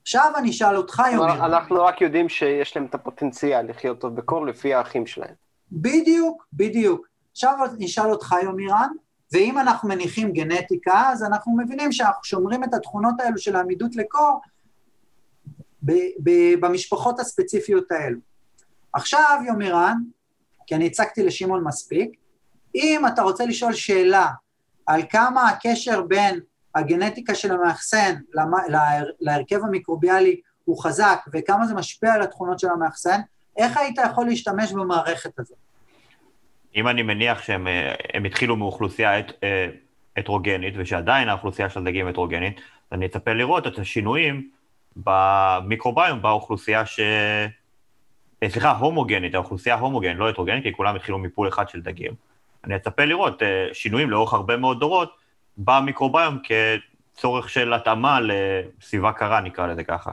עכשיו 0.03 0.33
אני 0.37 0.51
אשאל 0.51 0.77
אותך, 0.77 1.03
יומיר. 1.13 1.45
אנחנו 1.47 1.85
רק 1.85 2.01
יודעים 2.01 2.29
שיש 2.29 2.77
להם 2.77 2.87
את 2.87 2.95
הפוטנציאל 2.95 3.71
לחיות 3.71 4.01
טוב 4.01 4.17
בקור 4.17 4.47
לפי 4.47 4.75
האחים 4.75 5.07
שלהם. 5.07 5.35
בדיוק, 5.73 6.47
בדיוק. 6.53 7.07
עכשיו 7.33 7.59
אני 7.77 7.87
אשאל 7.87 8.11
אותך, 8.11 8.35
יומירן, 8.43 8.91
ואם 9.33 9.59
אנחנו 9.59 9.89
מניחים 9.89 10.33
גנטיקה, 10.33 11.11
אז 11.13 11.25
אנחנו 11.25 11.57
מבינים 11.57 11.93
שאנחנו 11.93 12.25
שומרים 12.25 12.65
את 12.65 12.75
התכונות 12.75 13.15
האלו 13.21 13.39
של 13.39 13.57
העמידות 13.57 13.97
לקור 13.97 14.41
במשפחות 16.61 17.21
הספציפיות 17.21 17.93
האלו. 17.93 18.19
עכשיו, 18.93 19.41
יומירן, 19.47 19.97
כי 20.67 20.75
אני 20.75 20.87
הצגתי 20.87 21.23
לשמעון 21.23 21.65
מספיק, 21.65 22.17
אם 22.75 23.03
אתה 23.07 23.23
רוצה 23.23 23.47
לשאול 23.47 23.73
שאלה 23.73 24.29
על 24.87 25.03
כמה 25.11 25.49
הקשר 25.49 26.03
בין 26.03 26.41
הגנטיקה 26.75 27.35
של 27.35 27.53
המאחסן 27.53 28.15
להרכב 29.21 29.65
המיקרוביאלי 29.65 30.41
הוא 30.65 30.83
חזק 30.83 31.19
וכמה 31.33 31.67
זה 31.67 31.75
משפיע 31.75 32.13
על 32.13 32.23
התכונות 32.23 32.59
של 32.59 32.69
המאחסן, 32.69 33.21
איך 33.57 33.77
היית 33.77 33.97
יכול 34.11 34.27
להשתמש 34.27 34.73
במערכת 34.73 35.39
הזאת? 35.39 35.70
אם 36.75 36.89
אני 36.89 37.03
מניח 37.03 37.43
שהם 37.43 37.67
אה, 37.69 37.95
התחילו 38.27 38.57
מאוכלוסייה 38.57 39.21
אה, 39.43 39.69
הטרוגנית, 40.17 40.75
ושעדיין 40.77 41.29
האוכלוסייה 41.29 41.71
של 41.71 41.81
הדגים 41.81 42.07
הטרוגנית, 42.07 42.61
אני 42.93 43.07
אצפה 43.07 43.33
לראות 43.33 43.67
את 43.67 43.79
השינויים 43.79 44.51
במיקרוביום 44.97 46.23
באוכלוסייה 46.23 46.87
ש... 46.87 47.01
אה, 47.01 47.47
סליחה, 48.49 48.71
הומוגנית, 48.71 49.35
האוכלוסייה 49.35 49.75
הומוגנית, 49.75 50.19
לא 50.19 50.29
הטרוגנית, 50.29 50.63
כי 50.63 50.73
כולם 50.73 50.97
התחילו 50.97 51.19
מפול 51.19 51.49
אחד 51.49 51.69
של 51.69 51.81
דגים. 51.81 52.13
אני 52.65 52.77
אצפה 52.77 53.05
לראות 53.05 53.43
שינויים 53.73 54.11
לאורך 54.11 54.33
הרבה 54.33 54.57
מאוד 54.57 54.81
דורות 54.81 55.17
במיקרוביום 55.57 56.39
כצורך 57.15 57.49
של 57.49 57.73
התאמה 57.73 58.19
לסביבה 58.21 59.13
קרה, 59.13 59.41
נקרא 59.41 59.67
לזה 59.67 59.85
ככה. 59.85 60.11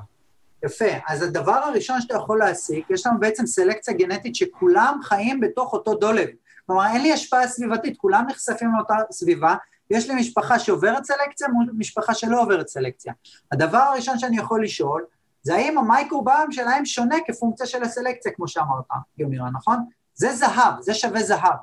יפה, 0.65 0.85
אז 1.07 1.21
הדבר 1.21 1.51
הראשון 1.51 2.01
שאתה 2.01 2.15
יכול 2.15 2.39
להסיק, 2.39 2.89
יש 2.89 3.05
לנו 3.05 3.19
בעצם 3.19 3.45
סלקציה 3.45 3.93
גנטית 3.93 4.35
שכולם 4.35 4.99
חיים 5.03 5.39
בתוך 5.39 5.73
אותו 5.73 5.95
דולב. 5.95 6.27
כלומר, 6.67 6.85
אין 6.85 7.01
לי 7.01 7.13
השפעה 7.13 7.47
סביבתית, 7.47 7.97
כולם 7.97 8.25
נחשפים 8.29 8.71
לאותה 8.75 8.95
סביבה, 9.11 9.55
יש 9.89 10.09
לי 10.09 10.15
משפחה 10.15 10.59
שעוברת 10.59 11.03
סלקציה 11.03 11.47
מול 11.47 11.69
משפחה 11.77 12.13
שלא 12.13 12.41
עוברת 12.41 12.67
סלקציה. 12.67 13.13
הדבר 13.51 13.77
הראשון 13.77 14.19
שאני 14.19 14.37
יכול 14.37 14.63
לשאול, 14.63 15.05
זה 15.41 15.55
האם 15.55 15.77
המייקרוביום 15.77 16.51
שלהם 16.51 16.85
שונה 16.85 17.15
כפונקציה 17.27 17.65
של 17.65 17.83
הסלקציה, 17.83 18.31
כמו 18.31 18.47
שאמרת, 18.47 18.85
יומירה, 19.17 19.49
נכון? 19.49 19.77
זה 20.13 20.35
זהב, 20.35 20.81
זה 20.81 20.93
שווה 20.93 21.23
זהב. 21.23 21.55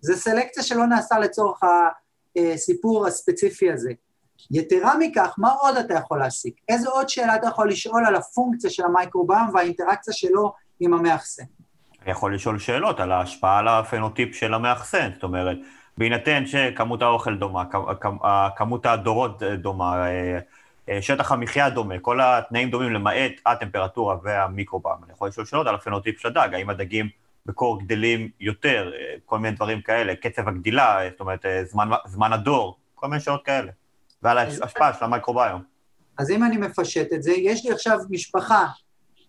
זה 0.00 0.16
סלקציה 0.16 0.62
שלא 0.62 0.86
נעשה 0.86 1.18
לצורך 1.18 1.60
הסיפור 2.36 3.06
הספציפי 3.06 3.72
הזה. 3.72 3.92
יתרה 4.50 4.98
מכך, 4.98 5.34
מה 5.38 5.52
עוד 5.52 5.76
אתה 5.76 5.94
יכול 5.94 6.18
להסיק? 6.18 6.60
איזה 6.68 6.88
עוד 6.88 7.08
שאלה 7.08 7.36
אתה 7.36 7.46
יכול 7.46 7.70
לשאול 7.70 8.06
על 8.06 8.16
הפונקציה 8.16 8.70
של 8.70 8.84
המייקרוביום 8.84 9.50
והאינטראקציה 9.54 10.14
שלו 10.14 10.52
עם 10.80 10.94
המאחסן? 10.94 11.44
אני 12.02 12.10
יכול 12.10 12.34
לשאול 12.34 12.58
שאלות 12.58 13.00
על 13.00 13.12
ההשפעה 13.12 13.58
על 13.58 13.68
הפנוטיפ 13.68 14.34
של 14.34 14.54
המאחסן, 14.54 15.10
זאת 15.14 15.22
אומרת, 15.22 15.56
בהינתן 15.98 16.46
שכמות 16.46 17.02
האוכל 17.02 17.36
דומה, 17.36 17.64
כמות 18.56 18.86
הדורות 18.86 19.42
דומה, 19.42 20.06
אה, 20.06 20.38
אה, 20.88 21.02
שטח 21.02 21.32
המחיה 21.32 21.70
דומה, 21.70 21.98
כל 21.98 22.20
התנאים 22.20 22.70
דומים 22.70 22.92
למעט 22.92 23.32
הטמפרטורה 23.46 24.16
והמיקרוביום. 24.22 24.98
אני 25.04 25.12
יכול 25.12 25.28
לשאול 25.28 25.46
שאלות 25.46 25.66
על 25.66 25.74
הפנוטיפ 25.74 26.20
של 26.20 26.28
הדג, 26.28 26.48
האם 26.54 26.70
הדגים 26.70 27.08
בקור 27.46 27.80
גדלים 27.80 28.28
יותר, 28.40 28.90
אה, 28.94 29.14
כל 29.26 29.38
מיני 29.38 29.56
דברים 29.56 29.80
כאלה, 29.80 30.14
קצב 30.14 30.48
הגדילה, 30.48 30.98
זאת 31.10 31.20
אומרת, 31.20 31.44
זמן, 31.64 31.88
זמן 32.06 32.32
הדור, 32.32 32.76
כל 32.94 33.06
מיני 33.06 33.20
שאלות 33.20 33.44
כאלה. 33.44 33.70
ועל 34.22 34.38
ההשפעה 34.38 34.94
של 34.94 35.04
המיקרוביום. 35.04 35.62
אז 36.18 36.30
אם 36.30 36.44
אני 36.44 36.56
מפשט 36.56 37.12
את 37.12 37.22
זה, 37.22 37.32
יש 37.32 37.66
לי 37.66 37.72
עכשיו 37.72 37.98
משפחה 38.10 38.66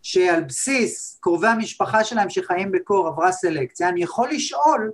שעל 0.02 0.44
בסיס 0.44 1.20
קרובי 1.22 1.48
המשפחה 1.48 2.04
שלהם 2.04 2.30
שחיים 2.30 2.72
בקור 2.72 3.08
עברה 3.08 3.32
סלקציה, 3.32 3.90
אני 3.90 4.04
יכול 4.04 4.30
לשאול 4.30 4.92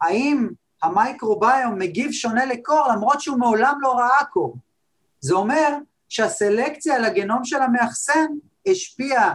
האם 0.00 0.48
המייקרוביום 0.82 1.78
מגיב 1.78 2.12
שונה 2.12 2.46
לקור 2.46 2.88
למרות 2.92 3.20
שהוא 3.20 3.38
מעולם 3.38 3.78
לא 3.80 3.92
ראה 3.92 4.24
קור. 4.24 4.56
זה 5.20 5.34
אומר 5.34 5.76
שהסלקציה 6.08 6.96
על 6.96 7.04
הגנום 7.04 7.44
של 7.44 7.62
המאחסן 7.62 8.26
השפיעה, 8.66 9.34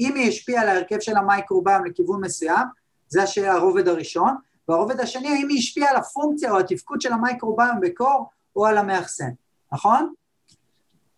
אם 0.00 0.14
היא 0.14 0.28
השפיעה 0.28 0.62
על 0.62 0.68
ההרכב 0.68 1.00
של 1.00 1.16
המייקרוביום 1.16 1.84
לכיוון 1.84 2.20
מסוים, 2.20 2.66
זה 3.08 3.52
הרובד 3.52 3.88
הראשון, 3.88 4.36
והרובד 4.68 5.00
השני, 5.00 5.28
האם 5.28 5.48
היא 5.48 5.58
השפיעה 5.58 5.90
על 5.90 5.96
הפונקציה 5.96 6.50
או 6.50 6.58
התפקוד 6.58 7.00
של 7.00 7.12
המייקרוביום 7.12 7.80
בקור 7.80 8.30
או 8.56 8.66
על 8.66 8.78
המאחסן, 8.78 9.30
נכון? 9.72 10.12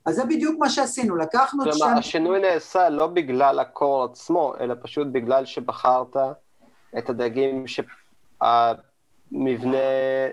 אז 0.07 0.15
זה 0.15 0.25
בדיוק 0.25 0.59
מה 0.59 0.71
שעשינו, 0.71 1.17
לקחנו 1.17 1.63
את 1.63 1.73
שם... 1.73 1.79
כלומר, 1.79 1.99
השינוי 1.99 2.41
נעשה 2.41 2.89
לא 2.89 3.07
בגלל 3.07 3.61
הקור 3.61 4.05
עצמו, 4.05 4.55
אלא 4.61 4.75
פשוט 4.83 5.07
בגלל 5.13 5.45
שבחרת 5.45 6.17
את 6.99 7.11
הדגים 7.11 7.65
שהמבנה 7.67 8.69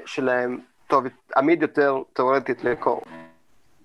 שלהם 0.05 0.59
טוב, 0.87 1.03
עמיד 1.37 1.61
יותר 1.61 1.97
תאורטית 2.13 2.63
לקור. 2.63 3.01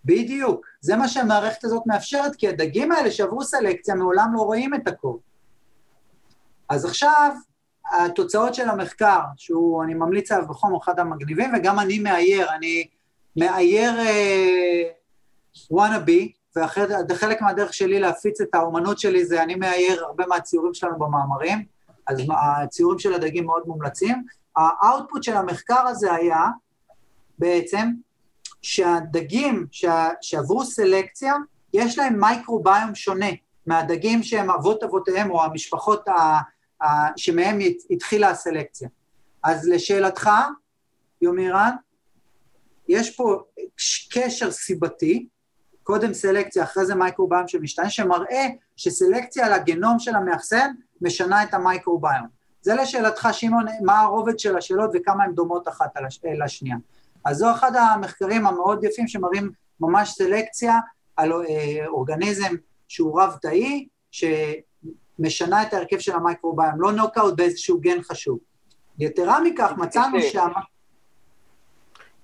בדיוק, 0.04 0.66
זה 0.80 0.96
מה 0.96 1.08
שהמערכת 1.08 1.64
הזאת 1.64 1.82
מאפשרת, 1.86 2.36
כי 2.36 2.48
הדגים 2.48 2.92
האלה 2.92 3.10
שעברו 3.10 3.42
סלקציה 3.42 3.94
מעולם 3.94 4.34
לא 4.34 4.40
רואים 4.40 4.74
את 4.74 4.88
הקור. 4.88 5.20
אז 6.68 6.84
עכשיו, 6.84 7.34
התוצאות 7.98 8.54
של 8.54 8.68
המחקר, 8.68 9.20
שהוא, 9.36 9.84
אני 9.84 9.94
ממליץ 9.94 10.32
עליו 10.32 10.48
בחום, 10.48 10.76
אחד 10.76 10.98
המגניבים, 10.98 11.54
וגם 11.54 11.78
אני 11.78 11.98
מאייר, 11.98 12.54
אני 12.54 12.88
מאייר 13.36 13.92
וואנאבי, 15.70 16.32
וחלק 17.08 17.40
מהדרך 17.40 17.74
שלי 17.74 18.00
להפיץ 18.00 18.40
את 18.40 18.54
האומנות 18.54 18.98
שלי 18.98 19.26
זה 19.26 19.42
אני 19.42 19.54
מאייר 19.54 20.04
הרבה 20.04 20.26
מהציורים 20.26 20.74
שלנו 20.74 20.98
במאמרים, 20.98 21.64
אז 22.06 22.22
הציורים 22.30 22.98
של 22.98 23.14
הדגים 23.14 23.46
מאוד 23.46 23.62
מומלצים. 23.66 24.24
ה 24.56 24.66
output 24.66 25.22
של 25.22 25.36
המחקר 25.36 25.86
הזה 25.86 26.12
היה 26.12 26.44
בעצם 27.38 27.90
שהדגים 28.62 29.66
שעברו 30.20 30.64
סלקציה, 30.64 31.34
יש 31.72 31.98
להם 31.98 32.20
מייקרוביום 32.20 32.94
שונה 32.94 33.30
מהדגים 33.66 34.22
שהם 34.22 34.50
אבות 34.50 34.82
אבותיהם 34.82 35.30
או 35.30 35.44
המשפחות 35.44 36.08
ה, 36.08 36.12
ה, 36.82 36.86
שמהם 37.16 37.58
התחילה 37.90 38.30
הסלקציה. 38.30 38.88
אז 39.44 39.68
לשאלתך, 39.68 40.30
יומירן, 41.22 41.70
יש 42.88 43.16
פה 43.16 43.42
קשר 44.12 44.50
סיבתי, 44.50 45.26
קודם 45.90 46.14
סלקציה, 46.14 46.62
אחרי 46.62 46.86
זה 46.86 46.94
מייקרוביום 46.94 47.48
שמשתנה, 47.48 47.90
שמראה 47.90 48.46
שסלקציה 48.76 49.46
על 49.46 49.52
הגנום 49.52 49.98
של 49.98 50.14
המאחסן 50.14 50.70
משנה 51.00 51.42
את 51.42 51.54
המייקרוביום. 51.54 52.26
זה 52.60 52.74
לשאלתך, 52.74 53.28
שמעון, 53.32 53.64
מה 53.82 54.00
הרובד 54.00 54.38
של 54.38 54.56
השאלות 54.56 54.90
וכמה 54.94 55.24
הן 55.24 55.34
דומות 55.34 55.68
אחת 55.68 55.90
לשנייה. 56.44 56.76
אז 57.24 57.36
זו 57.36 57.50
אחד 57.50 57.72
המחקרים 57.76 58.46
המאוד 58.46 58.84
יפים 58.84 59.08
שמראים 59.08 59.50
ממש 59.80 60.10
סלקציה 60.10 60.78
על 61.16 61.32
אה, 61.32 61.86
אורגניזם 61.86 62.54
שהוא 62.88 63.20
רב-תאי, 63.20 63.88
שמשנה 64.10 65.62
את 65.62 65.74
ההרכב 65.74 65.98
של 65.98 66.12
המייקרוביום, 66.12 66.80
לא 66.80 66.92
נוקאוט 66.92 67.36
באיזשהו 67.36 67.80
גן 67.80 68.02
חשוב. 68.02 68.38
יתרה 68.98 69.40
מכך, 69.40 69.72
מצאנו 69.76 70.22
שם... 70.22 70.48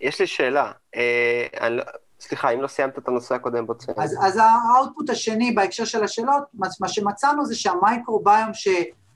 יש 0.00 0.20
לי 0.20 0.26
שאלה. 0.26 0.72
אה, 0.94 1.46
אני... 1.60 1.82
סליחה, 2.20 2.50
אם 2.50 2.62
לא 2.62 2.68
סיימת 2.68 2.98
את 2.98 3.08
הנושא 3.08 3.34
הקודם, 3.34 3.66
בוא 3.66 3.74
תסיים. 3.74 3.96
אז, 4.00 4.16
אז 4.22 4.40
האאוטפוט 4.42 5.10
השני 5.10 5.52
בהקשר 5.52 5.84
של 5.84 6.04
השאלות, 6.04 6.42
מה 6.80 6.88
שמצאנו 6.88 7.46
זה 7.46 7.54
שהמייקרוביום 7.54 8.50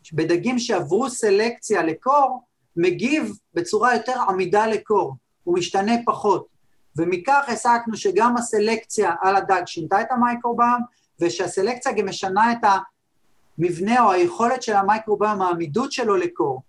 שבדגים 0.03 0.59
שעברו 0.59 1.11
סלקציה 1.11 1.83
לקור, 1.83 2.43
מגיב 2.77 3.33
בצורה 3.55 3.95
יותר 3.95 4.21
עמידה 4.29 4.67
לקור, 4.67 5.17
הוא 5.45 5.59
משתנה 5.59 5.93
פחות. 6.07 6.47
ומכך 6.97 7.45
הסקנו 7.49 7.97
שגם 7.97 8.37
הסלקציה 8.37 9.15
על 9.23 9.37
הדג 9.37 9.63
שינתה 9.67 10.01
את 10.01 10.07
המייקרוביום, 10.13 10.83
ושהסלקציה 11.21 11.93
גם 11.93 12.07
משנה 12.07 12.53
את 12.53 12.59
המבנה 13.59 14.05
או 14.05 14.11
היכולת 14.11 14.63
של 14.63 14.77
המייקרוביום, 14.77 15.43
העמידות 15.43 15.93
שלו 15.93 16.17
לקור. 16.17 16.63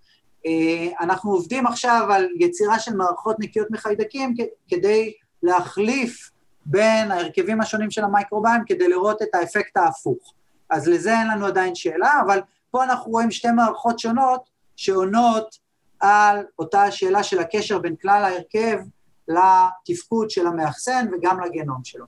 אה, 0.46 0.88
אנחנו 1.00 1.32
עובדים 1.32 1.68
עכשיו 1.68 2.08
על 2.12 2.28
יצירה 2.40 2.80
של 2.80 2.96
מערכות 2.96 3.36
נקיות 3.40 3.68
מחיידקים 3.72 4.34
כדי 4.68 5.14
להחליף 5.44 6.32
בין 6.66 7.12
ההרכבים 7.12 7.62
השונים 7.62 7.92
של 7.92 8.04
המייקרוביום 8.04 8.64
כדי 8.66 8.88
לראות 8.88 9.22
את 9.22 9.36
האפקט 9.36 9.78
ההפוך. 9.78 10.34
אז 10.70 10.88
לזה 10.88 11.20
אין 11.20 11.28
לנו 11.28 11.46
עדיין 11.46 11.76
שאלה, 11.76 12.14
אבל 12.26 12.40
פה 12.72 12.84
אנחנו 12.84 13.12
רואים 13.12 13.32
שתי 13.32 13.52
מערכות 13.52 14.00
שונות 14.00 14.50
שעונות 14.76 15.56
על 16.00 16.46
אותה 16.60 16.84
השאלה 16.84 17.24
של 17.24 17.40
הקשר 17.40 17.80
בין 17.80 17.96
כלל 17.96 18.24
ההרכב 18.24 18.80
לתפקוד 19.28 20.30
של 20.30 20.48
המאחסן 20.48 21.08
וגם 21.12 21.40
לגנום 21.40 21.84
שלו. 21.84 22.06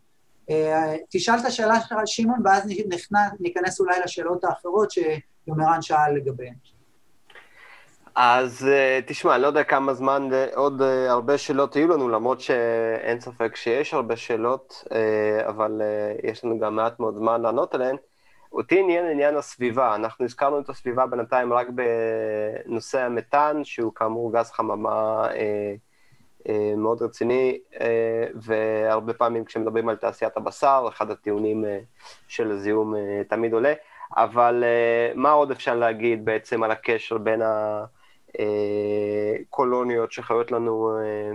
אה, 0.49 0.95
תשאל 1.09 1.39
את 1.39 1.45
השאלה 1.45 1.81
שלך, 1.81 1.95
שמעון, 2.05 2.39
ואז 2.45 2.63
ניכנס 3.39 3.79
אולי 3.79 3.99
לשאלות 4.03 4.43
האחרות 4.43 4.91
שיומרן 4.91 5.81
שאל 5.81 6.15
לגביהן. 6.15 6.55
אז 8.15 8.67
אה, 8.67 8.99
תשמע, 9.05 9.37
לא 9.37 9.47
יודע 9.47 9.63
כמה 9.63 9.93
זמן, 9.93 10.29
אה, 10.33 10.45
עוד 10.55 10.81
הרבה 11.09 11.37
שאלות 11.37 11.75
יהיו 11.75 11.87
לנו, 11.87 12.09
למרות 12.09 12.41
שאין 12.41 13.19
ספק 13.19 13.55
שיש 13.55 13.93
הרבה 13.93 14.15
שאלות, 14.15 14.83
אבל 15.47 15.81
יש 16.23 16.45
לנו 16.45 16.59
גם 16.59 16.75
מעט 16.75 16.99
מאוד 16.99 17.15
זמן 17.15 17.41
לענות 17.41 17.75
עליהן. 17.75 17.95
אותי 18.53 18.79
עניין 18.79 19.05
עניין 19.05 19.37
הסביבה, 19.37 19.95
אנחנו 19.95 20.25
הזכרנו 20.25 20.59
את 20.59 20.69
הסביבה 20.69 21.05
בינתיים 21.05 21.53
רק 21.53 21.67
בנושא 22.65 23.01
המתאן, 23.01 23.63
שהוא 23.63 23.93
כאמור 23.95 24.33
גז 24.33 24.51
חממה 24.51 25.27
אה, 25.29 25.73
אה, 26.49 26.73
מאוד 26.77 27.01
רציני, 27.01 27.59
אה, 27.81 28.25
והרבה 28.35 29.13
פעמים 29.13 29.45
כשמדברים 29.45 29.89
על 29.89 29.95
תעשיית 29.95 30.37
הבשר, 30.37 30.85
אחד 30.89 31.11
הטיעונים 31.11 31.65
אה, 31.65 31.79
של 32.27 32.51
הזיהום 32.51 32.95
אה, 32.95 33.21
תמיד 33.29 33.53
עולה, 33.53 33.73
אבל 34.17 34.63
אה, 34.63 35.13
מה 35.15 35.31
עוד 35.31 35.51
אפשר 35.51 35.75
להגיד 35.75 36.25
בעצם 36.25 36.63
על 36.63 36.71
הקשר 36.71 37.17
בין 37.17 37.41
הקולוניות 37.41 38.00
אה, 38.39 39.35
שחיות 40.09 40.51
לנו, 40.51 40.97
אה, 40.99 41.31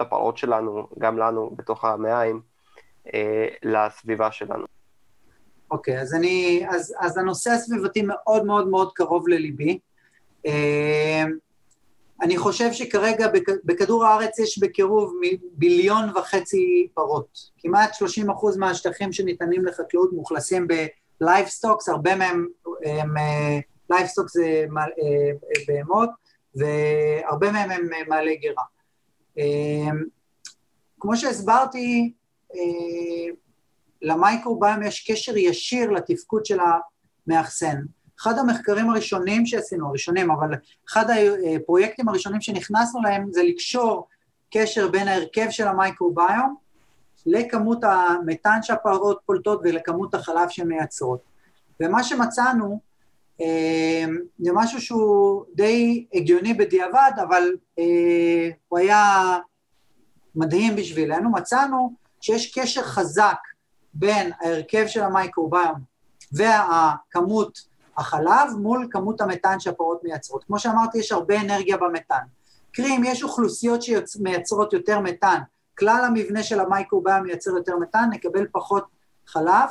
לפרות 0.00 0.38
שלנו, 0.38 0.88
גם 0.98 1.18
לנו, 1.18 1.50
בתוך 1.56 1.84
המעיים, 1.84 2.40
אה, 3.14 3.48
לסביבה 3.62 4.32
שלנו? 4.32 4.64
אוקיי, 5.70 6.00
אז 6.00 6.14
אני, 6.14 6.66
אז, 6.70 6.94
אז 7.00 7.18
הנושא 7.18 7.50
הסביבתי 7.50 8.02
מאוד 8.02 8.44
מאוד 8.44 8.68
מאוד 8.68 8.92
קרוב 8.92 9.28
לליבי. 9.28 9.78
אני 12.22 12.38
חושב 12.38 12.72
שכרגע 12.72 13.26
בכדור 13.64 14.04
הארץ 14.04 14.38
יש 14.38 14.58
בקירוב 14.58 15.14
ביליון 15.52 16.16
וחצי 16.16 16.88
פרות. 16.94 17.50
כמעט 17.58 17.94
30 17.94 18.30
אחוז 18.30 18.56
מהשטחים 18.56 19.12
שניתנים 19.12 19.64
לחקלאות 19.64 20.12
מאוכלסים 20.12 20.66
ב 21.20 21.26
livestocks, 21.26 21.88
הרבה 21.88 22.16
מהם 22.16 22.46
הם, 22.84 23.14
livestocks 23.90 24.32
זה 24.32 24.64
בהמות, 25.68 26.10
והרבה 26.56 27.52
מהם 27.52 27.70
הם 27.70 27.88
מעלי 28.08 28.36
גרה. 28.36 28.64
כמו 31.00 31.16
שהסברתי, 31.16 32.12
למייקרוביום 34.02 34.82
יש 34.82 35.10
קשר 35.10 35.36
ישיר 35.36 35.90
לתפקוד 35.90 36.46
של 36.46 36.58
המאכסן. 36.60 37.76
אחד 38.20 38.38
המחקרים 38.38 38.90
הראשונים 38.90 39.46
שעשינו, 39.46 39.88
הראשונים, 39.88 40.30
אבל 40.30 40.48
אחד 40.88 41.04
הפרויקטים 41.56 42.08
הראשונים 42.08 42.40
שנכנסנו 42.40 43.02
להם 43.02 43.28
זה 43.32 43.42
לקשור 43.42 44.08
קשר 44.54 44.88
בין 44.88 45.08
ההרכב 45.08 45.46
של 45.50 45.68
המייקרוביום 45.68 46.56
לכמות 47.26 47.84
המתאן 47.84 48.58
שהפרות 48.62 49.20
פולטות 49.26 49.60
ולכמות 49.64 50.14
החלב 50.14 50.48
שהן 50.48 50.68
מייצרות. 50.68 51.20
ומה 51.80 52.04
שמצאנו 52.04 52.72
אה, 52.72 52.78
זה 54.38 54.52
משהו 54.54 54.80
שהוא 54.80 55.44
די 55.54 56.06
הגיוני 56.14 56.54
בדיעבד, 56.54 57.10
אבל 57.22 57.56
אה, 57.78 58.50
הוא 58.68 58.78
היה 58.78 59.36
מדהים 60.34 60.76
בשבילנו, 60.76 61.30
מצאנו 61.30 61.92
שיש 62.20 62.58
קשר 62.58 62.82
חזק 62.82 63.38
בין 63.94 64.32
ההרכב 64.40 64.86
של 64.86 65.02
המייקרוביום 65.02 65.74
והכמות 66.32 67.58
החלב 67.96 68.50
מול 68.58 68.88
כמות 68.90 69.20
המתאן 69.20 69.60
שהפרות 69.60 70.04
מייצרות. 70.04 70.44
כמו 70.44 70.58
שאמרתי, 70.58 70.98
יש 70.98 71.12
הרבה 71.12 71.40
אנרגיה 71.40 71.76
במתאן. 71.76 72.22
קרי, 72.72 72.96
אם 72.96 73.02
יש 73.04 73.22
אוכלוסיות 73.22 73.82
שמייצרות 73.82 74.72
יותר 74.72 75.00
מתאן, 75.00 75.40
כלל 75.78 76.04
המבנה 76.04 76.42
של 76.42 76.60
המייקרוביום 76.60 77.22
מייצר 77.22 77.50
יותר 77.50 77.76
מתאן, 77.76 78.08
נקבל 78.12 78.46
פחות 78.52 78.84
חלב, 79.26 79.70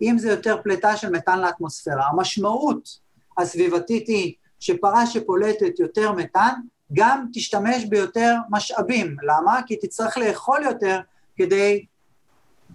ואם 0.00 0.18
זה 0.18 0.30
יותר 0.30 0.62
פליטה 0.62 0.96
של 0.96 1.10
מתאן 1.10 1.40
לאטמוספירה. 1.40 2.06
המשמעות 2.06 2.98
הסביבתית 3.38 4.08
היא 4.08 4.34
שפרה 4.60 5.06
שפולטת 5.06 5.78
יותר 5.78 6.12
מתאן, 6.12 6.60
גם 6.92 7.26
תשתמש 7.32 7.84
ביותר 7.84 8.34
משאבים. 8.50 9.16
למה? 9.22 9.60
כי 9.66 9.76
תצטרך 9.76 10.18
לאכול 10.18 10.62
יותר 10.62 11.00
כדי 11.36 11.84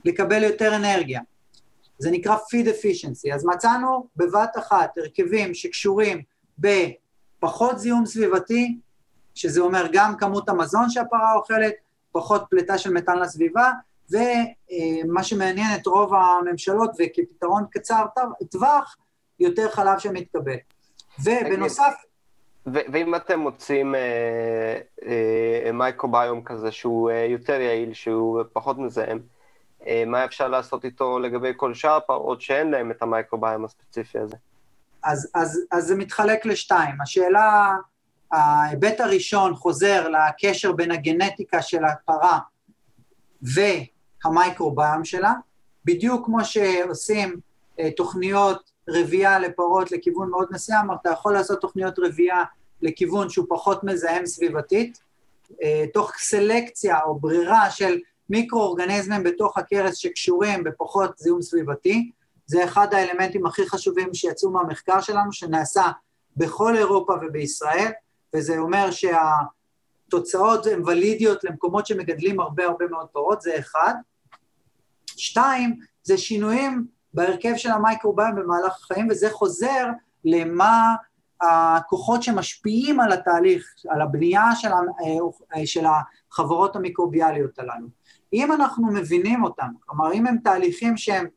לקבל 0.05 0.43
יותר 0.43 0.75
אנרגיה. 0.75 1.21
זה 1.99 2.11
נקרא 2.11 2.35
feed 2.35 2.67
efficiency. 2.67 3.33
אז 3.33 3.45
מצאנו 3.45 4.07
בבת 4.15 4.57
אחת 4.57 4.97
הרכבים 4.97 5.53
שקשורים 5.53 6.21
בפחות 6.59 7.79
זיהום 7.79 8.05
סביבתי, 8.05 8.77
שזה 9.35 9.61
אומר 9.61 9.87
גם 9.91 10.17
כמות 10.17 10.49
המזון 10.49 10.89
שהפרה 10.89 11.33
אוכלת, 11.33 11.73
פחות 12.11 12.43
פליטה 12.49 12.77
של 12.77 12.93
מתאן 12.93 13.19
לסביבה, 13.19 13.71
ומה 14.11 15.23
שמעניין 15.23 15.75
את 15.75 15.85
רוב 15.85 16.13
הממשלות, 16.13 16.91
וכפתרון 16.99 17.65
קצר 17.71 18.05
טווח, 18.51 18.97
יותר 19.39 19.69
חלב 19.69 19.99
שמתקבל. 19.99 20.57
ובנוסף... 21.23 21.93
ואם 22.65 23.15
אתם 23.15 23.39
מוצאים 23.39 23.95
אה, 23.95 24.79
אה, 25.05 25.71
מייקרוביום 25.71 26.43
כזה 26.43 26.71
שהוא 26.71 27.11
אה, 27.11 27.25
יותר 27.29 27.61
יעיל, 27.61 27.93
שהוא 27.93 28.43
פחות 28.53 28.77
מזהם, 28.77 29.19
אה, 29.87 30.03
מה 30.07 30.25
אפשר 30.25 30.47
לעשות 30.47 30.85
איתו 30.85 31.19
לגבי 31.19 31.51
כל 31.55 31.73
שאר 31.73 31.95
הפרות 31.95 32.41
שאין 32.41 32.71
להם 32.71 32.91
את 32.91 33.01
המייקרוביום 33.01 33.65
הספציפי 33.65 34.19
הזה. 34.19 34.35
אז, 35.03 35.31
אז, 35.33 35.61
אז 35.71 35.85
זה 35.85 35.95
מתחלק 35.95 36.45
לשתיים. 36.45 37.01
השאלה, 37.01 37.75
ההיבט 38.31 38.99
הראשון 38.99 39.55
חוזר 39.55 40.07
לקשר 40.09 40.71
בין 40.71 40.91
הגנטיקה 40.91 41.61
של 41.61 41.85
הפרה 41.85 42.39
והמייקרוביום 44.25 45.05
שלה, 45.05 45.33
בדיוק 45.85 46.25
כמו 46.25 46.45
שעושים 46.45 47.39
אה, 47.79 47.91
תוכניות 47.91 48.71
רבייה 48.89 49.39
לפרות 49.39 49.91
לכיוון 49.91 50.29
מאוד 50.29 50.47
מסוים, 50.51 50.91
אתה 51.01 51.09
יכול 51.09 51.33
לעשות 51.33 51.61
תוכניות 51.61 51.99
רבייה 51.99 52.43
לכיוון 52.81 53.29
שהוא 53.29 53.45
פחות 53.49 53.83
מזהם 53.83 54.25
סביבתית, 54.25 54.99
אה, 55.63 55.85
תוך 55.93 56.11
סלקציה 56.17 56.99
או 57.05 57.19
ברירה 57.19 57.71
של 57.71 57.99
מיקרואורגניזמים 58.29 59.23
בתוך 59.23 59.57
הכרס 59.57 59.95
שקשורים 59.95 60.63
בפחות 60.63 61.17
זיהום 61.17 61.41
סביבתי. 61.41 62.11
זה 62.45 62.63
אחד 62.63 62.93
האלמנטים 62.93 63.45
הכי 63.45 63.69
חשובים 63.69 64.13
שיצאו 64.13 64.51
מהמחקר 64.51 65.01
שלנו, 65.01 65.33
שנעשה 65.33 65.83
בכל 66.37 66.77
אירופה 66.77 67.13
ובישראל, 67.21 67.91
וזה 68.35 68.57
אומר 68.57 68.89
שהתוצאות 68.91 70.65
הן 70.65 70.81
ולידיות 70.85 71.43
למקומות 71.43 71.87
שמגדלים 71.87 72.39
הרבה 72.39 72.65
הרבה 72.65 72.85
מאוד 72.87 73.07
פרות, 73.07 73.41
זה 73.41 73.59
אחד. 73.59 73.93
שתיים, 75.17 75.79
זה 76.03 76.17
שינויים 76.17 76.85
בהרכב 77.13 77.53
של 77.55 77.71
המייקרוביום 77.71 78.35
במהלך 78.35 78.73
החיים, 78.83 79.07
וזה 79.09 79.29
חוזר 79.31 79.85
למה 80.25 80.95
הכוחות 81.41 82.23
שמשפיעים 82.23 82.99
על 82.99 83.11
התהליך, 83.11 83.73
על 83.89 84.01
הבנייה 84.01 84.55
של, 84.55 84.69
אה, 85.55 85.65
של 85.65 85.85
החברות 86.31 86.75
המיקרוביאליות 86.75 87.59
הללו. 87.59 87.87
אם 88.33 88.51
אנחנו 88.51 88.87
מבינים 88.87 89.43
אותם, 89.43 89.67
כלומר 89.79 90.13
אם 90.13 90.27
הם 90.27 90.37
תהליכים 90.43 90.97
שהם 90.97 91.27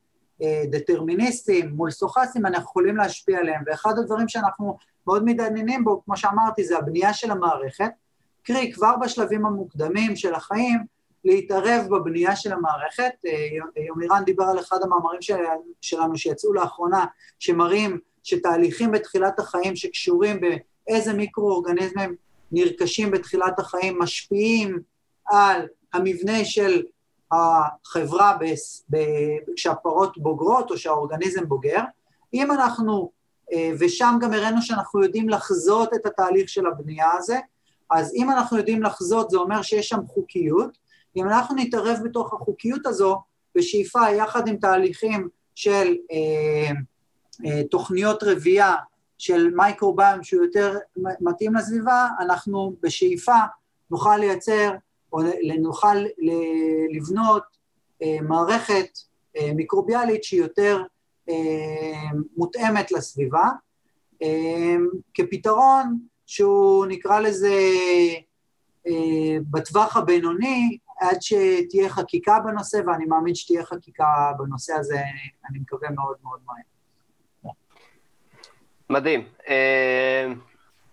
אה, 0.42 0.64
דטרמיניסטיים 0.70 1.70
מול 1.70 1.90
סטוכסטיים, 1.90 2.46
אנחנו 2.46 2.64
יכולים 2.64 2.96
להשפיע 2.96 3.38
עליהם, 3.38 3.62
ואחד 3.66 3.98
הדברים 3.98 4.28
שאנחנו 4.28 4.76
מאוד 5.06 5.24
מתעניינים 5.24 5.84
בו, 5.84 6.02
כמו 6.04 6.16
שאמרתי, 6.16 6.64
זה 6.64 6.78
הבנייה 6.78 7.14
של 7.14 7.30
המערכת, 7.30 7.90
קרי 8.42 8.72
כבר 8.72 8.96
בשלבים 8.96 9.46
המוקדמים 9.46 10.16
של 10.16 10.34
החיים, 10.34 10.84
להתערב 11.28 11.86
בבנייה 11.90 12.36
של 12.36 12.52
המערכת. 12.52 13.12
אה, 13.26 13.82
יומירן 13.86 14.24
דיבר 14.24 14.44
על 14.44 14.58
אחד 14.58 14.78
המאמרים 14.82 15.20
שלנו 15.80 16.16
שיצאו 16.16 16.52
לאחרונה, 16.52 17.06
שמראים 17.38 17.98
שתהליכים 18.22 18.90
בתחילת 18.90 19.38
החיים 19.38 19.76
שקשורים 19.76 20.40
באיזה 20.40 21.12
מיקרואורגניזמים 21.12 22.14
נרכשים 22.52 23.10
בתחילת 23.10 23.58
החיים 23.58 23.98
משפיעים 23.98 24.78
על 25.26 25.66
המבנה 25.92 26.44
של 26.44 26.82
החברה 27.32 28.36
כשהפרות 29.56 30.18
בוגרות 30.18 30.70
או 30.70 30.78
שהאורגניזם 30.78 31.48
בוגר. 31.48 31.80
אם 32.34 32.52
אנחנו, 32.52 33.10
אה, 33.52 33.70
ושם 33.78 34.18
גם 34.20 34.32
הראינו 34.32 34.62
שאנחנו 34.62 35.02
יודעים 35.02 35.28
לחזות 35.28 35.94
את 35.94 36.06
התהליך 36.06 36.48
של 36.48 36.66
הבנייה 36.66 37.10
הזה, 37.18 37.38
אז 37.90 38.14
אם 38.14 38.30
אנחנו 38.30 38.56
יודעים 38.56 38.82
לחזות 38.82 39.30
זה 39.30 39.36
אומר 39.36 39.62
שיש 39.62 39.88
שם 39.88 40.00
חוקיות, 40.06 40.78
אם 41.16 41.28
אנחנו 41.28 41.56
נתערב 41.56 41.98
בתוך 42.04 42.34
החוקיות 42.34 42.86
הזו, 42.86 43.22
בשאיפה 43.54 44.10
יחד 44.10 44.48
עם 44.48 44.56
תהליכים 44.56 45.28
של 45.54 45.96
אה, 46.12 46.70
אה, 47.46 47.64
תוכניות 47.64 48.22
רבייה 48.22 48.74
של 49.18 49.50
מייקרוביום 49.54 50.22
שהוא 50.22 50.44
יותר 50.44 50.78
מתאים 51.20 51.54
לסביבה, 51.54 52.06
אנחנו 52.20 52.76
בשאיפה 52.82 53.36
נוכל 53.90 54.16
לייצר 54.16 54.70
או 55.12 55.18
נוכל 55.60 55.96
לבנות 56.90 57.42
אה, 58.02 58.16
מערכת 58.22 58.98
אה, 59.36 59.52
מיקרוביאלית 59.54 60.24
שהיא 60.24 60.40
יותר 60.40 60.82
אה, 61.28 62.10
מותאמת 62.36 62.92
לסביבה, 62.92 63.48
אה, 64.22 64.76
כפתרון 65.14 65.98
שהוא 66.26 66.86
נקרא 66.86 67.20
לזה 67.20 67.54
אה, 68.86 69.36
בטווח 69.50 69.96
הבינוני, 69.96 70.78
עד 71.00 71.16
שתהיה 71.20 71.88
חקיקה 71.88 72.38
בנושא, 72.44 72.78
ואני 72.86 73.04
מאמין 73.04 73.34
שתהיה 73.34 73.64
חקיקה 73.64 74.32
בנושא 74.38 74.72
הזה, 74.72 75.00
אני 75.50 75.58
מקווה 75.58 75.90
מאוד 75.90 76.16
מאוד 76.22 76.38
מהר. 76.46 77.52
מדהים. 78.90 79.24
אה, 79.48 80.26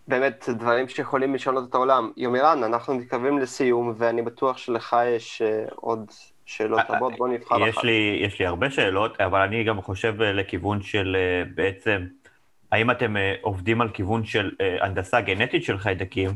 באמת, 0.07 0.49
דברים 0.49 0.87
שיכולים 0.87 1.35
לשנות 1.35 1.69
את 1.69 1.75
העולם. 1.75 2.11
יומירן, 2.17 2.63
אנחנו 2.63 2.95
מתקרבים 2.95 3.39
לסיום, 3.39 3.93
ואני 3.97 4.21
בטוח 4.21 4.57
שלך 4.57 4.95
יש 5.15 5.41
אה, 5.41 5.65
עוד 5.75 6.11
שאלות 6.45 6.81
רבות, 6.89 7.13
בוא 7.17 7.27
נבחר 7.27 7.69
אחת. 7.69 7.83
יש 8.21 8.39
לי 8.39 8.45
הרבה 8.45 8.71
שאלות, 8.71 9.21
אבל 9.21 9.39
אני 9.39 9.63
גם 9.63 9.81
חושב 9.81 10.21
לכיוון 10.21 10.81
של 10.81 11.17
בעצם, 11.55 12.05
האם 12.71 12.91
אתם 12.91 13.15
עובדים 13.41 13.81
על 13.81 13.89
כיוון 13.89 14.25
של 14.25 14.51
הנדסה 14.81 15.21
גנטית 15.21 15.63
של 15.63 15.77
חיידקים, 15.77 16.29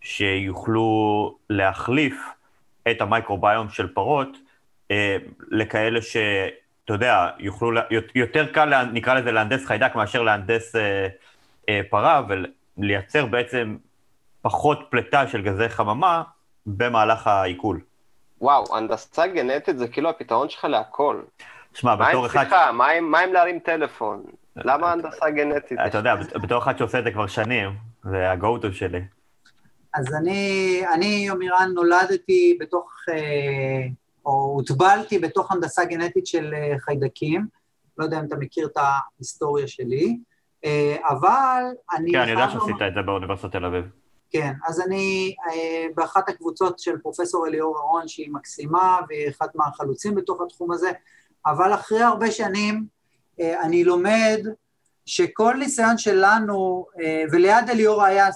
שיוכלו 0.00 1.38
להחליף 1.50 2.14
את 2.90 3.00
המייקרוביום 3.00 3.68
של 3.68 3.88
פרות 3.88 4.28
אה, 4.90 5.16
לכאלה 5.50 6.02
שאתה 6.02 6.92
יודע, 6.92 7.28
יוכלו, 7.38 7.80
יותר 8.14 8.52
קל, 8.52 8.84
נקרא 8.84 9.14
לזה, 9.14 9.32
להנדס 9.32 9.66
חיידק 9.66 9.94
מאשר 9.94 10.22
להנדס 10.22 10.76
אה, 10.76 11.06
אה, 11.68 11.80
פרה, 11.90 12.22
ולייצר 12.78 13.26
בעצם 13.26 13.76
פחות 14.42 14.86
פליטה 14.90 15.28
של 15.28 15.42
גזי 15.42 15.68
חממה 15.68 16.22
במהלך 16.66 17.26
העיכול. 17.26 17.80
וואו, 18.40 18.76
הנדסה 18.76 19.26
גנטית 19.26 19.78
זה 19.78 19.88
כאילו 19.88 20.08
הפתרון 20.08 20.48
שלך 20.48 20.64
להכל. 20.64 21.20
שמע, 21.74 21.96
בתור 21.96 22.26
אחד... 22.26 22.40
סליחה, 22.40 22.72
מה 22.72 23.18
עם 23.20 23.32
להרים 23.32 23.58
טלפון? 23.58 24.22
למה 24.56 24.92
הנדסה 24.92 25.30
גנטית? 25.30 25.78
אתה 25.86 25.98
יודע, 25.98 26.14
בתור 26.14 26.58
אחד 26.58 26.78
שעושה 26.78 26.98
את 26.98 27.04
זה 27.04 27.10
כבר 27.10 27.26
שנים, 27.26 27.70
זה 28.04 28.30
ה-go-to 28.30 28.72
שלי. 28.72 29.00
אז 29.94 30.14
אני, 30.14 30.82
אני 30.94 31.06
יומירן, 31.06 31.70
נולדתי 31.74 32.58
בתוך, 32.60 32.90
אה, 33.08 33.86
או 34.26 34.32
הוטבלתי 34.32 35.18
בתוך 35.18 35.52
הנדסה 35.52 35.84
גנטית 35.84 36.26
של 36.26 36.54
אה, 36.54 36.78
חיידקים, 36.78 37.46
לא 37.98 38.04
יודע 38.04 38.20
אם 38.20 38.24
אתה 38.24 38.36
מכיר 38.36 38.66
את 38.66 38.76
ההיסטוריה 38.76 39.68
שלי, 39.68 40.18
אה, 40.64 40.96
אבל 41.08 41.64
אני... 41.96 42.12
כן, 42.12 42.20
אני 42.20 42.30
יודע 42.30 42.50
שעשית 42.50 42.76
את 42.88 42.94
זה 42.94 43.02
באוניברסיטת 43.02 43.52
תל 43.52 43.64
אביב. 43.64 43.84
כן, 44.30 44.52
אז 44.66 44.80
אני 44.80 45.34
באחת 45.96 46.28
הקבוצות 46.28 46.78
של 46.78 46.98
פרופסור 46.98 47.46
אליאור 47.46 47.76
אהרון, 47.76 48.08
שהיא 48.08 48.30
מקסימה, 48.32 48.98
והיא 49.08 49.28
אחת 49.28 49.54
מהחלוצים 49.54 50.14
בתוך 50.14 50.40
התחום 50.40 50.72
הזה, 50.72 50.90
אבל 51.46 51.74
אחרי 51.74 52.02
הרבה 52.02 52.30
שנים 52.30 52.86
אני 53.40 53.84
לומד 53.84 54.46
שכל 55.06 55.54
ניסיון 55.58 55.98
שלנו, 55.98 56.86
אה, 57.00 57.24
וליד 57.32 57.70
אליאור 57.70 58.02
היה 58.02 58.26
אה, 58.26 58.30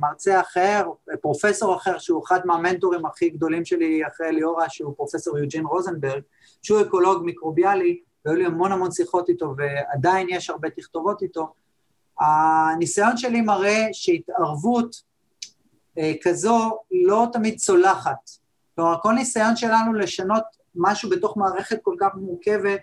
מרצה 0.00 0.40
אחר, 0.40 0.86
פרופסור 1.20 1.76
אחר, 1.76 1.98
שהוא 1.98 2.24
אחד 2.24 2.40
מהמנטורים 2.44 3.06
הכי 3.06 3.30
גדולים 3.30 3.64
שלי 3.64 4.06
אחרי 4.06 4.26
אליאורה, 4.28 4.68
שהוא 4.68 4.94
פרופסור 4.96 5.38
יוג'ין 5.38 5.64
רוזנברג, 5.64 6.22
שהוא 6.62 6.80
אקולוג 6.80 7.24
מיקרוביאלי, 7.24 8.00
והיו 8.24 8.36
לי 8.36 8.44
המון 8.44 8.72
המון 8.72 8.90
שיחות 8.90 9.28
איתו, 9.28 9.54
ועדיין 9.56 10.26
יש 10.30 10.50
הרבה 10.50 10.70
תכתובות 10.70 11.22
איתו. 11.22 11.52
הניסיון 12.20 13.16
שלי 13.16 13.40
מראה 13.40 13.86
שהתערבות 13.92 14.96
אה, 15.98 16.12
כזו 16.22 16.78
לא 16.90 17.26
תמיד 17.32 17.58
צולחת. 17.58 18.30
כלומר, 18.74 18.96
כל 19.02 19.12
ניסיון 19.12 19.56
שלנו 19.56 19.92
לשנות 19.92 20.42
משהו 20.74 21.10
בתוך 21.10 21.36
מערכת 21.36 21.78
כל 21.82 21.94
כך 22.00 22.08
מורכבת, 22.14 22.80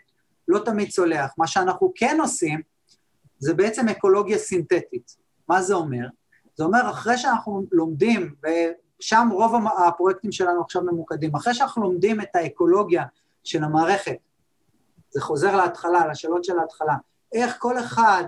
לא 0.47 0.59
תמיד 0.59 0.89
צולח. 0.89 1.31
מה 1.37 1.47
שאנחנו 1.47 1.91
כן 1.95 2.17
עושים, 2.21 2.61
זה 3.39 3.53
בעצם 3.53 3.89
אקולוגיה 3.89 4.37
סינתטית. 4.37 5.17
מה 5.49 5.61
זה 5.61 5.73
אומר? 5.73 6.07
זה 6.55 6.63
אומר, 6.63 6.89
אחרי 6.89 7.17
שאנחנו 7.17 7.63
לומדים, 7.71 8.35
ושם 8.99 9.29
רוב 9.31 9.55
הפרויקטים 9.87 10.31
שלנו 10.31 10.61
עכשיו 10.61 10.81
ממוקדים, 10.81 11.35
אחרי 11.35 11.53
שאנחנו 11.53 11.83
לומדים 11.83 12.21
את 12.21 12.35
האקולוגיה 12.35 13.03
של 13.43 13.63
המערכת, 13.63 14.17
זה 15.09 15.21
חוזר 15.21 15.55
להתחלה, 15.55 16.07
לשאלות 16.07 16.43
של 16.43 16.59
ההתחלה, 16.59 16.95
איך 17.33 17.55
כל 17.59 17.79
אחד 17.79 18.23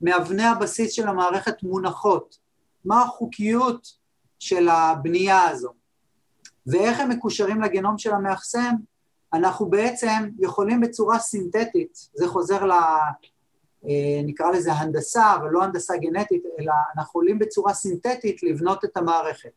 מאבני 0.00 0.44
הבסיס 0.44 0.92
של 0.92 1.08
המערכת 1.08 1.62
מונחות, 1.62 2.38
מה 2.84 3.02
החוקיות 3.02 3.88
של 4.38 4.68
הבנייה 4.68 5.48
הזו, 5.48 5.72
ואיך 6.66 7.00
הם 7.00 7.08
מקושרים 7.08 7.62
לגנום 7.62 7.98
של 7.98 8.12
המאחסן, 8.12 8.74
אנחנו 9.32 9.70
בעצם 9.70 10.28
יכולים 10.38 10.80
בצורה 10.80 11.18
סינתטית, 11.18 11.98
זה 12.14 12.28
חוזר 12.28 12.64
נקרא 14.24 14.50
לזה 14.50 14.72
הנדסה, 14.72 15.34
אבל 15.34 15.48
לא 15.50 15.62
הנדסה 15.62 15.96
גנטית, 15.96 16.42
אלא 16.60 16.72
אנחנו 16.96 17.10
יכולים 17.10 17.38
בצורה 17.38 17.74
סינתטית 17.74 18.42
לבנות 18.42 18.84
את 18.84 18.96
המערכת. 18.96 19.50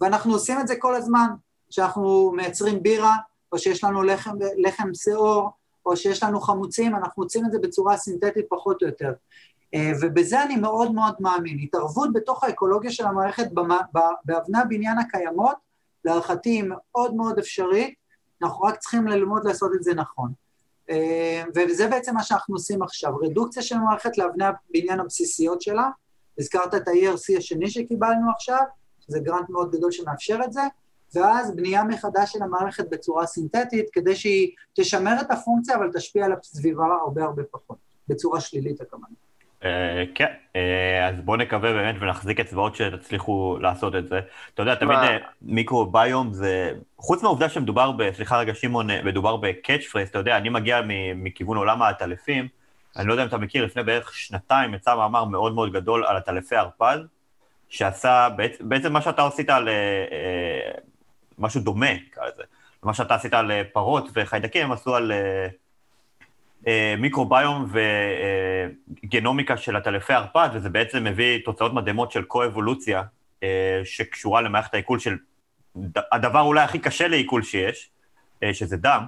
ואנחנו 0.00 0.32
עושים 0.32 0.60
את 0.60 0.68
זה 0.68 0.76
כל 0.76 0.94
הזמן, 0.94 1.28
כשאנחנו 1.70 2.32
מייצרים 2.36 2.82
בירה, 2.82 3.16
או 3.52 3.58
שיש 3.58 3.84
לנו 3.84 4.02
לחם, 4.02 4.36
לחם 4.56 4.88
שאור, 4.94 5.50
או 5.86 5.96
שיש 5.96 6.22
לנו 6.22 6.40
חמוצים, 6.40 6.96
אנחנו 6.96 7.22
עושים 7.22 7.46
את 7.46 7.52
זה 7.52 7.58
בצורה 7.58 7.96
סינתטית 7.96 8.46
פחות 8.48 8.82
או 8.82 8.86
יותר. 8.86 9.12
אה, 9.74 9.92
ובזה 10.00 10.42
אני 10.42 10.56
מאוד 10.56 10.92
מאוד 10.92 11.14
מאמין. 11.20 11.58
התערבות 11.62 12.12
בתוך 12.12 12.44
האקולוגיה 12.44 12.90
של 12.90 13.06
המערכת 13.06 13.46
באבני 14.24 14.58
הבניין 14.58 14.98
הקיימות, 14.98 15.56
להערכתי 16.04 16.50
היא 16.50 16.64
מאוד 16.66 17.14
מאוד 17.14 17.38
אפשרית, 17.38 17.94
אנחנו 18.42 18.64
רק 18.64 18.78
צריכים 18.78 19.06
ללמוד 19.06 19.44
לעשות 19.44 19.70
את 19.74 19.82
זה 19.82 19.94
נכון. 19.94 20.32
אה, 20.90 21.42
וזה 21.54 21.88
בעצם 21.88 22.14
מה 22.14 22.22
שאנחנו 22.22 22.54
עושים 22.54 22.82
עכשיו, 22.82 23.16
רדוקציה 23.16 23.62
של 23.62 23.74
המערכת 23.74 24.18
לאבני 24.18 24.44
הבניין 24.44 25.00
הבסיסיות 25.00 25.62
שלה, 25.62 25.88
הזכרת 26.38 26.74
את 26.74 26.88
ה-ERC 26.88 27.38
השני 27.38 27.70
שקיבלנו 27.70 28.30
עכשיו, 28.30 28.62
שזה 29.00 29.20
גרנט 29.20 29.50
מאוד 29.50 29.70
גדול 29.70 29.92
שמאפשר 29.92 30.38
את 30.44 30.52
זה, 30.52 30.62
ואז 31.14 31.56
בנייה 31.56 31.84
מחדש 31.84 32.32
של 32.32 32.42
המערכת 32.42 32.90
בצורה 32.90 33.26
סינתטית, 33.26 33.90
כדי 33.92 34.16
שהיא 34.16 34.50
תשמר 34.74 35.20
את 35.20 35.30
הפונקציה 35.30 35.76
אבל 35.76 35.90
תשפיע 35.92 36.24
על 36.24 36.32
הסביבה 36.32 36.84
הרבה 37.02 37.24
הרבה 37.24 37.42
פחות, 37.50 37.78
בצורה 38.08 38.40
שלילית 38.40 38.80
הכוונה. 38.80 39.29
אה, 39.64 40.04
כן, 40.14 40.32
אה, 40.56 41.08
אז 41.08 41.14
בואו 41.24 41.36
נקווה 41.36 41.72
באמת 41.72 41.94
ונחזיק 42.00 42.40
אצבעות 42.40 42.76
שתצליחו 42.76 43.58
לעשות 43.60 43.94
את 43.94 44.08
זה. 44.08 44.20
אתה 44.54 44.62
יודע, 44.62 44.74
תמיד 44.74 44.98
אה, 44.98 45.16
מיקרוביום 45.42 46.32
זה, 46.32 46.72
חוץ 46.98 47.22
מהעובדה 47.22 47.48
שמדובר 47.48 47.92
ב... 47.92 48.12
סליחה 48.12 48.38
רגע, 48.38 48.54
שמעון, 48.54 48.88
מדובר 49.04 49.36
בקאץ' 49.36 49.84
פרייס, 49.84 50.10
אתה 50.10 50.18
יודע, 50.18 50.36
אני 50.36 50.48
מגיע 50.48 50.80
מכיוון 51.14 51.56
עולם 51.56 51.82
העטלפים, 51.82 52.48
אני 52.96 53.08
לא 53.08 53.12
יודע 53.12 53.22
אם 53.22 53.28
אתה 53.28 53.38
מכיר, 53.38 53.64
לפני 53.64 53.82
בערך 53.82 54.14
שנתיים 54.14 54.74
יצא 54.74 54.96
מאמר 54.96 55.24
מאוד 55.24 55.54
מאוד 55.54 55.72
גדול 55.72 56.04
על 56.04 56.16
עטלפי 56.16 56.56
ערפד, 56.56 56.98
שעשה, 57.68 58.28
בעצם 58.60 58.92
מה 58.92 59.02
שאתה 59.02 59.26
עשית 59.26 59.50
על 59.50 59.68
משהו 61.38 61.60
דומה, 61.60 61.94
נקרא 61.94 62.26
לזה, 62.26 62.42
מה 62.82 62.94
שאתה 62.94 63.14
עשית 63.14 63.34
על 63.34 63.50
פרות 63.72 64.08
וחיידקים, 64.14 64.64
הם 64.64 64.72
עשו 64.72 64.94
על... 64.94 65.12
אה, 66.66 66.94
מיקרוביום 66.98 67.66
וגנומיקה 69.04 69.56
של 69.56 69.76
עטלפי 69.76 70.12
ערפד, 70.12 70.48
וזה 70.54 70.68
בעצם 70.68 71.04
מביא 71.04 71.38
תוצאות 71.44 71.74
מדהימות 71.74 72.12
של 72.12 72.22
קו-אבולוציה 72.22 73.02
אה, 73.42 73.80
שקשורה 73.84 74.40
למערכת 74.40 74.74
העיכול 74.74 74.98
של 74.98 75.16
הדבר 76.12 76.40
אולי 76.40 76.60
הכי 76.60 76.78
קשה 76.78 77.08
לעיכול 77.08 77.42
שיש, 77.42 77.90
אה, 78.42 78.54
שזה 78.54 78.76
דם, 78.76 79.04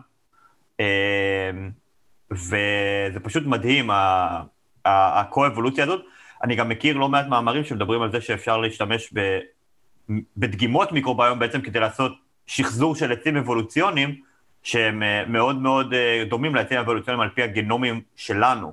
וזה 2.31 3.21
פשוט 3.23 3.47
מדהים, 3.47 3.91
הקו-אבולוציה 4.85 5.85
הזאת. 5.85 6.05
אני 6.43 6.57
גם 6.57 6.69
מכיר 6.69 6.97
לא 6.97 7.09
מעט 7.09 7.27
מאמרים 7.27 7.65
שמדברים 7.65 8.03
על 8.03 8.13
זה 8.13 8.21
שאפשר 8.21 8.57
להשתמש 8.57 9.15
בדגימות 10.37 10.93
מיקרוביום 10.93 11.39
בעצם 11.39 11.61
כדי 11.61 11.81
לעשות 11.81 12.13
שחזור 12.47 12.97
של 12.97 13.13
עצים 13.13 13.37
אבולוציוניים, 13.37 14.21
שהם 14.63 15.03
אה, 15.03 15.25
מאוד 15.27 15.57
מאוד 15.57 15.95
אה, 15.95 16.25
דומים 16.29 16.55
לעצים 16.55 16.79
האבולוציוניים 16.79 17.21
על 17.21 17.29
פי 17.35 17.43
הגנומים 17.43 18.01
שלנו, 18.17 18.73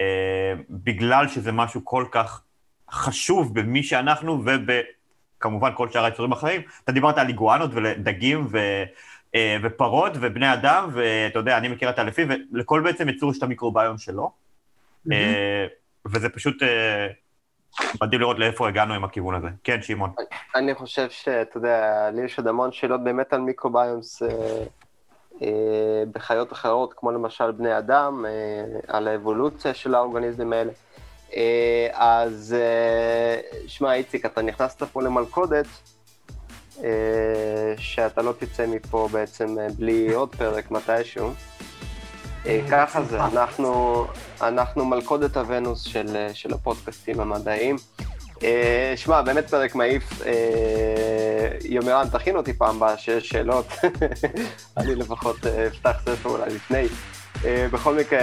אה, 0.00 0.54
בגלל 0.70 1.28
שזה 1.28 1.52
משהו 1.52 1.84
כל 1.84 2.04
כך 2.10 2.42
חשוב 2.90 3.60
במי 3.60 3.82
שאנחנו 3.82 4.42
וכמובן 5.38 5.70
כל 5.74 5.90
שאר 5.90 6.04
היצורים 6.04 6.32
החיים. 6.32 6.60
אתה 6.84 6.92
דיברת 6.92 7.18
על 7.18 7.28
איגואנות 7.28 7.70
ודגים 7.74 8.46
ו... 8.50 8.58
ופרות 9.62 10.12
ובני 10.20 10.52
אדם, 10.52 10.88
ואתה 10.92 11.38
יודע, 11.38 11.58
אני 11.58 11.68
מכיר 11.68 11.90
את 11.90 11.98
האלפים, 11.98 12.28
ולכל 12.52 12.80
בעצם 12.80 13.08
יצור 13.08 13.30
יש 13.30 13.38
את 13.38 13.42
המיקרוביום 13.42 13.98
שלו. 13.98 14.30
Mm-hmm. 15.08 15.12
וזה 16.06 16.28
פשוט 16.28 16.62
מדהים 18.02 18.20
לראות 18.20 18.38
לאיפה 18.38 18.68
הגענו 18.68 18.94
עם 18.94 19.04
הכיוון 19.04 19.34
הזה. 19.34 19.48
כן, 19.64 19.82
שמעון. 19.82 20.10
אני 20.54 20.74
חושב 20.74 21.10
שאתה 21.10 21.58
יודע, 21.58 22.10
לי 22.12 22.22
יש 22.24 22.38
עוד 22.38 22.46
המון 22.46 22.72
שאלות 22.72 23.04
באמת 23.04 23.32
על 23.32 23.40
מיקרוביומס. 23.40 24.22
אה, 25.42 25.48
בחיות 26.12 26.52
אחרות, 26.52 26.94
כמו 26.96 27.12
למשל 27.12 27.52
בני 27.52 27.78
אדם, 27.78 28.24
אה, 28.28 28.96
על 28.96 29.08
האבולוציה 29.08 29.74
של 29.74 29.94
האורגניזמים 29.94 30.52
האלה. 30.52 30.72
אה, 31.36 31.88
אז 31.92 32.56
שמע, 33.66 33.94
איציק, 33.94 34.26
אתה 34.26 34.42
נכנסת 34.42 34.82
פה 34.82 35.02
למלכודת, 35.02 35.66
שאתה 37.76 38.22
לא 38.22 38.32
תצא 38.38 38.66
מפה 38.66 39.08
בעצם 39.12 39.56
בלי 39.76 40.14
עוד 40.14 40.34
פרק 40.34 40.70
מתישהו. 40.70 41.30
ככה 42.70 43.02
זה, 43.02 43.24
אנחנו, 43.24 44.04
אנחנו 44.40 44.84
מלכודת 44.84 45.36
הוונוס 45.36 45.82
של, 45.82 46.28
של 46.32 46.54
הפודקאסטים 46.54 47.20
המדעיים. 47.20 47.76
אה, 48.44 48.92
שמע, 48.96 49.22
באמת 49.22 49.50
פרק 49.50 49.74
מעיף. 49.74 50.22
אה, 50.26 50.32
יומירן, 51.64 52.08
תכין 52.12 52.36
אותי 52.36 52.52
פעם 52.52 52.76
הבאה 52.76 52.98
שיש 52.98 53.28
שאלות. 53.28 53.66
אני 54.76 54.94
לפחות 54.94 55.46
אה, 55.46 55.66
אפתח 55.66 55.96
ספר 56.04 56.28
אולי 56.28 56.54
לפני. 56.54 56.86
בכל 57.72 57.94
מקרה, 57.94 58.20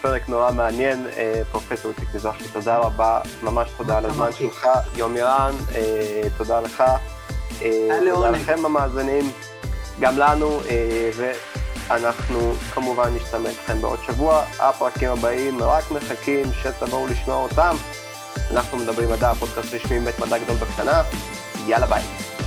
פרק 0.00 0.28
נורא 0.28 0.52
מעניין. 0.52 1.06
פרופסור 1.50 1.90
איציק 1.90 2.14
מזרחי, 2.14 2.44
תודה 2.52 2.78
רבה, 2.78 3.20
ממש 3.42 3.70
תודה 3.76 3.98
על 3.98 4.04
הזמן 4.06 4.32
שלך. 4.32 4.68
יומירן, 4.96 5.52
תודה 6.38 6.60
לך. 6.60 6.84
תודה 8.14 8.30
לכם 8.30 8.64
המאזינים, 8.64 9.30
גם 10.00 10.18
לנו, 10.18 10.60
ואנחנו 11.16 12.52
כמובן 12.74 13.14
נשתמש 13.14 13.46
איתכם 13.46 13.80
בעוד 13.80 13.98
שבוע. 14.06 14.44
הפרקים 14.58 15.10
הבאים 15.10 15.62
רק 15.62 15.90
מחכים 15.90 16.46
שתבואו 16.62 17.06
לשמוע 17.06 17.36
אותם. 17.36 17.76
אנחנו 18.50 18.78
מדברים 18.78 19.10
מדע, 19.10 19.34
פודקאסט 19.34 19.74
רשמי 19.74 19.98
מבית 19.98 20.18
מדע 20.18 20.38
גדול 20.38 20.56
בקטנה, 20.56 21.02
יאללה 21.66 21.86
ביי. 21.86 22.37